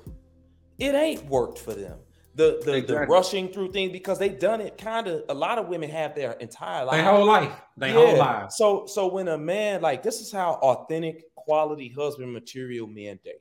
It 0.78 0.94
ain't 0.94 1.24
worked 1.26 1.58
for 1.58 1.74
them. 1.74 1.98
The 2.34 2.60
the, 2.64 2.74
exactly. 2.74 2.94
the 2.94 3.00
rushing 3.06 3.48
through 3.48 3.72
things 3.72 3.92
because 3.92 4.18
they 4.18 4.28
done 4.28 4.60
it 4.60 4.78
kind 4.78 5.06
of. 5.06 5.24
A 5.28 5.34
lot 5.34 5.58
of 5.58 5.68
women 5.68 5.90
have 5.90 6.14
their 6.14 6.32
entire 6.32 6.84
life, 6.84 6.96
their 6.96 7.12
whole 7.12 7.26
life, 7.26 7.52
their 7.76 7.88
yeah. 7.90 7.94
whole 7.94 8.16
life. 8.16 8.50
So 8.50 8.86
so 8.86 9.06
when 9.06 9.28
a 9.28 9.38
man 9.38 9.82
like 9.82 10.02
this 10.02 10.20
is 10.20 10.32
how 10.32 10.54
authentic, 10.54 11.24
quality 11.34 11.88
husband 11.88 12.32
material 12.32 12.86
men 12.86 13.18
date 13.24 13.39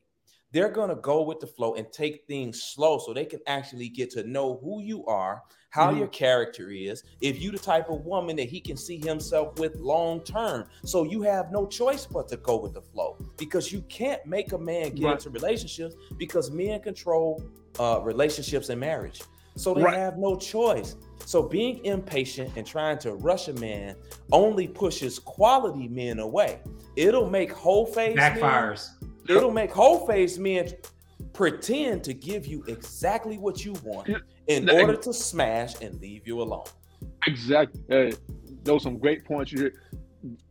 they're 0.52 0.72
going 0.72 0.90
to 0.90 0.96
go 0.96 1.22
with 1.22 1.40
the 1.40 1.48
flow 1.48 1.76
and 1.76 1.92
take 1.92 2.26
things 2.28 2.62
slow 2.62 2.98
so 2.98 3.14
they 3.14 3.26
can 3.26 3.40
actually 3.48 3.90
get 3.90 4.10
to 4.12 4.24
know 4.24 4.60
who 4.64 4.82
you 4.82 5.06
are, 5.06 5.44
how 5.70 5.92
mm 5.92 6.00
your 6.00 6.08
character 6.08 6.72
is, 6.72 7.04
if 7.22 7.42
you 7.42 7.52
the 7.52 7.60
type 7.60 7.90
of 7.90 8.06
woman 8.06 8.36
that 8.36 8.48
he 8.48 8.60
can 8.60 8.78
see 8.78 8.98
himself 8.98 9.60
with 9.60 9.76
long 9.76 10.22
term. 10.22 10.66
So 10.86 11.04
you 11.04 11.22
have 11.24 11.52
no 11.52 11.68
choice 11.68 12.06
but 12.06 12.28
to 12.30 12.38
go 12.38 12.58
with 12.58 12.74
the 12.74 12.82
flow 12.82 13.18
because 13.38 13.72
you 13.72 13.82
can't 13.90 14.26
make 14.26 14.54
a 14.54 14.58
man 14.58 14.96
get 14.96 15.06
right. 15.06 15.14
into 15.14 15.30
relationships 15.30 15.96
because 16.18 16.52
men 16.52 16.80
control 16.82 17.44
uh, 17.80 18.00
relationships 18.02 18.70
and 18.70 18.80
marriage. 18.80 19.22
So 19.56 19.74
they 19.74 19.84
right. 19.84 19.98
have 19.98 20.18
no 20.18 20.38
choice. 20.38 20.96
So 21.26 21.44
being 21.44 21.84
impatient 21.86 22.52
and 22.56 22.66
trying 22.66 22.98
to 23.00 23.16
rush 23.16 23.50
a 23.50 23.54
man 23.54 23.96
only 24.32 24.68
pushes 24.68 25.20
quality 25.20 25.88
men 25.88 26.20
away. 26.20 26.62
It'll 26.96 27.30
make 27.30 27.52
whole 27.52 27.86
face 27.86 28.18
backfires. 28.18 29.02
Men, 29.02 29.09
it'll 29.30 29.52
make 29.52 29.72
whole 29.72 30.06
face 30.08 30.38
men 30.38 30.70
pretend 31.34 32.04
to 32.04 32.14
give 32.14 32.46
you 32.46 32.64
exactly 32.68 33.38
what 33.38 33.64
you 33.64 33.74
want 33.84 34.10
in 34.48 34.70
order 34.70 34.96
to 34.96 35.14
smash 35.14 35.80
and 35.82 36.00
leave 36.02 36.28
you 36.28 36.42
alone. 36.42 36.66
Exactly. 37.28 37.82
Uh, 37.90 38.16
those 38.64 38.84
some 38.84 38.98
great 38.98 39.24
points 39.26 39.52
you 39.52 39.60
hear. 39.60 39.74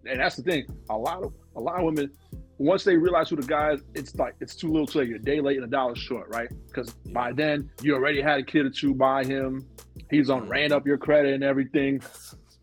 And 0.06 0.20
that's 0.20 0.36
the 0.36 0.42
thing. 0.42 0.66
A 0.88 0.96
lot 0.96 1.22
of 1.22 1.32
a 1.56 1.60
lot 1.60 1.78
of 1.78 1.84
women, 1.84 2.10
once 2.56 2.84
they 2.84 2.96
realize 2.96 3.28
who 3.28 3.36
the 3.36 3.46
guy 3.46 3.72
is, 3.72 3.82
it's 3.94 4.14
like 4.14 4.34
it's 4.40 4.54
too 4.54 4.68
little 4.68 4.86
too 4.86 5.00
late. 5.00 5.08
You're 5.08 5.18
a 5.18 5.22
day 5.22 5.40
late 5.40 5.56
and 5.56 5.66
a 5.66 5.68
dollar 5.68 5.94
short, 5.94 6.28
right? 6.28 6.48
Because 6.66 6.90
by 7.12 7.32
then 7.32 7.70
you 7.82 7.94
already 7.94 8.22
had 8.22 8.38
a 8.38 8.42
kid 8.42 8.64
or 8.64 8.70
two 8.70 8.94
by 8.94 9.24
him. 9.24 9.66
He's 10.10 10.30
on 10.30 10.42
mm-hmm. 10.42 10.50
ran 10.50 10.72
up 10.72 10.86
your 10.86 10.96
credit 10.96 11.34
and 11.34 11.44
everything. 11.44 12.00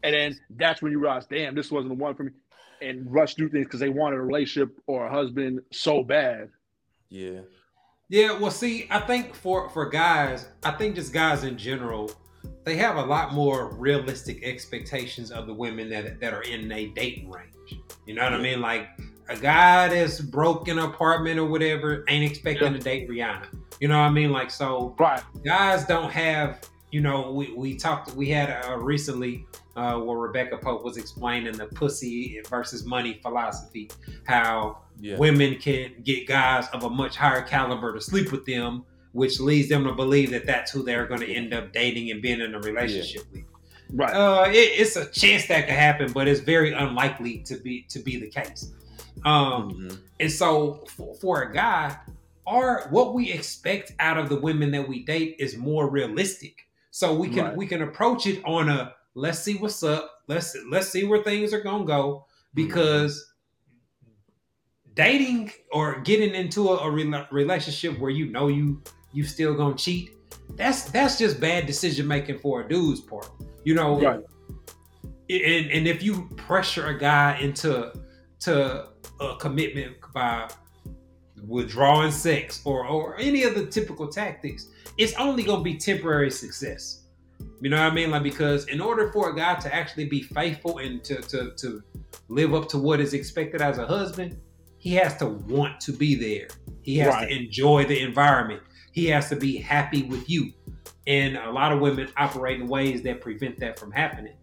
And 0.04 0.14
then 0.14 0.40
that's 0.52 0.82
when 0.82 0.92
you 0.92 1.00
realize, 1.00 1.26
damn, 1.26 1.56
this 1.56 1.72
wasn't 1.72 1.98
the 1.98 2.04
one 2.04 2.16
for 2.16 2.24
me 2.24 2.32
and 2.86 3.12
rush 3.12 3.36
through 3.36 3.50
things 3.50 3.66
because 3.66 3.80
they 3.80 3.90
wanted 3.90 4.18
a 4.18 4.22
relationship 4.22 4.78
or 4.88 5.08
a 5.08 5.12
husband 5.12 5.62
so 5.72 6.04
bad. 6.04 6.50
Yeah. 7.10 7.42
Yeah, 8.10 8.38
well, 8.38 8.52
see, 8.52 8.88
I 8.92 9.00
think 9.00 9.34
for 9.34 9.70
for 9.70 9.90
guys, 9.90 10.48
I 10.64 10.72
think 10.72 10.96
just 10.96 11.12
guys 11.12 11.44
in 11.44 11.58
general, 11.58 12.12
they 12.64 12.76
have 12.78 12.98
a 12.98 13.02
lot 13.02 13.34
more 13.34 13.74
realistic 13.76 14.44
expectations 14.44 15.32
of 15.32 15.48
the 15.48 15.54
women 15.54 15.90
that 15.90 16.20
that 16.20 16.34
are 16.34 16.44
in 16.44 16.72
a 16.72 16.88
dating 16.90 17.32
range. 17.32 17.82
You 18.06 18.14
know 18.14 18.24
what 18.24 18.34
yeah. 18.34 18.38
I 18.38 18.42
mean? 18.42 18.62
Like 18.62 18.90
a 19.30 19.36
guy 19.36 19.88
that's 19.88 20.22
broke 20.22 20.68
in 20.68 20.78
an 20.78 20.86
apartment 20.86 21.40
or 21.40 21.46
whatever 21.46 22.06
ain't 22.08 22.30
expecting 22.30 22.74
yeah. 22.74 22.78
to 22.78 22.84
date 22.84 23.10
Rihanna. 23.10 23.48
You 23.80 23.88
know 23.88 23.98
what 23.98 24.06
I 24.06 24.12
mean? 24.12 24.32
Like 24.32 24.52
so, 24.52 24.96
right. 25.00 25.22
guys 25.44 25.86
don't 25.86 26.12
have. 26.12 26.62
You 26.92 27.02
know, 27.02 27.32
we 27.32 27.54
we 27.54 27.76
talked. 27.76 28.14
We 28.14 28.30
had 28.30 28.66
uh, 28.66 28.78
recently 28.78 29.48
uh, 29.76 29.98
where 30.00 30.18
Rebecca 30.18 30.58
Pope 30.58 30.84
was 30.84 30.98
explaining 30.98 31.54
the 31.54 31.66
pussy 31.66 32.42
versus 32.50 32.86
money 32.86 33.20
philosophy, 33.22 33.90
how 34.26 34.80
yeah. 35.00 35.18
women 35.18 35.56
can 35.58 35.92
get 36.04 36.28
guys 36.28 36.68
of 36.74 36.84
a 36.84 36.90
much 36.90 37.16
higher 37.18 37.42
caliber 37.42 37.94
to 37.94 38.02
sleep 38.02 38.32
with 38.32 38.46
them, 38.46 38.86
which 39.12 39.40
leads 39.40 39.70
them 39.70 39.84
to 39.84 39.94
believe 39.94 40.32
that 40.32 40.46
that's 40.46 40.72
who 40.72 40.84
they're 40.84 41.08
going 41.08 41.22
to 41.22 41.32
end 41.32 41.54
up 41.54 41.74
dating 41.74 42.12
and 42.12 42.22
being 42.22 42.40
in 42.40 42.56
a 42.56 42.60
relationship 42.60 43.24
yeah. 43.32 43.42
with. 43.42 43.46
Right. 43.92 44.14
Uh, 44.14 44.46
it, 44.50 44.80
it's 44.80 44.96
a 44.96 45.10
chance 45.12 45.48
that 45.48 45.68
could 45.68 45.76
happen, 45.76 46.12
but 46.12 46.28
it's 46.28 46.40
very 46.40 46.74
unlikely 46.74 47.40
to 47.40 47.56
be 47.56 47.84
to 47.90 48.00
be 48.00 48.18
the 48.18 48.28
case. 48.28 48.72
Um, 49.24 49.72
mm-hmm. 49.72 49.96
And 50.20 50.32
so, 50.32 50.86
for, 50.96 51.16
for 51.16 51.42
a 51.44 51.54
guy, 51.54 51.96
our 52.48 52.88
what 52.90 53.14
we 53.14 53.32
expect 53.32 53.94
out 54.00 54.18
of 54.18 54.30
the 54.30 54.40
women 54.40 54.72
that 54.72 54.88
we 54.88 55.04
date 55.04 55.36
is 55.40 55.58
more 55.58 55.90
realistic. 55.90 56.62
So 56.92 57.14
we 57.14 57.30
can 57.30 57.46
right. 57.46 57.56
we 57.56 57.68
can 57.68 57.82
approach 57.82 58.26
it 58.26 58.42
on 58.46 58.70
a 58.70 58.94
let's 59.16 59.40
see 59.40 59.56
what's 59.56 59.82
up. 59.82 60.22
Let's 60.28 60.56
let's 60.70 60.90
see 60.90 61.06
where 61.06 61.24
things 61.24 61.54
are 61.54 61.62
gonna 61.62 61.86
go 61.86 62.26
because 62.54 63.34
mm-hmm. 64.04 64.94
dating 64.94 65.52
or 65.72 66.02
getting 66.02 66.36
into 66.36 66.70
a, 66.70 66.78
a 66.78 66.92
re- 66.92 67.26
relationship 67.32 67.98
where 67.98 68.12
you 68.12 68.28
know 68.28 68.48
you 68.48 68.82
you 69.14 69.24
still 69.24 69.56
gonna 69.56 69.76
cheat. 69.76 70.12
That's 70.56 70.84
that's 70.92 71.18
just 71.18 71.40
bad 71.40 71.66
decision 71.66 72.08
making 72.08 72.40
for 72.40 72.62
a 72.62 72.68
dude's 72.68 73.02
part. 73.02 73.30
You 73.64 73.74
know, 73.74 74.00
right. 74.00 74.20
and 75.30 75.72
and 75.72 75.88
if 75.88 76.04
you 76.04 76.30
pressure 76.36 76.88
a 76.88 77.00
guy 77.00 77.38
into 77.40 77.94
to 78.42 78.90
a 79.20 79.36
commitment 79.38 79.96
by 80.14 80.50
withdrawing 81.48 82.12
sex 82.12 82.62
or 82.66 82.86
or 82.86 83.18
any 83.18 83.44
of 83.44 83.56
the 83.56 83.66
typical 83.66 84.08
tactics, 84.08 84.68
it's 84.98 85.14
only 85.14 85.44
gonna 85.44 85.64
be 85.64 85.78
temporary 85.78 86.32
success. 86.32 87.05
You 87.62 87.70
know 87.70 87.82
what 87.82 87.92
I 87.92 87.96
mean? 87.96 88.12
Like 88.12 88.24
because 88.24 88.68
in 88.68 88.82
order 88.82 89.12
for 89.12 89.30
a 89.30 89.36
guy 89.36 89.56
to 89.56 89.74
actually 89.74 90.06
be 90.06 90.22
faithful 90.22 90.80
and 90.80 91.04
to 91.04 91.22
to 91.22 91.52
to 91.58 91.82
live 92.28 92.54
up 92.54 92.70
to 92.70 92.78
what 92.78 93.00
is 93.00 93.14
expected 93.14 93.62
as 93.62 93.78
a 93.78 93.88
husband, 93.88 94.38
he 94.78 94.94
has 94.96 95.18
to 95.18 95.28
want 95.28 95.80
to 95.82 95.92
be 95.92 96.16
there. 96.16 96.48
He 96.82 96.98
has 96.98 97.08
right. 97.08 97.28
to 97.28 97.36
enjoy 97.36 97.86
the 97.86 98.00
environment. 98.02 98.62
He 98.92 99.08
has 99.08 99.30
to 99.30 99.36
be 99.36 99.58
happy 99.58 100.04
with 100.04 100.30
you. 100.30 100.54
And 101.08 101.38
a 101.38 101.52
lot 101.52 101.72
of 101.72 101.80
women 101.80 102.10
operate 102.18 102.62
in 102.62 102.68
ways 102.68 103.02
that 103.04 103.22
prevent 103.22 103.60
that 103.60 103.80
from 103.80 103.92
happening. 103.92 104.36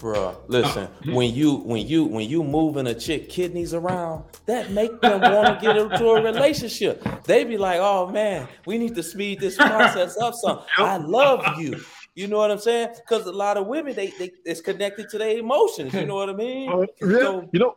Bruh, 0.00 0.34
listen. 0.48 0.84
Uh, 0.84 0.86
mm-hmm. 0.86 1.12
When 1.12 1.34
you 1.34 1.56
when 1.56 1.86
you 1.86 2.04
when 2.04 2.26
you 2.28 2.42
moving 2.42 2.86
a 2.86 2.94
chick 2.94 3.28
kidneys 3.28 3.74
around, 3.74 4.24
that 4.46 4.70
make 4.70 4.98
them 5.02 5.20
want 5.20 5.60
to 5.60 5.66
get 5.66 5.76
into 5.76 6.08
a 6.08 6.22
relationship. 6.22 7.06
They 7.24 7.44
be 7.44 7.58
like, 7.58 7.80
"Oh 7.80 8.06
man, 8.10 8.48
we 8.64 8.78
need 8.78 8.94
to 8.94 9.02
speed 9.02 9.40
this 9.40 9.56
process 9.56 10.16
up 10.16 10.34
some." 10.34 10.62
I 10.78 10.96
love 10.96 11.60
you. 11.60 11.78
You 12.14 12.26
know 12.26 12.38
what 12.38 12.50
I'm 12.50 12.58
saying? 12.58 12.88
Because 12.96 13.26
a 13.26 13.32
lot 13.32 13.56
of 13.56 13.66
women, 13.66 13.94
they, 13.94 14.08
they 14.18 14.30
it's 14.44 14.60
connected 14.60 15.08
to 15.10 15.18
their 15.18 15.38
emotions. 15.38 15.94
You 15.94 16.06
know 16.06 16.16
what 16.16 16.28
I 16.28 16.34
mean? 16.34 16.68
Uh, 16.70 16.80
yeah, 17.06 17.18
So- 17.20 17.48
you 17.52 17.60
know, 17.60 17.74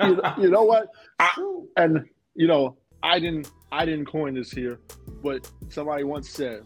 you, 0.00 0.20
you 0.44 0.50
know 0.50 0.62
what? 0.62 0.88
I, 1.18 1.30
and 1.76 2.04
you 2.34 2.46
know, 2.46 2.76
I 3.02 3.18
didn't, 3.18 3.50
I 3.72 3.84
didn't 3.84 4.06
coin 4.06 4.34
this 4.34 4.50
here, 4.50 4.80
but 5.22 5.50
somebody 5.68 6.04
once 6.04 6.28
said, 6.30 6.62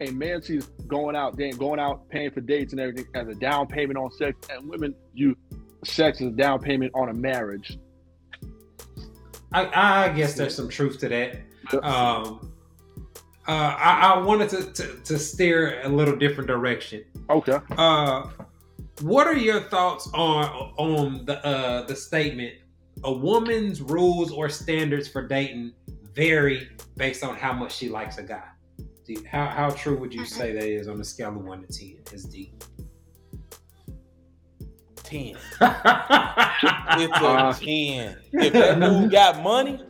"A 0.00 0.10
man 0.12 0.42
sees 0.42 0.66
going 0.86 1.14
out, 1.14 1.36
dan- 1.36 1.56
going 1.56 1.78
out, 1.78 2.08
paying 2.08 2.30
for 2.30 2.40
dates 2.40 2.72
and 2.72 2.80
everything 2.80 3.06
as 3.14 3.28
a 3.28 3.34
down 3.34 3.66
payment 3.66 3.98
on 3.98 4.10
sex, 4.12 4.36
and 4.50 4.68
women 4.68 4.94
you 5.14 5.36
sex 5.84 6.20
as 6.20 6.28
a 6.28 6.30
down 6.30 6.58
payment 6.60 6.90
on 6.94 7.08
a 7.10 7.14
marriage." 7.14 7.78
I, 9.52 10.06
I 10.06 10.08
guess 10.10 10.34
there's 10.34 10.54
some 10.54 10.68
truth 10.70 10.98
to 11.00 11.08
that. 11.10 11.36
Um, 11.82 12.51
uh, 13.48 13.50
I, 13.78 14.12
I 14.14 14.18
wanted 14.18 14.48
to, 14.50 14.72
to, 14.72 14.96
to 15.04 15.18
steer 15.18 15.80
a 15.82 15.88
little 15.88 16.14
different 16.16 16.46
direction. 16.48 17.04
Okay. 17.28 17.58
Uh, 17.76 18.28
what 19.00 19.26
are 19.26 19.36
your 19.36 19.60
thoughts 19.62 20.08
on 20.14 20.44
on 20.76 21.24
the 21.24 21.44
uh, 21.44 21.86
the 21.86 21.96
statement? 21.96 22.54
A 23.04 23.12
woman's 23.12 23.80
rules 23.82 24.30
or 24.30 24.48
standards 24.48 25.08
for 25.08 25.26
dating 25.26 25.72
vary 26.14 26.68
based 26.96 27.24
on 27.24 27.34
how 27.34 27.52
much 27.52 27.74
she 27.74 27.88
likes 27.88 28.18
a 28.18 28.22
guy. 28.22 28.44
Do 29.04 29.14
you- 29.14 29.24
How 29.28 29.46
how 29.46 29.70
true 29.70 29.96
would 29.98 30.14
you 30.14 30.24
say 30.24 30.52
that 30.52 30.64
is 30.64 30.86
on 30.88 31.00
a 31.00 31.04
scale 31.04 31.30
of 31.30 31.36
one 31.44 31.66
to 31.66 31.66
ten? 31.66 31.98
Is 32.12 32.24
D. 32.24 32.52
Ten. 35.02 35.36
It's 36.94 37.20
a 37.20 37.26
Uh, 37.26 37.52
ten. 37.54 38.16
If 38.32 38.52
that 38.52 38.78
dude 38.78 39.10
got 39.10 39.42
money, 39.42 39.82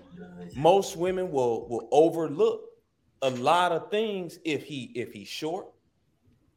most 0.56 0.96
women 0.96 1.30
will 1.30 1.68
will 1.68 1.88
overlook 1.92 2.62
a 3.22 3.30
lot 3.30 3.72
of 3.72 3.90
things 3.90 4.38
if 4.44 4.64
he 4.64 4.92
if 4.94 5.12
he's 5.12 5.28
short, 5.28 5.66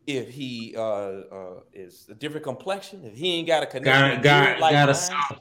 if 0.07 0.29
he 0.29 0.75
uh, 0.75 0.81
uh 0.81 1.59
is 1.73 2.07
a 2.09 2.15
different 2.15 2.43
complexion, 2.43 3.05
if 3.05 3.15
he 3.15 3.35
ain't 3.35 3.47
got 3.47 3.63
a 3.63 3.67
connection, 3.67 4.21
got 4.21 4.57
got 4.57 4.59
like 4.59 4.71
got 4.73 4.89
a 4.89 5.11
mine. 5.11 5.39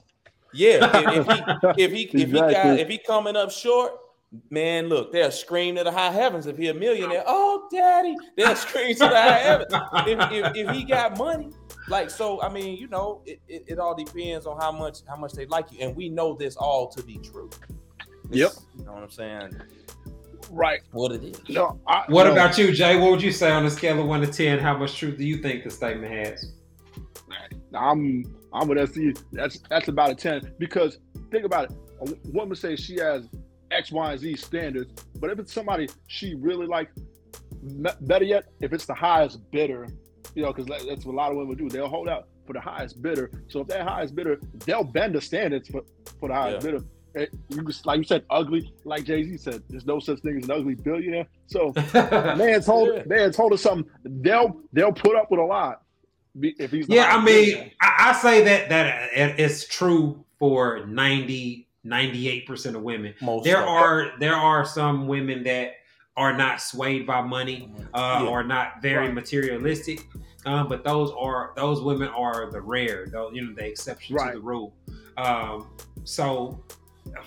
Yeah, 0.52 1.18
if, 1.18 1.26
if 1.26 1.26
he 1.26 1.82
if 1.84 1.92
he 1.92 2.22
if 2.22 2.30
he 2.30 2.32
got 2.32 2.50
Exactly. 2.50 2.80
if 2.80 2.88
he 2.88 2.98
coming 2.98 3.36
up 3.36 3.50
short, 3.50 3.92
man, 4.50 4.88
look, 4.88 5.12
they'll 5.12 5.30
scream 5.30 5.76
to 5.76 5.84
the 5.84 5.90
high 5.90 6.12
heavens 6.12 6.46
if 6.46 6.56
he 6.56 6.68
a 6.68 6.74
millionaire. 6.74 7.24
Oh, 7.26 7.68
daddy, 7.72 8.14
they'll 8.36 8.54
scream 8.54 8.94
to 8.94 9.00
the 9.00 9.08
high 9.08 9.38
heavens. 9.38 9.72
If, 10.06 10.32
if, 10.32 10.56
if 10.56 10.70
he 10.76 10.84
got 10.84 11.18
money, 11.18 11.50
like 11.88 12.10
so, 12.10 12.40
I 12.40 12.48
mean, 12.48 12.76
you 12.76 12.88
know, 12.88 13.22
it, 13.26 13.40
it, 13.48 13.64
it 13.66 13.78
all 13.78 13.94
depends 13.94 14.46
on 14.46 14.58
how 14.60 14.72
much 14.72 14.98
how 15.08 15.16
much 15.16 15.32
they 15.32 15.46
like 15.46 15.72
you, 15.72 15.78
and 15.80 15.96
we 15.96 16.08
know 16.08 16.34
this 16.34 16.56
all 16.56 16.88
to 16.88 17.02
be 17.02 17.18
true. 17.18 17.50
Yep. 18.30 18.52
You 18.78 18.84
know 18.84 18.92
what 18.92 19.02
I'm 19.02 19.10
saying? 19.10 19.60
Right. 20.50 20.80
What 20.92 21.12
it 21.12 21.24
is. 21.24 21.40
No. 21.48 21.80
I, 21.86 22.04
What 22.08 22.24
no. 22.24 22.32
about 22.32 22.56
you, 22.58 22.72
Jay? 22.72 22.98
What 22.98 23.10
would 23.10 23.22
you 23.22 23.32
say 23.32 23.50
on 23.50 23.64
a 23.66 23.70
scale 23.70 24.00
of 24.00 24.06
one 24.06 24.20
to 24.20 24.26
ten? 24.26 24.58
How 24.58 24.76
much 24.76 24.96
truth 24.98 25.16
do 25.18 25.24
you 25.24 25.38
think 25.38 25.64
the 25.64 25.70
statement 25.70 26.12
has? 26.12 26.52
I'm 27.74 28.24
I'm 28.52 28.68
with 28.68 28.92
SC. 28.94 29.20
That's 29.32 29.58
that's 29.68 29.88
about 29.88 30.10
a 30.10 30.14
ten 30.14 30.52
because 30.58 30.98
think 31.30 31.44
about 31.44 31.70
it. 31.70 31.72
A 32.02 32.14
woman 32.32 32.56
says 32.56 32.78
she 32.80 32.96
has 33.00 33.28
X, 33.70 33.90
Y, 33.90 34.12
and 34.12 34.20
Z 34.20 34.36
standards, 34.36 34.92
but 35.18 35.30
if 35.30 35.38
it's 35.38 35.52
somebody 35.52 35.88
she 36.06 36.34
really 36.34 36.66
like, 36.66 36.90
better 38.02 38.24
yet, 38.24 38.44
if 38.60 38.72
it's 38.72 38.84
the 38.86 38.94
highest 38.94 39.40
bidder, 39.50 39.88
you 40.34 40.42
know, 40.42 40.52
because 40.52 40.66
that's 40.86 41.04
what 41.04 41.14
a 41.14 41.16
lot 41.16 41.30
of 41.32 41.36
women 41.38 41.56
do. 41.56 41.68
They'll 41.68 41.88
hold 41.88 42.08
out 42.08 42.28
for 42.46 42.52
the 42.52 42.60
highest 42.60 43.02
bidder. 43.02 43.30
So 43.48 43.60
if 43.60 43.68
that 43.68 43.82
highest 43.88 44.14
bidder, 44.14 44.38
they'll 44.66 44.84
bend 44.84 45.14
the 45.14 45.20
standards 45.20 45.68
for 45.68 45.82
for 46.20 46.28
the 46.28 46.34
highest 46.34 46.64
Yeah. 46.64 46.72
bidder. 46.72 46.84
And 47.14 47.28
you 47.48 47.64
like 47.84 47.98
you 47.98 48.04
said, 48.04 48.24
ugly. 48.30 48.72
Like 48.84 49.04
Jay 49.04 49.22
Z 49.24 49.36
said, 49.38 49.62
there's 49.68 49.86
no 49.86 49.98
such 50.00 50.20
thing 50.20 50.38
as 50.38 50.44
an 50.44 50.50
ugly 50.50 50.74
billionaire. 50.74 51.26
So 51.46 51.72
man 51.94 52.60
told 52.62 52.88
Yeah. 52.94 53.02
man 53.06 53.32
told 53.32 53.52
us 53.52 53.62
something. 53.62 53.88
They'll 54.04 54.60
they'll 54.72 54.92
put 54.92 55.16
up 55.16 55.30
with 55.30 55.40
a 55.40 55.44
lot 55.44 55.82
if 56.40 56.72
he's 56.72 56.88
yeah, 56.88 57.14
I 57.16 57.24
mean. 57.24 57.70
I, 57.80 58.10
I 58.10 58.12
say 58.14 58.42
that 58.44 58.68
that 58.68 59.10
it's 59.38 59.66
true 59.68 60.24
for 60.40 60.84
90, 60.86 61.68
98 61.84 62.46
percent 62.46 62.74
of 62.76 62.82
women. 62.82 63.14
Most 63.22 63.44
There 63.44 63.62
of- 63.62 63.68
are 63.68 64.12
there 64.18 64.34
are 64.34 64.64
some 64.64 65.06
women 65.06 65.44
that 65.44 65.74
are 66.16 66.36
not 66.36 66.60
swayed 66.60 67.06
by 67.06 67.20
money, 67.22 67.72
uh, 67.92 68.20
Yeah. 68.22 68.28
or 68.28 68.42
not 68.44 68.80
very 68.82 69.06
Right. 69.06 69.14
materialistic. 69.14 70.00
Um, 70.46 70.68
but 70.68 70.84
those 70.84 71.10
are 71.18 71.52
those 71.56 71.80
women 71.80 72.08
are 72.08 72.50
the 72.50 72.60
rare, 72.60 73.06
though 73.10 73.30
you 73.32 73.42
know 73.46 73.54
the 73.54 73.64
exception 73.66 74.16
Right. 74.16 74.32
to 74.32 74.38
the 74.38 74.44
rule. 74.44 74.74
Um, 75.16 75.68
so, 76.04 76.62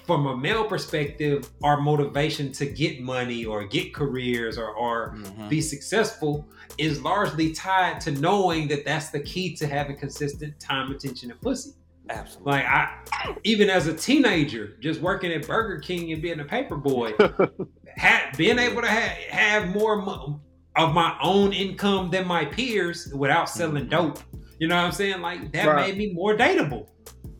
from 0.05 0.25
a 0.27 0.35
male 0.35 0.63
perspective, 0.65 1.49
our 1.63 1.79
motivation 1.79 2.51
to 2.53 2.65
get 2.65 3.01
money 3.01 3.45
or 3.45 3.65
get 3.65 3.93
careers 3.93 4.57
or, 4.57 4.69
or 4.75 5.15
Mhm. 5.17 5.49
be 5.49 5.61
successful 5.61 6.47
is 6.77 7.01
largely 7.01 7.51
tied 7.53 7.99
to 8.01 8.11
knowing 8.11 8.67
that 8.69 8.85
that's 8.85 9.09
the 9.09 9.19
key 9.19 9.55
to 9.55 9.67
having 9.67 9.95
consistent 9.97 10.59
time, 10.59 10.91
attention, 10.91 11.31
and 11.31 11.41
pussy. 11.41 11.71
Absolutely. 12.09 12.51
Like 12.53 12.65
I, 12.65 12.97
even 13.43 13.69
as 13.69 13.87
a 13.87 13.93
teenager, 13.93 14.77
just 14.79 15.01
working 15.01 15.31
at 15.33 15.45
Burger 15.45 15.79
King 15.79 16.11
and 16.13 16.21
being 16.21 16.39
a 16.39 16.45
paper 16.45 16.77
boy, 16.77 17.11
ha- 17.99 18.31
being 18.37 18.59
able 18.59 18.81
to 18.81 18.87
ha- 18.87 19.17
have 19.29 19.69
more 19.69 20.01
mo- 20.01 20.39
of 20.75 20.93
my 20.93 21.17
own 21.21 21.51
income 21.53 22.09
than 22.11 22.25
my 22.27 22.45
peers 22.45 23.11
without 23.13 23.49
selling 23.49 23.87
dope. 23.89 24.19
You 24.59 24.67
know 24.67 24.75
what 24.75 24.85
I'm 24.85 24.91
saying? 24.91 25.21
Like 25.21 25.51
that 25.51 25.67
Right. 25.67 25.89
made 25.89 25.97
me 25.97 26.13
more 26.13 26.35
dateable. 26.37 26.87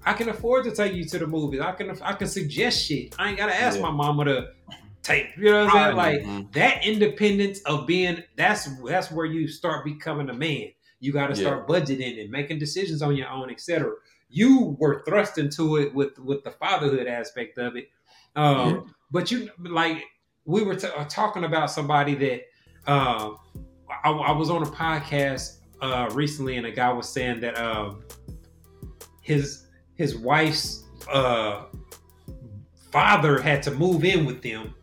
I 0.07 0.13
can 0.13 0.29
afford 0.29 0.63
to 0.65 0.71
take 0.71 0.93
you 0.93 1.03
to 1.05 1.19
the 1.19 1.27
movies. 1.27 1.59
I 1.61 1.71
can 1.73 1.89
I 2.01 2.13
can 2.13 2.27
suggest 2.27 2.85
shit. 2.85 3.15
I 3.19 3.29
ain't 3.29 3.37
gotta 3.37 3.53
ask 3.55 3.75
Yeah. 3.77 3.83
my 3.83 3.91
mama 3.91 4.25
to 4.25 4.51
take. 5.03 5.27
You 5.37 5.51
know 5.51 5.65
what 5.65 5.75
I'm 5.75 5.83
saying? 5.85 5.95
Like 5.97 6.21
Mhm. 6.21 6.53
that 6.53 6.85
independence 6.85 7.59
of 7.61 7.85
being 7.87 8.23
that's 8.35 8.69
that's 8.85 9.11
where 9.11 9.25
you 9.25 9.47
start 9.47 9.83
becoming 9.85 10.29
a 10.29 10.33
man. 10.33 10.67
You 10.99 11.11
got 11.13 11.27
to 11.27 11.35
Yeah. 11.41 11.47
start 11.47 11.67
budgeting 11.67 12.21
and 12.21 12.31
making 12.31 12.57
decisions 12.59 13.01
on 13.01 13.15
your 13.15 13.29
own, 13.29 13.49
etc. 13.51 13.91
You 14.29 14.75
were 14.79 15.03
thrust 15.05 15.37
into 15.37 15.77
it 15.77 15.93
with 15.93 16.17
with 16.19 16.43
the 16.43 16.51
fatherhood 16.51 17.07
aspect 17.07 17.57
of 17.57 17.75
it, 17.75 17.89
um, 18.35 18.57
Yeah. 18.57 18.79
but 19.11 19.31
you 19.31 19.49
like 19.59 20.03
we 20.45 20.63
were 20.63 20.75
t- 20.75 20.87
talking 21.09 21.43
about 21.43 21.69
somebody 21.69 22.15
that 22.15 22.41
uh, 22.87 23.31
I, 24.05 24.11
I 24.11 24.31
was 24.31 24.49
on 24.49 24.63
a 24.63 24.65
podcast 24.65 25.57
uh, 25.81 26.09
recently, 26.13 26.55
and 26.57 26.65
a 26.65 26.71
guy 26.71 26.91
was 26.91 27.07
saying 27.09 27.41
that 27.41 27.57
um, 27.59 28.03
his 29.21 29.66
his 29.97 30.17
wife's 30.17 30.83
uh, 31.11 31.65
father 32.91 33.39
had 33.41 33.61
to 33.63 33.71
move 33.71 34.03
in 34.05 34.25
with 34.25 34.41
them 34.41 34.73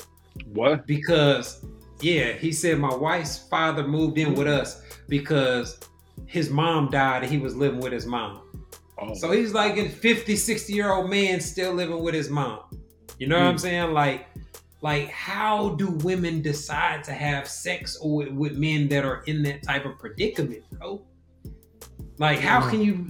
What? 0.52 0.86
because 0.86 1.64
yeah 2.00 2.32
he 2.32 2.52
said 2.52 2.78
my 2.78 2.94
wife's 2.94 3.38
father 3.48 3.86
moved 3.86 4.18
in 4.18 4.34
with 4.34 4.46
us 4.46 4.82
because 5.08 5.78
his 6.26 6.50
mom 6.50 6.90
died 6.90 7.22
and 7.22 7.30
he 7.32 7.38
was 7.38 7.54
living 7.56 7.80
with 7.80 7.92
his 7.92 8.06
mom 8.06 8.40
Oh. 8.96 9.12
so 9.12 9.32
he's 9.32 9.52
like 9.52 9.76
a 9.76 9.88
50 9.88 10.36
60 10.36 10.72
year 10.72 10.92
old 10.92 11.10
man 11.10 11.40
still 11.40 11.72
living 11.74 12.00
with 12.02 12.14
his 12.14 12.30
mom 12.30 12.60
you 13.18 13.26
know 13.26 13.36
what 13.38 13.46
i'm 13.46 13.56
Mm. 13.56 13.60
saying 13.60 13.92
like 13.92 14.26
like 14.82 15.08
how 15.08 15.70
do 15.70 15.90
women 16.04 16.42
decide 16.42 17.02
to 17.04 17.12
have 17.12 17.48
sex 17.48 17.98
with, 18.02 18.28
with 18.28 18.56
men 18.56 18.86
that 18.88 19.04
are 19.04 19.22
in 19.24 19.42
that 19.44 19.62
type 19.64 19.84
of 19.84 19.98
predicament 19.98 20.62
bro 20.72 21.04
like 22.18 22.38
how 22.38 22.60
Mm. 22.60 22.70
can 22.70 22.80
you 22.82 23.06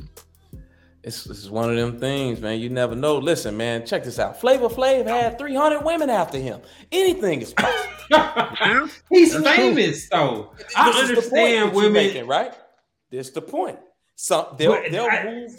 It's, 1.04 1.26
it's 1.26 1.50
one 1.50 1.68
of 1.70 1.76
them 1.76 2.00
things, 2.00 2.40
man. 2.40 2.58
You 2.60 2.70
never 2.70 2.94
know. 2.94 3.18
Listen, 3.18 3.56
man, 3.56 3.84
check 3.86 4.04
this 4.04 4.18
out. 4.18 4.40
Flavor 4.40 4.70
Flav 4.70 5.06
had 5.06 5.38
300 5.38 5.84
women 5.84 6.08
after 6.08 6.38
him. 6.38 6.60
Anything 6.90 7.42
is 7.42 7.52
possible. 7.52 8.88
he's 9.10 9.34
famous 9.36 10.08
though 10.10 10.52
i 10.76 10.90
This 10.92 11.10
is 11.10 11.24
the 11.24 11.30
point 11.30 11.56
understand 11.56 11.72
women 11.74 11.92
making, 11.92 12.26
right? 12.26 12.54
This 13.10 13.28
is 13.28 13.32
the 13.34 13.42
point. 13.42 13.78
So 14.16 14.54
they'll 14.58 14.72
But 14.72 14.90
they'll 14.90 15.08
I- 15.10 15.24
move 15.24 15.52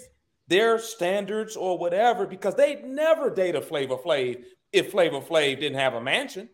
their 0.48 0.80
standards 0.80 1.56
or 1.56 1.78
whatever 1.78 2.26
because 2.26 2.56
they'd 2.56 2.84
never 2.84 3.30
date 3.30 3.56
a 3.56 3.62
Flavor 3.62 3.98
Flav 3.98 4.44
if 4.74 4.92
Flavor 4.92 5.22
Flav 5.22 5.60
didn't 5.60 5.78
have 5.78 5.94
a 5.94 6.02
mansion. 6.02 6.50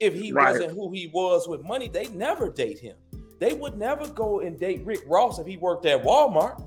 If 0.00 0.14
he 0.14 0.32
Right. 0.32 0.52
wasn't 0.52 0.72
who 0.72 0.90
he 0.92 1.10
was 1.12 1.46
with 1.48 1.62
money, 1.62 1.88
they'd 1.88 2.14
never 2.14 2.50
date 2.50 2.78
him. 2.78 2.96
They 3.38 3.52
would 3.54 3.78
never 3.78 4.06
go 4.08 4.40
and 4.40 4.58
date 4.58 4.84
Rick 4.84 5.00
Ross 5.06 5.38
if 5.38 5.46
he 5.46 5.56
worked 5.56 5.86
at 5.86 6.02
Walmart 6.02 6.64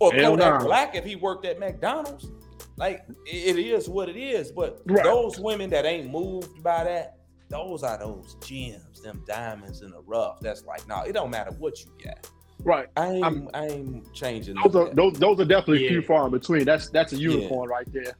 or 0.00 0.12
Hell 0.12 0.32
Kodak 0.32 0.60
no. 0.60 0.66
Black 0.66 0.94
if 0.96 1.04
he 1.04 1.16
worked 1.16 1.44
at 1.46 1.58
McDonald's. 1.60 2.30
Like 2.76 3.04
it 3.26 3.58
is 3.58 3.88
what 3.88 4.08
it 4.08 4.16
is. 4.16 4.50
But 4.50 4.80
Right. 4.86 5.04
those 5.04 5.38
women 5.38 5.70
that 5.70 5.84
ain't 5.84 6.10
moved 6.10 6.62
by 6.62 6.84
that, 6.84 7.18
those 7.48 7.82
are 7.82 7.98
those 7.98 8.36
gems, 8.44 9.02
them 9.02 9.22
diamonds 9.26 9.82
in 9.82 9.90
the 9.90 10.00
rough. 10.00 10.40
That's 10.40 10.64
like, 10.64 10.86
no, 10.88 11.02
it 11.02 11.12
don't 11.12 11.30
matter 11.30 11.50
what 11.58 11.80
you 11.84 11.90
got. 12.02 12.28
Right. 12.62 12.88
I 12.96 13.06
ain't, 13.12 13.24
I'm- 13.24 13.48
I 13.54 13.66
ain't 13.66 14.12
changing. 14.14 14.56
Those 14.64 14.74
are 14.76 14.94
those, 14.94 15.14
those 15.14 15.40
are 15.40 15.44
definitely 15.44 15.88
few 15.88 16.02
far 16.02 16.26
in 16.26 16.32
between. 16.32 16.64
That's 16.64 16.88
that's 16.90 17.12
a 17.12 17.16
unicorn 17.16 17.68
right 17.68 17.90
there. 17.92 18.14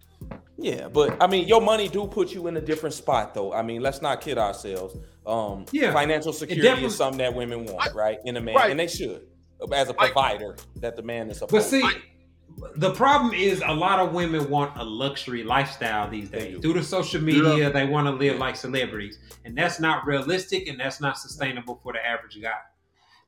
Yeah, 0.58 0.88
but 0.88 1.16
I 1.22 1.26
mean, 1.26 1.48
your 1.48 1.62
money 1.62 1.88
do 1.88 2.06
put 2.06 2.34
you 2.34 2.46
in 2.46 2.56
a 2.58 2.60
different 2.60 2.94
spot, 2.94 3.32
though. 3.32 3.52
I 3.54 3.62
mean, 3.62 3.80
let's 3.80 4.02
not 4.02 4.20
kid 4.20 4.36
ourselves. 4.36 4.94
Um, 5.26 5.64
Yeah. 5.72 5.90
financial 5.94 6.34
security 6.34 6.84
is 6.84 6.94
something 6.94 7.16
that 7.18 7.34
women 7.34 7.64
want, 7.64 7.94
right? 7.94 8.18
In 8.26 8.36
a 8.36 8.40
man, 8.42 8.54
Right. 8.56 8.70
and 8.70 8.78
they 8.78 8.86
should. 8.88 9.26
As 9.72 9.88
a 9.88 9.94
provider 9.94 10.56
that 10.76 10.96
the 10.96 11.02
man 11.02 11.30
is 11.30 11.40
But 11.40 11.62
supposed. 11.62 11.70
see, 11.70 11.82
the 12.76 12.92
problem 12.92 13.32
is 13.32 13.62
a 13.66 13.72
lot 13.72 13.98
of 14.00 14.12
women 14.12 14.50
want 14.50 14.76
a 14.76 14.84
luxury 14.84 15.42
lifestyle 15.44 16.10
these 16.10 16.28
days. 16.30 16.56
do. 16.56 16.60
Through 16.60 16.80
the 16.80 16.82
social 16.82 17.20
media, 17.20 17.70
they 17.72 17.86
want 17.86 18.06
to 18.06 18.12
live 18.12 18.38
like 18.38 18.56
celebrities. 18.56 19.18
And 19.44 19.56
that's 19.56 19.80
not 19.80 20.06
realistic 20.06 20.68
and 20.68 20.78
that's 20.78 21.00
not 21.00 21.18
sustainable 21.18 21.80
for 21.82 21.92
the 21.92 22.04
average 22.04 22.40
guy. 22.40 22.50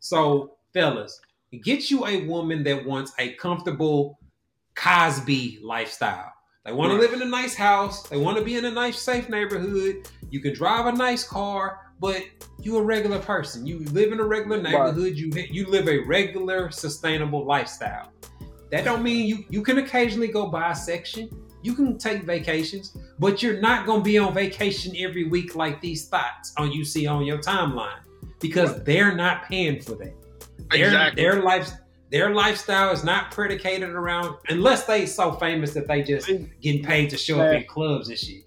So, 0.01 0.57
fellas, 0.75 1.21
get 1.63 1.91
you 1.91 2.07
a 2.07 2.25
woman 2.27 2.65
that 2.65 2.85
wants 2.85 3.13
a 3.19 3.35
comfortable 3.35 4.19
Cosby 4.75 5.61
lifestyle. 5.63 6.33
They 6.65 6.73
want 6.73 6.93
to 6.93 6.99
live 6.99 7.13
in 7.13 7.23
a 7.23 7.27
nice 7.27 7.55
house. 7.55 8.09
They 8.09 8.17
want 8.17 8.39
to 8.39 8.45
be 8.45 8.57
in 8.57 8.65
a 8.65 8.71
nice, 8.71 9.01
safe 9.01 9.29
neighborhood. 9.29 10.09
You 10.31 10.41
can 10.41 10.55
drive 10.55 10.87
a 10.87 10.93
nice 10.93 11.25
car, 11.25 11.92
but 12.03 12.25
you 12.61 12.77
a 12.77 12.83
regular 12.83 13.21
person. 13.21 13.65
You 13.65 13.79
live 13.93 14.13
in 14.13 14.19
a 14.21 14.25
regular 14.25 14.57
Right. 14.61 14.65
neighborhood. 14.73 15.15
You 15.17 15.31
you 15.51 15.67
live 15.69 15.89
a 15.89 15.99
regular, 16.01 16.71
sustainable 16.71 17.47
lifestyle. 17.47 18.13
That 18.71 18.85
don't 18.85 19.03
mean 19.03 19.27
you 19.27 19.45
you 19.49 19.63
can 19.63 19.79
occasionally 19.79 20.29
go 20.29 20.47
buy 20.51 20.73
a 20.73 20.75
section. 20.75 21.31
You 21.63 21.75
can 21.75 21.97
take 21.97 22.25
vacations, 22.25 22.97
but 23.21 23.41
you're 23.43 23.61
not 23.61 23.87
gonna 23.87 24.03
be 24.03 24.19
on 24.19 24.35
vacation 24.35 24.93
every 24.99 25.29
week 25.29 25.55
like 25.55 25.81
these 25.81 26.09
thoughts 26.09 26.53
on 26.59 26.73
you 26.73 26.85
see 26.85 27.07
on 27.07 27.25
your 27.25 27.39
timeline 27.39 28.01
because 28.41 28.83
they're 28.83 29.15
not 29.15 29.45
paying 29.45 29.81
for 29.81 29.93
that. 29.93 30.13
Their 30.71 30.87
Exactly. 30.87 31.23
their 31.23 31.41
life 31.43 31.71
their 32.11 32.35
lifestyle 32.35 32.91
is 32.93 33.05
not 33.05 33.31
predicated 33.31 33.89
around 33.91 34.37
unless 34.49 34.85
they 34.85 35.07
so 35.07 35.33
famous 35.33 35.73
that 35.73 35.87
they 35.87 36.03
just 36.03 36.27
getting 36.61 36.83
paid 36.85 37.09
to 37.11 37.17
show 37.17 37.41
up 37.41 37.55
in 37.55 37.65
clubs 37.65 38.09
and 38.11 38.19
shit. 38.19 38.45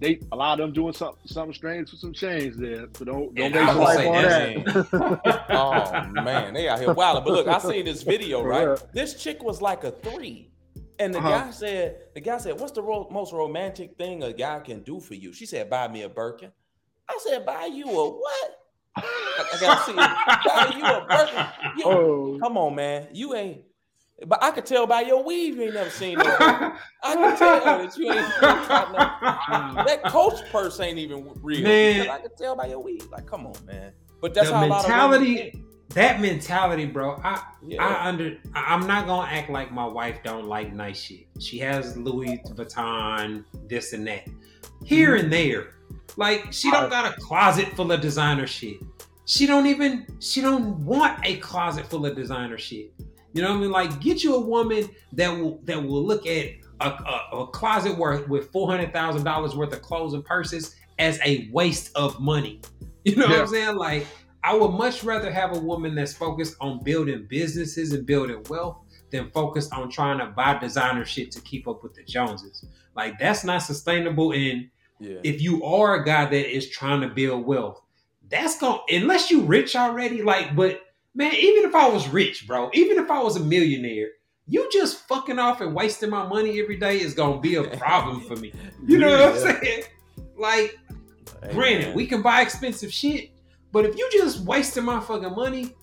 They 0.00 0.20
a 0.32 0.36
lot 0.36 0.58
of 0.60 0.66
them 0.66 0.72
doing 0.72 0.92
something 0.94 1.20
something 1.26 1.54
strange 1.54 1.90
with 1.90 2.00
some 2.00 2.12
chains 2.12 2.56
there. 2.56 2.86
So 2.96 3.04
don't 3.04 3.34
don't 3.34 3.46
And 3.46 3.54
waste 3.54 3.68
I 3.68 3.72
your 3.72 3.74
would 3.74 3.84
life 3.84 3.96
say 3.98 4.06
on 4.08 4.64
that's- 4.64 4.90
that. 4.90 5.44
oh 5.50 6.22
man, 6.22 6.54
they 6.54 6.68
out 6.68 6.78
here 6.80 6.92
wilding. 6.92 7.24
But 7.24 7.32
look, 7.32 7.48
I 7.48 7.58
seen 7.58 7.84
this 7.84 8.02
video, 8.02 8.42
right? 8.42 8.64
real. 8.64 8.78
This 8.92 9.14
chick 9.22 9.42
was 9.42 9.60
like 9.62 9.84
a 9.84 9.90
three. 9.90 10.48
And 10.98 11.12
the 11.14 11.18
Uh-huh. 11.18 11.30
guy 11.30 11.50
said, 11.50 11.96
the 12.14 12.20
guy 12.20 12.38
said, 12.38 12.60
What's 12.60 12.72
the 12.72 12.82
ro- 12.82 13.08
most 13.10 13.32
romantic 13.32 13.96
thing 13.96 14.22
a 14.22 14.32
guy 14.32 14.60
can 14.60 14.82
do 14.82 15.00
for 15.00 15.14
you? 15.14 15.32
She 15.32 15.46
said, 15.46 15.68
Buy 15.70 15.88
me 15.88 16.02
a 16.02 16.08
Birkin. 16.08 16.52
I 17.08 17.18
said, 17.26 17.44
Buy 17.46 17.66
you 17.66 17.86
a 17.86 18.10
what? 18.10 18.58
I, 18.94 19.02
I 19.54 19.60
gotta 19.60 19.84
see 19.84 19.92
it. 19.92 19.96
Buy 20.44 20.76
you 20.76 20.84
a 20.84 21.06
Birkin. 21.08 21.46
You- 21.78 21.84
Oh, 21.86 22.38
Come 22.40 22.56
on, 22.58 22.74
man. 22.74 23.08
You 23.12 23.34
ain't 23.34 23.62
but 24.26 24.42
I 24.42 24.50
could 24.50 24.66
tell 24.66 24.86
by 24.86 25.02
your 25.02 25.22
weave 25.22 25.56
you 25.56 25.62
ain't 25.64 25.74
never 25.74 25.90
seen 25.90 26.18
that. 26.18 26.80
I 27.02 27.14
can 27.14 27.36
tell 27.36 27.64
that 27.64 27.96
you 27.96 28.12
ain't 28.12 28.28
no- 28.42 29.84
that 29.84 30.02
coach 30.04 30.40
purse 30.50 30.80
ain't 30.80 30.98
even 30.98 31.30
real. 31.42 31.62
Man. 31.62 32.08
I 32.08 32.18
can 32.18 32.30
tell 32.36 32.56
by 32.56 32.66
your 32.66 32.80
weave. 32.80 33.08
Like, 33.10 33.26
come 33.26 33.46
on, 33.46 33.54
man. 33.66 33.92
But 34.20 34.34
that's 34.34 34.48
the 34.48 34.56
how 34.56 34.66
a 34.66 34.68
lot 34.68 34.84
of 34.84 34.90
women 35.10 35.22
mentality, 35.22 35.64
that 35.90 36.20
mentality, 36.20 36.86
bro. 36.86 37.20
I 37.22 37.42
Yeah. 37.62 37.84
I 37.84 38.08
under. 38.08 38.38
I'm 38.54 38.86
not 38.86 39.06
gonna 39.06 39.30
act 39.30 39.50
like 39.50 39.72
my 39.72 39.86
wife 39.86 40.18
don't 40.22 40.46
like 40.46 40.72
nice 40.72 41.00
shit. 41.00 41.26
She 41.40 41.58
has 41.58 41.96
Louis 41.96 42.40
Vuitton, 42.46 43.44
this 43.68 43.92
and 43.92 44.06
that, 44.06 44.28
here 44.84 45.16
mm-hmm. 45.16 45.24
and 45.24 45.32
there. 45.32 45.74
Like 46.16 46.52
she 46.52 46.70
don't 46.70 46.90
got 46.90 47.12
a 47.12 47.20
closet 47.20 47.68
full 47.74 47.90
of 47.90 48.00
designer 48.00 48.46
shit. 48.46 48.76
She 49.24 49.46
don't 49.46 49.66
even. 49.66 50.06
She 50.20 50.40
don't 50.40 50.78
want 50.84 51.18
a 51.24 51.36
closet 51.38 51.86
full 51.86 52.06
of 52.06 52.14
designer 52.14 52.58
shit. 52.58 52.92
You 53.34 53.42
know 53.42 53.50
what 53.50 53.56
I 53.58 53.60
mean? 53.60 53.70
Like 53.70 54.00
get 54.00 54.22
you 54.22 54.34
a 54.34 54.40
woman 54.40 54.88
that 55.12 55.28
will 55.30 55.60
that 55.64 55.82
will 55.82 56.04
look 56.04 56.26
at 56.26 56.46
a, 56.80 56.88
a, 56.88 57.28
a 57.40 57.46
closet 57.48 57.96
worth 57.96 58.28
with 58.28 58.50
four 58.52 58.68
hundred 58.70 58.92
thousand 58.92 59.24
dollars 59.24 59.54
worth 59.54 59.72
of 59.72 59.82
clothes 59.82 60.14
and 60.14 60.24
purses 60.24 60.74
as 60.98 61.18
a 61.24 61.48
waste 61.52 61.90
of 61.96 62.20
money. 62.20 62.60
You 63.04 63.16
know 63.16 63.26
what 63.26 63.40
I'm 63.40 63.46
saying? 63.48 63.76
Like 63.76 64.06
I 64.44 64.54
would 64.54 64.70
much 64.70 65.02
rather 65.02 65.28
have 65.32 65.56
a 65.56 65.58
woman 65.58 65.96
that's 65.96 66.12
focused 66.12 66.54
on 66.60 66.84
building 66.84 67.26
businesses 67.28 67.92
and 67.92 68.06
building 68.06 68.44
wealth 68.48 68.78
than 69.10 69.28
focused 69.30 69.72
on 69.72 69.90
trying 69.90 70.18
to 70.18 70.26
buy 70.26 70.56
designer 70.58 71.04
shit 71.04 71.32
to 71.32 71.40
keep 71.40 71.66
up 71.66 71.82
with 71.82 71.94
the 71.94 72.04
Joneses. 72.04 72.64
Like 72.94 73.18
that's 73.18 73.42
not 73.42 73.58
sustainable. 73.58 74.30
And 74.32 74.68
Yeah. 75.00 75.18
if 75.24 75.42
you 75.42 75.64
are 75.64 75.96
a 75.96 76.04
guy 76.04 76.26
that 76.26 76.56
is 76.56 76.70
trying 76.70 77.00
to 77.00 77.08
build 77.08 77.44
wealth, 77.44 77.80
that's 78.30 78.56
going 78.60 78.78
unless 78.88 79.30
you 79.32 79.42
rich 79.42 79.74
already. 79.74 80.22
Like, 80.22 80.54
but 80.54 80.80
man, 81.14 81.34
even 81.34 81.64
if 81.64 81.74
I 81.74 81.88
was 81.88 82.08
rich, 82.08 82.46
bro, 82.46 82.70
even 82.74 82.98
if 82.98 83.10
I 83.10 83.22
was 83.22 83.36
a 83.36 83.40
millionaire, 83.40 84.08
you 84.46 84.68
just 84.72 85.06
fucking 85.08 85.38
off 85.38 85.60
and 85.60 85.74
wasting 85.74 86.10
my 86.10 86.26
money 86.26 86.60
every 86.60 86.76
day 86.76 87.00
is 87.00 87.14
gonna 87.14 87.40
be 87.40 87.56
a 87.56 87.64
problem 87.78 88.20
for 88.22 88.36
me. 88.36 88.52
You 88.86 88.98
know 88.98 89.10
what 89.10 89.20
I'm 89.20 89.60
saying? 89.60 89.82
Like, 90.36 90.78
Hey, 91.42 91.52
Granted, 91.54 91.94
we 91.94 92.06
can 92.06 92.22
buy 92.22 92.40
expensive 92.40 92.92
shit, 92.92 93.30
but 93.72 93.84
if 93.84 93.96
you 93.96 94.08
just 94.12 94.44
wasting 94.44 94.84
my 94.84 95.00
fucking 95.00 95.34
money, 95.34 95.74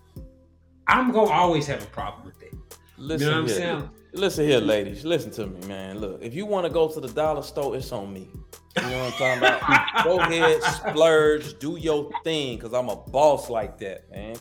I'm 0.87 1.11
gonna 1.11 1.29
always 1.29 1.67
have 1.67 1.83
a 1.83 1.87
problem 1.87 2.25
with 2.25 2.39
that. 2.39 2.53
Listen 2.97 3.27
you 3.27 3.31
know 3.31 3.41
what 3.41 3.41
I'm 3.41 3.47
here. 3.47 3.57
saying? 3.57 3.89
Listen 4.13 4.45
here, 4.47 4.59
ladies. 4.59 5.05
Listen 5.05 5.31
to 5.31 5.47
me, 5.47 5.67
man. 5.67 5.99
Look, 5.99 6.23
if 6.23 6.33
you 6.33 6.45
want 6.45 6.65
to 6.65 6.71
go 6.71 6.87
to 6.87 6.99
the 6.99 7.09
dollar 7.09 7.43
store, 7.43 7.75
it's 7.75 7.91
on 7.91 8.11
me. 8.11 8.29
You 8.77 8.89
know 8.89 9.03
what 9.03 9.21
I'm 9.21 9.37
talking 9.37 9.37
about? 9.37 10.03
go 10.03 10.19
ahead, 10.19 10.63
splurge, 10.63 11.59
do 11.59 11.77
your 11.77 12.09
thing, 12.23 12.57
cause 12.57 12.73
I'm 12.73 12.89
a 12.89 12.95
boss 12.95 13.49
like 13.49 13.77
that, 13.79 14.09
man. 14.09 14.35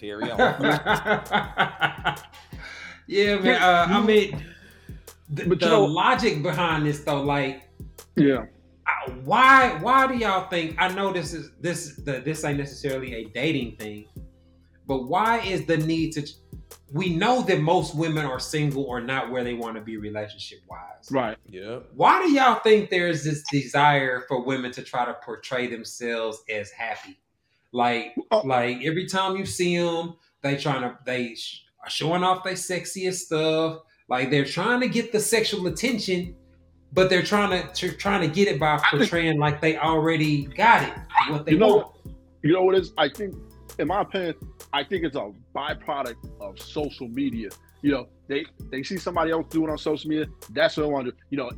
Come 0.00 0.10
on, 0.10 0.26
Cherry 0.26 0.30
on. 0.30 2.16
yeah, 3.06 3.36
man. 3.38 3.62
Uh, 3.62 3.86
I 3.88 4.02
mean, 4.04 4.44
the, 5.30 5.46
But 5.46 5.60
the 5.60 5.66
know- 5.66 5.84
logic 5.84 6.42
behind 6.42 6.86
this, 6.86 7.00
though, 7.00 7.22
like, 7.22 7.68
yeah. 8.16 8.46
Why 9.24 9.78
why 9.80 10.06
do 10.08 10.14
y'all 10.16 10.48
think 10.50 10.76
i 10.78 10.86
know 10.88 11.10
this 11.12 11.32
is 11.32 11.52
this 11.60 11.94
the, 11.96 12.20
this 12.20 12.44
ain't 12.44 12.58
necessarily 12.58 13.14
a 13.14 13.24
dating 13.30 13.76
thing 13.76 14.04
but 14.86 15.04
why 15.08 15.38
is 15.40 15.64
the 15.64 15.78
need 15.78 16.12
to 16.12 16.28
we 16.92 17.14
know 17.16 17.40
that 17.42 17.60
most 17.60 17.94
women 17.94 18.26
are 18.26 18.38
single 18.38 18.84
or 18.84 19.00
not 19.00 19.30
where 19.30 19.42
they 19.42 19.54
want 19.54 19.74
to 19.76 19.80
be 19.80 19.96
relationship 19.96 20.58
wise 20.68 21.10
Right. 21.10 21.38
Yeah. 21.48 21.78
why 21.94 22.22
do 22.22 22.30
y'all 22.30 22.56
think 22.60 22.90
there's 22.90 23.24
this 23.24 23.42
desire 23.50 24.24
for 24.28 24.42
women 24.44 24.70
to 24.72 24.82
try 24.82 25.06
to 25.06 25.14
portray 25.24 25.66
themselves 25.66 26.42
as 26.50 26.70
happy 26.70 27.18
like 27.72 28.14
Oh. 28.30 28.42
like 28.44 28.78
every 28.84 29.06
time 29.06 29.36
you 29.36 29.46
see 29.46 29.76
them 29.78 30.14
they 30.42 30.56
trying 30.56 30.82
to 30.82 30.98
they 31.06 31.34
sh- 31.34 31.62
are 31.84 31.90
showing 31.90 32.22
off 32.24 32.42
their 32.44 32.54
sexiest 32.54 33.26
stuff 33.26 33.80
like 34.08 34.30
they're 34.30 34.44
trying 34.44 34.80
to 34.80 34.88
get 34.88 35.12
the 35.12 35.20
sexual 35.20 35.66
attention 35.68 36.34
but 36.92 37.08
they're 37.08 37.22
trying 37.22 37.50
to, 37.50 37.72
to 37.72 37.92
trying 37.96 38.20
to 38.20 38.34
get 38.34 38.48
it 38.48 38.58
by 38.58 38.76
think- 38.78 39.02
portraying 39.02 39.38
like 39.38 39.60
they 39.60 39.76
already 39.78 40.44
got 40.46 40.82
it 40.82 40.94
what 41.30 41.46
they 41.46 41.52
You 41.52 41.58
know 41.58 41.66
want 41.68 41.86
what? 42.04 42.14
You 42.42 42.52
know 42.54 42.62
what 42.64 42.74
it 42.74 42.80
is? 42.82 42.92
I 42.96 43.08
think, 43.10 43.34
in 43.78 43.88
my 43.88 44.00
opinion, 44.00 44.34
I 44.72 44.82
think 44.82 45.04
it's 45.04 45.14
a 45.14 45.30
byproduct 45.54 46.16
of 46.40 46.58
social 46.58 47.06
media. 47.08 47.50
You 47.82 47.92
know, 47.92 48.08
they 48.28 48.46
they 48.70 48.82
see 48.82 48.96
somebody 48.96 49.30
else 49.30 49.46
doing 49.50 49.68
on 49.70 49.76
social 49.76 50.08
media. 50.08 50.24
That's 50.50 50.74
what 50.78 50.84
they 50.84 50.88
want 50.90 51.04
to 51.04 51.10
do. 51.12 51.16
You 51.28 51.36
know, 51.36 51.50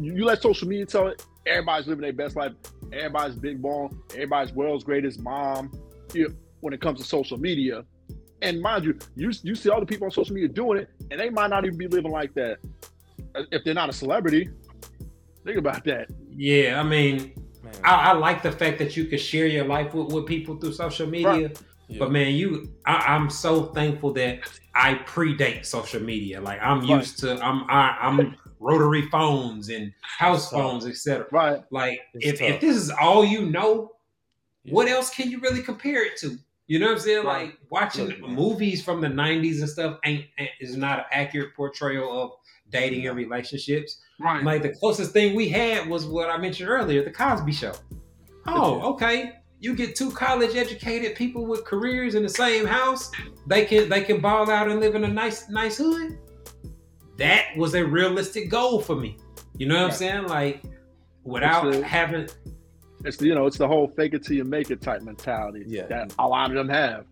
you, 0.00 0.16
you 0.16 0.24
let 0.24 0.42
social 0.42 0.66
media 0.66 0.84
tell 0.84 1.06
it. 1.06 1.24
Everybody's 1.46 1.86
living 1.86 2.02
their 2.02 2.12
best 2.12 2.34
life. 2.34 2.52
Everybody's 2.92 3.36
big 3.36 3.60
bone. 3.62 3.98
Everybody's 4.12 4.52
world's 4.54 4.84
greatest 4.84 5.20
mom. 5.20 5.70
You 6.14 6.28
know, 6.28 6.34
when 6.60 6.72
it 6.72 6.80
comes 6.80 6.98
to 7.00 7.06
social 7.06 7.38
media, 7.38 7.84
and 8.42 8.60
mind 8.60 8.84
you, 8.84 8.98
you 9.16 9.30
you 9.42 9.54
see 9.54 9.68
all 9.70 9.80
the 9.80 9.86
people 9.86 10.04
on 10.06 10.10
social 10.10 10.34
media 10.34 10.48
doing 10.48 10.78
it, 10.80 10.90
and 11.10 11.18
they 11.20 11.30
might 11.30 11.48
not 11.50 11.64
even 11.64 11.78
be 11.78 11.86
living 11.88 12.12
like 12.12 12.32
that 12.34 12.58
uh, 13.34 13.42
if 13.50 13.64
they're 13.64 13.74
not 13.74 13.88
a 13.88 13.92
celebrity. 13.92 14.48
Think 15.44 15.58
about 15.58 15.84
that. 15.84 16.08
yeah 16.36 16.80
i 16.80 16.82
mean 16.82 17.32
I, 17.84 18.10
I 18.10 18.12
like 18.14 18.42
the 18.42 18.50
fact 18.52 18.78
that 18.80 18.96
you 18.96 19.04
can 19.06 19.18
share 19.18 19.46
your 19.46 19.64
life 19.64 19.94
with, 19.94 20.12
with 20.12 20.26
people 20.26 20.56
through 20.56 20.72
social 20.72 21.06
media 21.06 21.50
Yeah. 21.88 22.00
But 22.00 22.10
man, 22.10 22.34
you, 22.34 22.48
I, 22.84 22.96
I'm 23.14 23.30
so 23.30 23.66
thankful 23.66 24.12
that 24.14 24.40
I 24.74 24.94
predate 25.06 25.64
social 25.64 26.02
media. 26.02 26.40
Like 26.40 26.60
I'm 26.60 26.80
Right. 26.80 26.98
used 26.98 27.20
to, 27.20 27.38
I'm, 27.40 27.62
I, 27.70 27.96
I'm 28.00 28.34
rotary 28.66 29.08
phones 29.10 29.68
and 29.68 29.92
house 30.02 30.50
tough. 30.50 30.60
phones, 30.60 30.86
etc. 30.86 31.26
Right. 31.30 31.62
Like 31.70 32.00
It's 32.14 32.26
if, 32.26 32.38
tough. 32.40 32.48
if 32.48 32.60
this 32.60 32.76
is 32.76 32.90
all 32.90 33.24
you 33.24 33.46
know, 33.46 33.92
Yeah. 34.64 34.74
what 34.74 34.88
else 34.88 35.10
can 35.10 35.30
you 35.30 35.40
really 35.40 35.62
compare 35.62 36.04
it 36.04 36.16
to? 36.18 36.38
You 36.66 36.80
know 36.80 36.86
what 36.86 36.94
I'm 36.94 36.98
saying? 36.98 37.24
Right. 37.24 37.46
Like 37.46 37.58
watching 37.70 38.08
Look, 38.08 38.28
movies 38.28 38.82
from 38.82 39.00
the 39.00 39.06
'90s 39.08 39.60
and 39.60 39.68
stuff 39.68 39.98
ain't, 40.04 40.24
ain't 40.38 40.50
is 40.60 40.76
not 40.76 40.98
an 41.00 41.04
accurate 41.12 41.54
portrayal 41.54 42.22
of 42.22 42.30
dating 42.70 43.06
and 43.06 43.16
relationships. 43.16 44.00
Right. 44.18 44.42
Like 44.42 44.62
the 44.62 44.70
closest 44.70 45.12
thing 45.12 45.36
we 45.36 45.48
had 45.48 45.88
was 45.88 46.04
what 46.06 46.28
I 46.28 46.36
mentioned 46.38 46.68
earlier, 46.68 47.04
the 47.04 47.12
Cosby 47.12 47.52
Show. 47.52 47.72
Oh, 48.48 48.80
oh 48.82 48.92
okay. 48.94 49.32
You 49.60 49.74
get 49.74 49.94
two 49.94 50.10
college 50.10 50.54
educated 50.56 51.14
people 51.16 51.46
with 51.46 51.64
careers 51.64 52.14
in 52.14 52.22
the 52.22 52.28
same 52.28 52.66
house. 52.66 53.10
They 53.46 53.64
can 53.64 53.88
they 53.88 54.02
can 54.02 54.20
ball 54.20 54.50
out 54.50 54.68
and 54.68 54.80
live 54.80 54.96
in 54.96 55.04
a 55.04 55.08
nice 55.08 55.48
nice 55.48 55.78
hood. 55.78 56.18
That 57.16 57.46
was 57.56 57.74
a 57.74 57.84
realistic 57.84 58.50
goal 58.50 58.80
for 58.80 58.96
me. 58.96 59.16
You 59.56 59.66
know 59.68 59.76
what 59.76 59.90
I'm 59.92 59.96
saying? 59.96 60.26
Like 60.26 60.62
without 61.24 61.66
It's 61.68 61.78
a- 61.78 61.84
having 61.84 62.28
It's 63.04 63.16
the, 63.18 63.26
you 63.26 63.34
know, 63.34 63.46
it's 63.46 63.58
the 63.58 63.68
whole 63.68 63.88
fake 63.88 64.14
it 64.14 64.24
till 64.24 64.36
you 64.36 64.44
make 64.44 64.70
it 64.70 64.80
type 64.80 65.02
mentality 65.02 65.64
Yeah. 65.66 65.86
that 65.86 66.12
a 66.18 66.26
lot 66.26 66.50
of 66.50 66.56
them 66.56 66.68
have. 66.68 67.04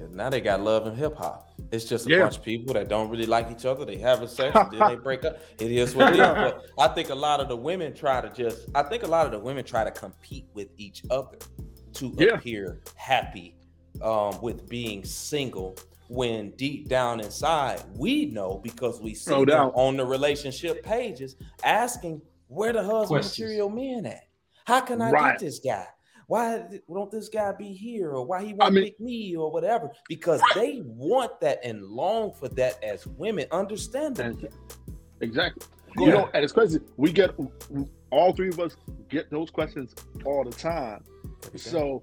And 0.00 0.14
now 0.14 0.30
they 0.30 0.40
got 0.40 0.60
love 0.62 0.86
and 0.86 0.96
hip 0.96 1.16
hop. 1.16 1.50
It's 1.70 1.84
just 1.84 2.06
a 2.06 2.10
Yeah. 2.10 2.20
bunch 2.20 2.38
of 2.38 2.44
people 2.44 2.72
that 2.74 2.88
don't 2.88 3.10
really 3.10 3.26
like 3.26 3.50
each 3.50 3.66
other. 3.66 3.84
They 3.84 3.96
have 3.98 4.22
a 4.22 4.28
sex, 4.28 4.56
and 4.56 4.70
then 4.72 4.88
they 4.88 4.94
break 5.08 5.24
up. 5.24 5.38
It 5.60 5.70
is 5.72 5.94
what 5.94 6.14
it 6.14 6.20
is. 6.20 6.26
But 6.26 6.64
I 6.78 6.88
think 6.88 7.10
a 7.10 7.14
lot 7.14 7.40
of 7.40 7.48
the 7.48 7.56
women 7.56 7.92
try 7.94 8.20
to 8.20 8.30
just. 8.30 8.68
I 8.74 8.82
think 8.84 9.02
a 9.02 9.06
lot 9.08 9.26
of 9.26 9.32
the 9.32 9.38
women 9.38 9.64
try 9.64 9.84
to 9.84 9.90
compete 9.90 10.46
with 10.54 10.68
each 10.78 11.02
other 11.10 11.36
to 11.94 12.14
Yeah. 12.16 12.34
appear 12.36 12.80
happy 12.94 13.56
um, 14.00 14.40
with 14.40 14.68
being 14.68 15.04
single 15.04 15.74
when 16.08 16.50
deep 16.52 16.88
down 16.88 17.20
inside 17.20 17.82
we 17.96 18.26
know 18.26 18.60
because 18.64 19.00
we 19.00 19.14
see 19.14 19.30
No 19.30 19.44
them 19.44 19.70
on 19.74 19.96
the 19.96 20.04
relationship 20.06 20.82
pages 20.82 21.36
asking 21.64 22.20
where 22.48 22.72
the 22.72 22.82
husband 22.82 23.08
Questions. 23.20 23.38
material 23.38 23.68
men 23.70 24.06
at? 24.06 24.22
How 24.64 24.80
can 24.80 25.00
I 25.02 25.10
Right. 25.10 25.32
get 25.32 25.40
this 25.40 25.58
guy? 25.58 25.86
Why 26.26 26.62
th- 26.70 26.82
don't 26.92 27.10
this 27.10 27.28
guy 27.28 27.52
be 27.52 27.72
here 27.72 28.10
or 28.12 28.24
why 28.26 28.44
he 28.44 28.52
won't 28.54 28.74
mean- 28.74 28.84
pick 28.84 29.00
me 29.00 29.34
or 29.36 29.50
whatever? 29.50 29.90
Because 30.08 30.42
they 30.54 30.82
want 30.84 31.40
that 31.40 31.58
and 31.64 31.84
long 31.84 32.32
for 32.32 32.48
that 32.48 32.82
as 32.82 33.06
women. 33.06 33.46
Understand 33.50 34.16
that. 34.16 34.34
Exactly. 35.20 35.66
Go 35.96 36.04
you 36.04 36.12
ahead. 36.12 36.24
know, 36.24 36.30
and 36.34 36.44
it's 36.44 36.52
crazy. 36.52 36.80
We 36.96 37.12
get 37.12 37.30
all 38.10 38.32
three 38.32 38.48
of 38.48 38.60
us 38.60 38.76
get 39.08 39.30
those 39.30 39.50
questions 39.50 39.94
all 40.24 40.44
the 40.44 40.50
time. 40.50 41.02
So, 41.56 42.02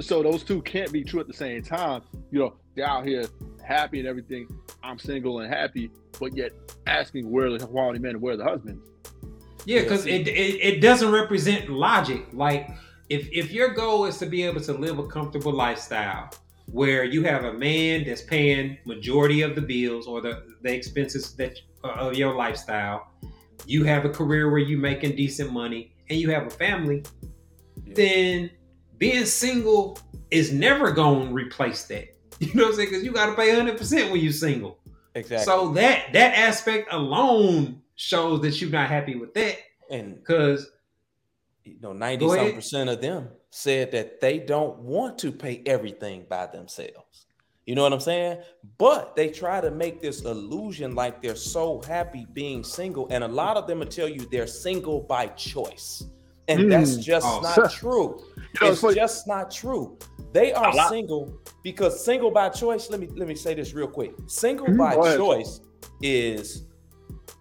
so 0.00 0.22
those 0.22 0.42
two 0.44 0.60
can't 0.62 0.92
be 0.92 1.02
true 1.02 1.20
at 1.20 1.26
the 1.26 1.32
same 1.32 1.62
time. 1.62 2.02
You 2.30 2.40
know, 2.40 2.54
they're 2.74 2.86
out 2.86 3.06
here 3.06 3.24
happy 3.64 3.98
and 3.98 4.08
everything. 4.08 4.48
I'm 4.82 4.98
single 4.98 5.40
and 5.40 5.52
happy, 5.52 5.90
but 6.18 6.36
yet 6.36 6.52
asking 6.86 7.30
where 7.30 7.50
the 7.50 7.66
quality 7.66 7.98
men 7.98 8.12
and 8.12 8.20
where 8.20 8.36
the 8.36 8.44
husbands. 8.44 8.88
Yeah, 9.64 9.82
because 9.82 10.06
it, 10.06 10.26
it 10.26 10.60
it 10.60 10.80
doesn't 10.80 11.12
represent 11.12 11.70
logic. 11.70 12.26
Like 12.32 12.70
if 13.08 13.28
if 13.32 13.52
your 13.52 13.68
goal 13.68 14.06
is 14.06 14.18
to 14.18 14.26
be 14.26 14.42
able 14.42 14.60
to 14.62 14.72
live 14.72 14.98
a 14.98 15.06
comfortable 15.06 15.52
lifestyle 15.52 16.30
where 16.70 17.04
you 17.04 17.22
have 17.24 17.44
a 17.44 17.52
man 17.52 18.04
that's 18.04 18.22
paying 18.22 18.78
majority 18.86 19.42
of 19.42 19.54
the 19.54 19.60
bills 19.60 20.06
or 20.06 20.20
the 20.20 20.42
the 20.62 20.74
expenses 20.74 21.34
that 21.34 21.58
uh, 21.84 21.88
of 21.92 22.14
your 22.14 22.34
lifestyle, 22.34 23.08
you 23.66 23.84
have 23.84 24.04
a 24.04 24.08
career 24.08 24.50
where 24.50 24.58
you're 24.60 24.78
making 24.80 25.14
decent 25.14 25.52
money 25.52 25.94
and 26.10 26.18
you 26.18 26.30
have 26.30 26.46
a 26.46 26.50
family, 26.50 27.04
Yeah. 27.86 27.94
then 27.94 28.50
being 28.98 29.24
single 29.26 29.98
is 30.30 30.52
never 30.52 30.90
going 30.92 31.28
to 31.28 31.34
replace 31.34 31.84
that. 31.84 32.11
You 32.46 32.54
know 32.54 32.64
what 32.64 32.70
I'm 32.70 32.76
saying? 32.76 32.88
Because 32.90 33.04
you 33.04 33.12
got 33.12 33.26
to 33.26 33.34
pay 33.34 33.48
100 33.56 33.78
percent 33.78 34.10
when 34.12 34.20
you're 34.20 34.32
single. 34.32 34.78
exactly. 35.14 35.44
So 35.44 35.72
that 35.74 36.12
that 36.12 36.34
aspect 36.36 36.88
alone 36.92 37.82
shows 37.94 38.40
that 38.42 38.60
you're 38.60 38.70
not 38.70 38.88
happy 38.88 39.14
with 39.14 39.32
that. 39.34 39.56
and 39.90 40.16
Because 40.16 40.70
you 41.64 41.76
know, 41.80 41.92
90 41.92 42.28
some 42.28 42.52
percent 42.54 42.90
of 42.90 43.00
them 43.00 43.28
said 43.50 43.92
that 43.92 44.20
they 44.20 44.38
don't 44.38 44.78
want 44.80 45.18
to 45.18 45.30
pay 45.30 45.62
everything 45.66 46.24
by 46.28 46.46
themselves. 46.46 47.26
You 47.66 47.76
know 47.76 47.82
what 47.84 47.92
I'm 47.92 48.00
saying? 48.00 48.38
But 48.78 49.14
they 49.14 49.28
try 49.28 49.60
to 49.60 49.70
make 49.70 50.00
this 50.00 50.22
illusion 50.22 50.96
like 50.96 51.22
they're 51.22 51.36
so 51.36 51.80
happy 51.86 52.26
being 52.32 52.64
single. 52.64 53.06
And 53.10 53.22
a 53.22 53.28
lot 53.28 53.56
of 53.56 53.68
them 53.68 53.78
will 53.78 53.86
tell 53.86 54.08
you 54.08 54.26
they're 54.32 54.48
single 54.48 55.00
by 55.02 55.26
choice. 55.28 56.02
And 56.48 56.62
Hmm. 56.62 56.68
that's 56.70 56.96
just 56.96 57.24
Oh, 57.24 57.40
not 57.40 57.70
true. 57.80 58.20
You 58.36 58.42
know, 58.60 58.66
it's 58.66 58.78
it's 58.78 58.82
like- 58.82 58.96
just 58.96 59.28
not 59.28 59.52
true. 59.52 59.96
They 60.32 60.52
are 60.52 60.72
single 60.88 61.38
because 61.62 62.02
single 62.04 62.30
by 62.30 62.48
choice. 62.48 62.88
Let 62.90 63.00
me 63.00 63.08
let 63.14 63.28
me 63.28 63.34
say 63.34 63.54
this 63.54 63.74
real 63.74 63.86
quick. 63.88 64.14
Single 64.26 64.66
Mhm, 64.68 64.78
by 64.78 64.94
go 64.94 65.16
choice 65.16 65.60
is 66.00 66.64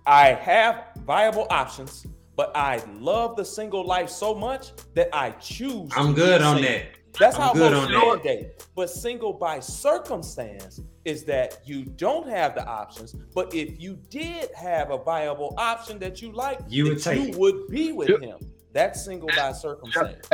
I 0.06 0.30
have 0.34 0.86
viable 1.06 1.48
options, 1.50 2.06
but 2.36 2.52
I 2.56 2.82
love 3.00 3.36
the 3.36 3.46
single 3.46 3.86
life 3.86 4.10
so 4.10 4.36
much 4.36 4.72
that 4.96 5.10
I 5.14 5.32
choose. 5.32 5.90
to 5.92 6.00
I'm 6.00 6.08
be 6.14 6.22
good 6.22 6.42
on 6.42 6.62
that. 6.62 6.86
That's 7.20 7.36
I'm 7.36 7.42
how 7.42 7.54
good 7.54 7.72
most 7.74 7.86
on 7.86 7.92
men 7.92 8.10
that. 8.10 8.24
date. 8.24 8.68
But 8.76 8.90
single 8.90 9.34
by 9.34 9.60
circumstance 9.60 10.82
is 11.06 11.24
that 11.26 11.60
you 11.66 11.84
don't 11.86 12.28
have 12.30 12.56
the 12.56 12.66
options. 12.66 13.14
But 13.34 13.54
if 13.54 13.80
you 13.82 13.98
did 14.10 14.50
have 14.56 14.92
a 14.92 14.98
viable 14.98 15.54
option 15.58 16.00
that 16.00 16.22
you 16.22 16.32
like, 16.32 16.60
You 16.70 16.86
would 16.86 17.06
you 17.06 17.38
would 17.38 17.68
be 17.68 17.92
with 17.92 18.10
Yeah. 18.10 18.18
him. 18.20 18.40
That's 18.74 19.04
single 19.04 19.30
by 19.36 19.52
circumstance. 19.52 20.28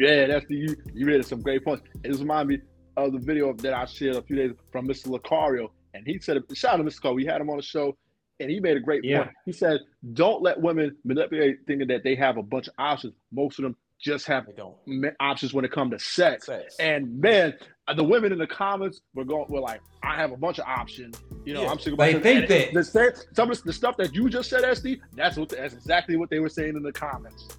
Yeah, 0.00 0.26
that's 0.26 0.46
the 0.46 0.54
you. 0.56 0.76
You 0.94 1.06
made 1.06 1.24
some 1.24 1.42
great 1.42 1.64
points. 1.64 1.82
It 2.02 2.08
just 2.08 2.20
reminded 2.20 2.60
me 2.60 2.64
of 2.96 3.12
the 3.12 3.18
video 3.18 3.52
that 3.52 3.74
I 3.74 3.84
shared 3.84 4.16
a 4.16 4.22
few 4.22 4.36
days 4.36 4.52
from 4.72 4.88
Mr. 4.88 5.08
Lucario, 5.08 5.68
and 5.94 6.06
he 6.06 6.18
said, 6.18 6.38
"Shout 6.54 6.74
out 6.74 6.76
to 6.78 6.84
Mr. 6.84 7.00
Lucario. 7.02 7.14
We 7.16 7.26
had 7.26 7.40
him 7.40 7.50
on 7.50 7.56
the 7.58 7.62
show, 7.62 7.96
and 8.40 8.50
he 8.50 8.60
made 8.60 8.76
a 8.76 8.80
great 8.80 9.04
Yeah. 9.04 9.24
point. 9.24 9.36
He 9.46 9.52
said, 9.52 9.80
"Don't 10.14 10.42
let 10.42 10.60
women 10.60 10.96
manipulate 11.04 11.58
thinking 11.66 11.88
that 11.88 12.02
they 12.02 12.14
have 12.14 12.36
a 12.38 12.42
bunch 12.42 12.68
of 12.68 12.74
options. 12.78 13.14
Most 13.32 13.58
of 13.58 13.64
them 13.64 13.76
just 14.02 14.26
have 14.26 14.46
don't. 14.56 14.74
options 15.20 15.52
when 15.52 15.62
it 15.66 15.70
comes 15.70 15.90
to 15.92 15.98
sex. 15.98 16.46
Sex. 16.46 16.76
And 16.80 17.20
man, 17.20 17.52
uh, 17.86 17.92
the 17.92 18.02
women 18.02 18.32
in 18.32 18.38
the 18.38 18.46
comments 18.46 19.02
were 19.14 19.26
going, 19.26 19.44
were 19.50 19.60
like, 19.60 19.82
I 20.02 20.14
have 20.16 20.32
a 20.32 20.38
bunch 20.38 20.58
of 20.58 20.64
options. 20.66 21.22
You 21.44 21.52
know, 21.52 21.64
Yeah. 21.64 21.70
I'm 21.70 21.78
single. 21.78 21.98
They 22.02 22.14
by- 22.14 22.20
think 22.20 22.40
and 22.44 22.48
that. 22.48 22.72
the 22.72 22.82
same, 22.82 23.10
some 23.34 23.50
of 23.50 23.62
the 23.62 23.74
stuff 23.74 23.98
that 23.98 24.14
you 24.14 24.30
just 24.30 24.48
said, 24.48 24.64
SD. 24.64 25.02
That's 25.14 25.36
what. 25.36 25.50
That's 25.50 25.74
exactly 25.74 26.16
what 26.16 26.30
they 26.30 26.38
were 26.38 26.48
saying 26.48 26.76
in 26.76 26.82
the 26.82 26.92
comments. 26.92 27.58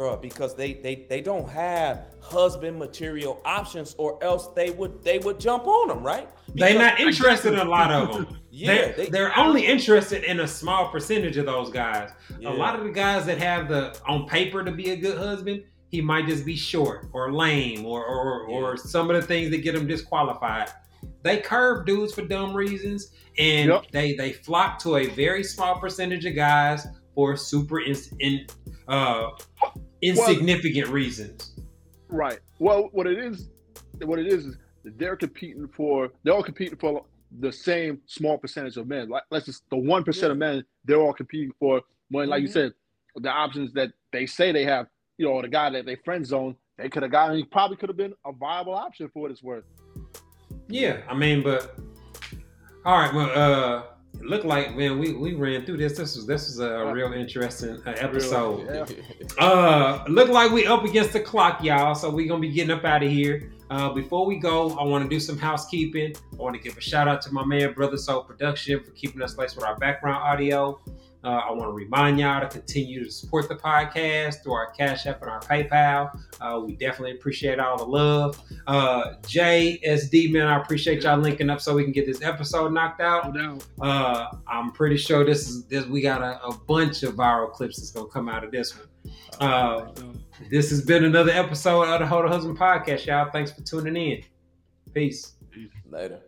Bro 0.00 0.16
because 0.16 0.54
they 0.54 0.72
they 0.72 1.04
they 1.10 1.20
don't 1.20 1.46
have 1.46 2.06
husband 2.22 2.78
material 2.78 3.38
options 3.44 3.94
or 3.98 4.22
else 4.24 4.46
they 4.56 4.70
would 4.70 5.04
they 5.04 5.18
would 5.18 5.38
jump 5.38 5.66
on 5.66 5.88
them 5.88 6.02
right 6.02 6.26
They're 6.54 6.78
not 6.78 6.98
interested 6.98 7.52
in 7.52 7.58
a 7.58 7.64
lot 7.64 7.90
of 7.92 8.12
them. 8.14 8.36
Yeah, 8.52 8.66
they're, 8.74 8.92
they- 8.94 9.06
they're 9.10 9.38
only 9.38 9.64
interested 9.66 10.24
in 10.24 10.40
a 10.40 10.48
small 10.48 10.88
percentage 10.90 11.36
of 11.36 11.46
those 11.46 11.70
guys. 11.70 12.10
Yeah. 12.40 12.48
A 12.50 12.54
lot 12.54 12.76
of 12.76 12.82
the 12.84 12.90
guys 12.90 13.24
that 13.26 13.38
have 13.38 13.68
the 13.68 13.96
on 14.08 14.26
paper 14.26 14.64
to 14.64 14.72
be 14.72 14.90
a 14.90 14.96
good 14.96 15.16
husband, 15.18 15.62
he 15.88 16.00
might 16.00 16.26
just 16.26 16.44
be 16.44 16.56
short 16.56 17.06
or 17.12 17.32
lame 17.32 17.84
or 17.86 18.04
or, 18.04 18.46
or 18.48 18.76
some 18.76 19.08
of 19.10 19.14
the 19.14 19.22
things 19.22 19.50
that 19.50 19.58
get 19.58 19.74
him 19.76 19.86
disqualified. 19.86 20.70
They 21.22 21.36
curve 21.38 21.86
dudes 21.86 22.12
for 22.14 22.22
dumb 22.22 22.52
reasons, 22.56 23.12
and 23.38 23.68
Yep. 23.70 23.82
they 23.92 24.14
they 24.14 24.32
flock 24.32 24.78
to 24.80 24.96
a 24.96 25.06
very 25.06 25.44
small 25.44 25.78
percentage 25.78 26.24
of 26.26 26.34
guys 26.34 26.86
for 27.14 27.36
super 27.36 27.78
in, 27.80 27.94
in 28.18 28.46
uh, 28.88 29.28
insignificant 30.02 30.88
reasons. 30.88 31.52
Right. 32.08 32.40
Well, 32.58 32.88
what 32.92 33.06
it 33.06 33.18
is, 33.18 33.48
what 34.02 34.18
it 34.18 34.26
is, 34.26 34.46
is 34.46 34.56
they're 34.84 35.16
competing 35.16 35.68
for. 35.68 36.10
They're 36.22 36.34
all 36.34 36.42
competing 36.42 36.76
for 36.76 37.04
the 37.38 37.52
same 37.52 38.00
small 38.06 38.38
percentage 38.38 38.76
of 38.76 38.88
men. 38.88 39.08
Like, 39.08 39.22
let's 39.30 39.46
just 39.46 39.62
the 39.70 39.76
one 39.76 40.02
percent 40.04 40.32
of 40.32 40.38
men. 40.38 40.64
They're 40.84 41.00
all 41.00 41.12
competing 41.12 41.52
for. 41.58 41.82
When, 42.10 42.28
like 42.28 42.42
you 42.42 42.48
Mhm. 42.48 42.52
said, 42.52 42.74
the 43.16 43.28
options 43.30 43.72
that 43.74 43.92
they 44.12 44.26
say 44.26 44.52
they 44.52 44.64
have. 44.64 44.86
You 45.18 45.26
know, 45.26 45.42
the 45.42 45.48
guy 45.48 45.68
that 45.70 45.84
they 45.84 45.96
friend 45.96 46.26
zone, 46.26 46.56
they 46.78 46.88
could 46.88 47.02
have 47.02 47.12
gotten. 47.12 47.36
He 47.36 47.44
probably 47.44 47.76
could 47.76 47.90
have 47.90 47.96
been 47.96 48.14
a 48.24 48.32
viable 48.32 48.74
option 48.74 49.08
for 49.12 49.20
what 49.22 49.30
it's 49.30 49.42
worth. 49.42 49.64
Yeah, 50.68 51.02
I 51.08 51.14
mean, 51.14 51.42
but 51.42 51.78
all 52.86 52.98
right, 52.98 53.12
well, 53.12 53.30
uh, 53.38 53.82
it 54.20 54.26
looked 54.26 54.44
like 54.44 54.76
man, 54.76 54.98
we 54.98 55.12
we 55.14 55.34
ran 55.34 55.64
through 55.64 55.78
this. 55.78 55.96
This 55.96 56.14
was 56.16 56.26
this 56.26 56.46
was 56.46 56.60
a 56.60 56.92
real 56.92 57.12
interesting 57.12 57.80
uh, 57.86 57.94
episode. 57.96 58.68
Yeah. 58.68 59.44
Uh, 59.44 60.04
look 60.08 60.28
like 60.28 60.52
we 60.52 60.66
up 60.66 60.84
against 60.84 61.12
the 61.14 61.20
clock, 61.20 61.64
y'all. 61.64 61.94
So 61.94 62.10
we 62.10 62.26
gonna 62.26 62.40
be 62.40 62.50
getting 62.50 62.70
up 62.70 62.84
out 62.84 63.02
of 63.02 63.10
here. 63.10 63.50
Uh, 63.70 63.88
before 63.90 64.26
we 64.26 64.36
go, 64.36 64.72
I 64.72 64.82
want 64.82 65.04
to 65.04 65.08
do 65.08 65.20
some 65.20 65.38
housekeeping. 65.38 66.14
I 66.32 66.36
want 66.36 66.54
to 66.56 66.60
give 66.60 66.76
a 66.76 66.80
shout 66.80 67.08
out 67.08 67.22
to 67.22 67.32
my 67.32 67.44
man, 67.44 67.72
Brother 67.72 67.96
Soul 67.96 68.22
Production, 68.22 68.82
for 68.82 68.90
keeping 68.90 69.22
us 69.22 69.38
laced 69.38 69.56
with 69.56 69.64
our 69.64 69.76
background 69.76 70.18
audio. 70.22 70.80
Uh, 71.22 71.28
I 71.28 71.50
want 71.50 71.64
to 71.64 71.72
remind 71.72 72.18
y'all 72.18 72.40
to 72.40 72.48
continue 72.48 73.04
to 73.04 73.10
support 73.10 73.48
the 73.48 73.56
podcast 73.56 74.42
through 74.42 74.54
our 74.54 74.70
Cash 74.70 75.06
App 75.06 75.20
and 75.20 75.30
our 75.30 75.40
PayPal. 75.40 76.18
Uh, 76.40 76.60
we 76.64 76.72
definitely 76.72 77.12
appreciate 77.12 77.58
all 77.58 77.76
the 77.76 77.84
love. 77.84 78.40
Uh, 78.66 79.14
JSD, 79.22 80.32
man, 80.32 80.46
I 80.46 80.60
appreciate 80.60 81.02
y'all 81.02 81.18
linking 81.18 81.50
up 81.50 81.60
so 81.60 81.74
we 81.74 81.84
can 81.84 81.92
get 81.92 82.06
this 82.06 82.22
episode 82.22 82.72
knocked 82.72 83.00
out. 83.00 83.36
Uh, 83.80 84.26
I'm 84.46 84.72
pretty 84.72 84.96
sure 84.96 85.24
this 85.24 85.48
is 85.48 85.64
this. 85.66 85.84
We 85.86 86.00
got 86.00 86.22
a, 86.22 86.42
a 86.42 86.54
bunch 86.54 87.02
of 87.02 87.14
viral 87.16 87.52
clips 87.52 87.76
that's 87.76 87.90
gonna 87.90 88.08
come 88.08 88.28
out 88.28 88.42
of 88.42 88.50
this 88.50 88.74
one. 88.78 88.88
Uh, 89.40 89.92
this 90.50 90.70
has 90.70 90.82
been 90.82 91.04
another 91.04 91.32
episode 91.32 91.82
of 91.84 92.00
the 92.00 92.06
Hold 92.06 92.24
a 92.24 92.28
Husband 92.28 92.58
podcast, 92.58 93.06
y'all. 93.06 93.30
Thanks 93.30 93.52
for 93.52 93.62
tuning 93.62 93.96
in. 93.96 94.22
Peace. 94.92 95.34
later 95.90 96.20